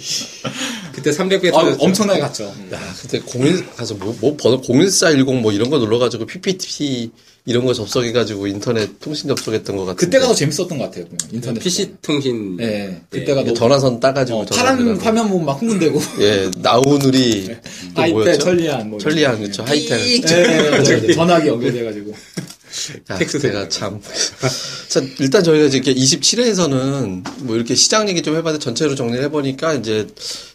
그때 0.93 1.11
300배 1.11 1.53
어, 1.53 1.59
터졌죠. 1.59 1.83
엄청나게 1.83 2.19
갔죠. 2.21 2.53
야, 2.71 2.79
그때 3.01 3.19
01 3.25 3.75
가서 3.75 3.95
뭐, 3.95 4.15
뭐 4.21 4.37
번호 4.37 4.61
01410 4.61 5.41
뭐 5.41 5.51
이런 5.51 5.69
거 5.69 5.77
눌러 5.77 5.99
가지고 5.99 6.25
PPT 6.25 7.11
이런 7.45 7.65
거 7.65 7.73
접속해가지고 7.73 8.47
인터넷 8.47 8.99
통신 9.01 9.27
접속했던 9.27 9.75
것 9.75 9.83
같은데. 9.83 10.05
그때가 10.05 10.27
더 10.27 10.33
재밌었던 10.33 10.77
것 10.77 10.85
같아요. 10.85 11.05
인터넷. 11.31 11.59
PC 11.59 11.95
통신 12.01 12.57
예, 12.61 13.01
그때가 13.09 13.41
이게 13.41 13.49
너무 13.49 13.53
전화선 13.59 13.99
따가지고 13.99 14.39
어, 14.39 14.45
파란. 14.45 14.97
화면 14.97 15.27
보면 15.29 15.45
막 15.45 15.61
흥분되고 15.61 16.01
예, 16.21 16.49
나우누리 16.59 17.47
또 17.95 18.01
하이페 18.01 18.13
뭐였죠? 18.13 18.39
천리안 18.39 18.89
뭐 18.89 18.99
천리안 18.99 19.41
그쵸 19.41 19.63
하이텔. 19.63 19.99
예, 19.99 21.07
예, 21.09 21.11
전화기 21.13 21.49
연결돼가지고 21.49 22.13
야, 23.11 23.17
제가 23.17 23.69
참. 23.69 23.99
자, 24.89 25.01
일단 25.19 25.43
저희가 25.43 25.65
이제 25.65 25.77
이렇게 25.77 25.93
27회에서는 25.93 27.23
뭐 27.43 27.55
이렇게 27.55 27.75
시장 27.75 28.09
얘기 28.09 28.21
좀 28.21 28.35
해봤는데 28.35 28.63
전체로 28.63 28.95
정리를 28.95 29.23
해보니까 29.25 29.73
이제 29.75 30.07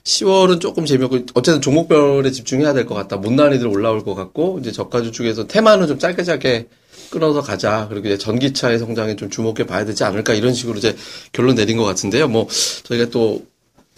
10월은 0.05 0.61
조금 0.61 0.85
재미없고 0.87 1.19
어쨌든 1.35 1.61
종목별에 1.61 2.31
집중해야 2.31 2.73
될 2.73 2.87
것 2.87 2.95
같다. 2.95 3.17
못난이들 3.17 3.67
올라올 3.67 4.05
것 4.05 4.15
같고 4.15 4.59
이제 4.61 4.73
저가주 4.73 5.13
쪽에서 5.13 5.47
테마는 5.47 5.87
좀 5.87 5.99
짧게 5.99 6.25
짧게 6.25 6.69
끊어서 7.11 7.41
가자. 7.43 7.87
그리고 7.89 8.09
이제 8.09 8.19
전기차의 8.19 8.79
성장에 8.79 9.17
좀 9.17 9.31
주목해 9.31 9.67
봐야 9.67 9.85
되지 9.85 10.05
않을까 10.05 10.35
이런 10.35 10.53
식으로 10.55 10.79
이제 10.79 10.95
결론 11.33 11.55
내린 11.55 11.77
것 11.77 11.85
같은데요. 11.85 12.29
뭐 12.29 12.47
저희가 12.85 13.07
또 13.11 13.45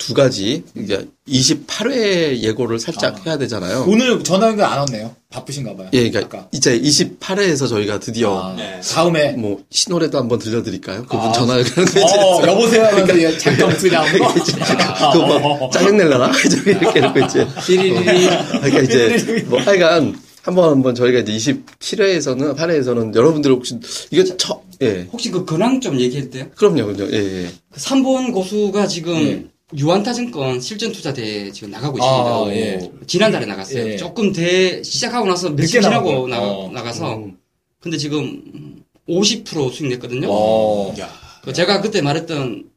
두 0.00 0.14
가지 0.14 0.64
이제 0.74 1.06
28회 1.28 2.38
예고를 2.38 2.78
살짝 2.80 3.24
해야 3.26 3.36
되잖아요. 3.36 3.84
오늘 3.86 4.24
전화 4.24 4.48
연결 4.48 4.64
안 4.66 4.78
왔네요. 4.78 5.14
바쁘신가 5.28 5.76
봐요. 5.76 5.88
예, 5.92 6.08
그러니까 6.10 6.38
아까. 6.38 6.48
이제 6.52 6.80
28회에서 6.80 7.68
저희가 7.68 8.00
드디어 8.00 8.36
아, 8.42 8.54
네. 8.56 8.80
다음에 8.80 9.32
뭐 9.32 9.62
신호래도 9.70 10.18
한번 10.18 10.38
들려드릴까요? 10.38 11.02
그분 11.04 11.20
아, 11.20 11.32
전화 11.32 11.58
연결하는 11.58 12.02
어, 12.02 12.46
여보세요 12.46 12.84
하면서 12.86 13.14
이제 13.14 13.38
잠깐 13.38 13.76
그냥 13.76 14.18
거. 14.18 15.12
그거 15.12 15.38
뭐 15.38 15.70
짜증 15.70 15.98
낼라나? 15.98 16.32
저기 16.32 16.70
이렇게 16.80 17.00
해놓고 17.00 17.20
이제 17.26 17.46
삐리리리. 17.66 18.04
그러니까 18.04 18.80
이제 18.80 19.44
뭐 19.48 19.60
하여간 19.60 20.18
한번 20.42 20.70
한번 20.70 20.94
저희가 20.94 21.18
이제 21.20 21.32
27회에서는 21.32 22.56
8회에서는 22.56 23.14
여러분들 23.14 23.52
혹시 23.52 23.78
이거 24.10 24.24
처 24.38 24.62
예. 24.80 25.06
혹시 25.12 25.30
그 25.30 25.44
근황 25.44 25.78
좀 25.78 26.00
얘기해도 26.00 26.30
돼요? 26.30 26.46
그럼요, 26.56 26.86
그럼요. 26.86 27.12
예, 27.12 27.18
예. 27.44 27.50
그 27.70 27.78
3번 27.78 28.32
고수가 28.32 28.86
지금 28.86 29.49
유한타증권 29.76 30.60
실전투자대에 30.60 31.52
지금 31.52 31.70
나가고 31.70 31.98
있습니다. 31.98 32.30
아, 32.30 32.46
예. 32.50 32.90
지난달에 33.06 33.46
나갔어요. 33.46 33.92
예. 33.92 33.96
조금 33.96 34.32
대 34.32 34.82
시작하고 34.82 35.26
나서 35.26 35.50
늦게 35.50 35.80
지나고. 35.80 36.28
나, 36.28 36.40
어. 36.40 36.70
나가서 36.72 37.16
음. 37.16 37.38
근데 37.80 37.96
지금 37.96 38.82
50% 39.08 39.72
수익 39.72 39.88
냈거든요. 39.90 40.28
어. 40.30 40.94
그 41.42 41.52
제가 41.52 41.80
그때 41.80 42.02
말했던 42.02 42.69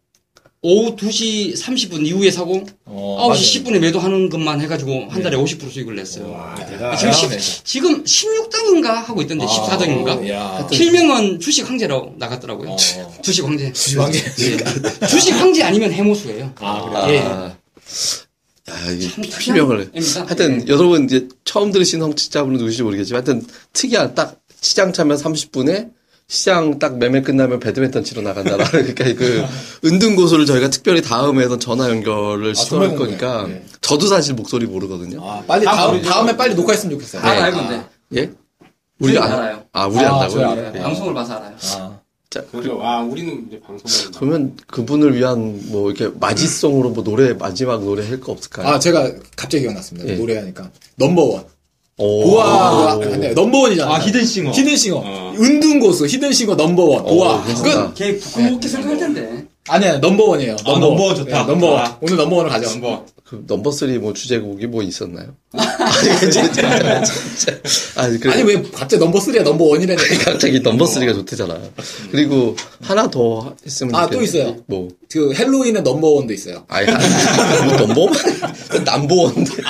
오후 0.66 0.96
2시 0.96 1.54
30분 1.62 2.06
이후에 2.08 2.32
사고 2.32 2.64
어, 2.86 3.30
9시 3.34 3.64
10분에 3.66 3.80
매도하는 3.80 4.30
것만 4.30 4.62
해가지고 4.62 5.08
한 5.10 5.22
달에 5.22 5.36
50% 5.36 5.70
수익을 5.70 5.96
냈어요. 5.98 6.32
와, 6.32 6.56
지금, 6.56 6.72
대단하네. 6.72 7.40
십- 7.40 7.66
지금 7.66 8.04
16등인가 8.06 8.86
하고 9.04 9.22
있던데 9.22 9.46
14등인가? 9.46 10.30
야. 10.30 10.66
필명은 10.72 11.42
주식 11.42 11.68
황제로 11.70 12.14
나갔더라고요. 12.18 12.70
어. 12.72 12.78
주식 13.22 13.44
황제. 13.44 13.74
주식 13.74 14.00
황제. 14.00 14.20
예. 14.40 14.58
주식 15.08 15.32
황제 15.34 15.64
아니면 15.64 15.92
해모수예요. 15.92 16.54
아, 16.62 16.82
그래요? 16.82 16.98
아, 16.98 17.10
예. 17.12 17.18
야, 18.72 18.92
이게 18.92 19.10
참 19.10 19.22
특이한 19.24 19.40
필명을. 19.40 19.92
하여튼 20.26 20.62
예. 20.62 20.66
여러분 20.72 21.04
이제 21.04 21.28
처음 21.44 21.74
들으신 21.74 22.02
홍치자분은 22.02 22.58
누구실지 22.58 22.84
모르겠지만 22.84 23.22
하여튼 23.28 23.46
특이한 23.74 24.16
딱 24.16 24.40
시장 24.62 24.94
차면 24.94 25.18
30분에 25.18 25.90
시장 26.28 26.80
딱 26.80 26.98
매매 26.98 27.22
끝나면 27.22 27.60
배드민턴 27.60 28.04
치러 28.04 28.22
나간다라. 28.22 28.64
그러니까 28.72 29.04
그 29.14 29.44
은둔 29.86 30.16
고수를 30.16 30.46
저희가 30.46 30.70
특별히 30.70 31.02
다음에서 31.02 31.60
전화 31.60 31.90
연결을 31.90 32.56
시도할 32.56 32.90
정말 32.90 33.08
거니까. 33.08 33.46
예. 33.50 33.64
저도 33.82 34.08
사실 34.08 34.34
목소리 34.34 34.66
모르거든요. 34.66 35.20
아, 35.24 35.44
빨리 35.46 35.68
아, 35.68 35.76
다음, 35.76 35.96
우리- 35.96 36.02
다음 36.04 36.30
에 36.30 36.36
빨리 36.38 36.56
녹화했으면 36.56 36.96
좋겠어요. 36.96 37.22
다 37.22 37.30
알고 37.30 37.60
있는데. 37.60 37.86
예? 38.16 38.32
우리 39.00 39.18
안- 39.18 39.32
알아요. 39.32 39.64
아, 39.74 39.86
우리 39.86 40.00
아, 40.00 40.14
안다고요? 40.22 40.72
예. 40.76 40.80
방송을 40.80 41.14
봐서 41.14 41.34
알아요. 41.34 41.56
아. 41.76 42.00
자, 42.30 42.42
그죠. 42.52 42.80
아, 42.82 43.02
우리는 43.02 43.46
이제 43.48 43.60
방송을. 43.60 44.12
그러면 44.18 44.58
그분을 44.66 45.16
위한 45.16 45.60
뭐 45.68 45.92
이렇게 45.92 46.12
마지송으로 46.20 46.90
뭐 46.92 47.04
노래 47.04 47.34
마지막 47.34 47.84
노래 47.84 48.08
할 48.08 48.20
거 48.20 48.32
없을까요? 48.32 48.68
아, 48.68 48.80
제가 48.80 49.12
갑자기 49.36 49.62
기억났습니다. 49.64 50.10
예. 50.10 50.16
노래하니까. 50.16 50.72
넘버원. 50.96 51.44
오. 51.98 52.24
보아. 52.32 52.98
네, 52.98 53.30
넘버원이잖아요. 53.34 53.94
아, 53.96 54.00
히든싱어. 54.00 54.52
히든싱어. 54.52 55.02
어. 55.06 55.34
은둔고수, 55.40 56.08
히든싱어 56.08 56.56
넘버원. 56.56 57.04
보아. 57.04 57.36
어. 57.36 57.44
끝. 57.64 57.94
걔 57.96 58.18
부끄럽게 58.18 58.68
생각할 58.68 58.98
텐데. 58.98 59.46
아니야, 59.68 59.98
넘버원이에요. 60.00 60.58
아, 60.66 60.72
넘버원 60.80 61.16
좋다. 61.16 61.46
네, 61.46 61.52
넘버원. 61.52 61.80
아. 61.86 61.98
오늘 62.02 62.18
넘버원을 62.18 62.50
가져. 62.52 62.70
넘버. 62.72 63.06
그 63.24 63.44
넘버 63.48 63.70
3뭐 63.70 64.14
주제곡이 64.14 64.68
뭐 64.68 64.84
있었나요? 64.84 65.28
아니, 65.54 66.20
진짜. 66.20 66.50
진짜. 66.52 67.60
아니, 67.96 68.20
그래. 68.20 68.34
아니, 68.34 68.44
왜 68.44 68.62
갑자기 68.62 68.98
넘버 69.00 69.20
3야, 69.20 69.44
넘버 69.44 69.64
1이라니. 69.66 70.26
갑자기 70.26 70.60
넘버 70.60 70.86
3가 70.86 71.14
좋대잖아. 71.16 71.58
그리고 72.12 72.56
하나 72.82 73.10
더 73.10 73.56
했으면 73.66 73.96
아, 73.96 74.08
또 74.08 74.14
좋겠는데. 74.20 74.40
있어요. 74.40 74.58
뭐. 74.68 74.90
그 75.12 75.34
헬로윈의 75.34 75.84
넘버 75.84 76.08
원도 76.08 76.34
있어요. 76.34 76.66
아니, 76.68 76.88
한- 76.92 77.68
뭐 77.68 77.78
넘버만? 77.78 78.14
남보원데. 78.84 79.52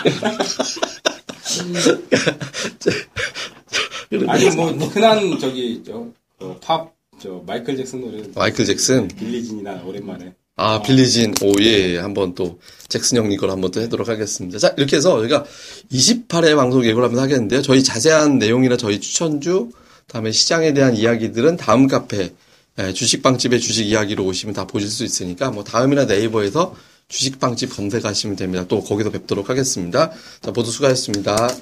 아니, 4.28 4.50
뭐, 4.56 4.72
흔한 4.88 5.38
저기, 5.40 5.82
저, 5.86 6.08
어, 6.40 6.58
팝, 6.62 6.94
저, 7.22 7.44
마이클 7.46 7.76
잭슨 7.78 8.02
노래. 8.02 8.24
마이클 8.36 8.66
잭슨. 8.66 9.08
빌리진이나 9.08 9.84
오랜만에. 9.86 10.34
아, 10.56 10.82
빌리진. 10.82 11.34
오, 11.42 11.54
예, 11.62 11.94
예. 11.94 11.98
한번 11.98 12.36
또, 12.36 12.60
잭슨 12.88 13.18
형님 13.18 13.40
걸 13.40 13.50
한번 13.50 13.72
또 13.72 13.82
해도록 13.82 14.08
하겠습니다. 14.08 14.60
자, 14.60 14.74
이렇게 14.78 14.98
해서 14.98 15.18
저희가 15.18 15.46
28회 15.92 16.56
방송 16.56 16.86
예고를 16.86 17.08
한번 17.08 17.24
하겠는데요. 17.24 17.62
저희 17.62 17.84
자세한 17.84 18.38
내용이나 18.38 18.78
저희 18.78 19.00
추천주, 19.00 19.72
다음에 20.08 20.32
시장에 20.32 20.74
대한 20.74 20.96
이야기들은 20.96 21.58
다음 21.58 21.88
카페, 21.88 22.34
예, 22.80 22.94
주식빵집의 22.94 23.60
주식 23.60 23.86
이야기로 23.88 24.24
오시면 24.26 24.54
다 24.54 24.66
보실 24.68 24.90
수 24.90 25.04
있으니까, 25.04 25.50
뭐, 25.52 25.64
다음이나 25.64 26.06
네이버에서 26.06 26.76
주식빵집 27.08 27.76
검색하시면 27.76 28.36
됩니다. 28.36 28.66
또 28.68 28.84
거기서 28.84 29.12
뵙도록 29.12 29.50
하겠습니다. 29.50 30.12
자, 30.42 30.52
모두 30.52 30.72
수고하셨습니다. 30.72 31.50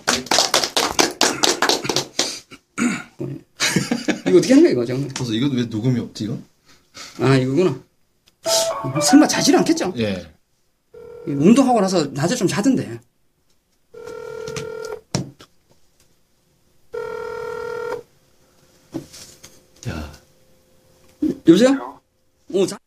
이거 4.27 4.37
어떻게 4.37 4.53
하는 4.53 4.63
거야, 4.63 4.71
이거 4.71 4.85
정말. 4.85 5.09
그래서 5.13 5.33
이건 5.33 5.51
왜 5.55 5.63
녹음이 5.65 5.99
없지, 5.99 6.23
이건? 6.25 6.43
아, 7.19 7.35
이거구나. 7.35 7.81
설마 9.01 9.27
자질 9.27 9.55
않겠죠? 9.57 9.93
예. 9.97 10.31
운동하고 11.25 11.81
나서 11.81 12.05
낮에 12.07 12.35
좀 12.35 12.47
자던데. 12.47 12.99
야. 19.89 20.11
여보세요? 21.47 21.99
어, 22.53 22.65
자. 22.67 22.77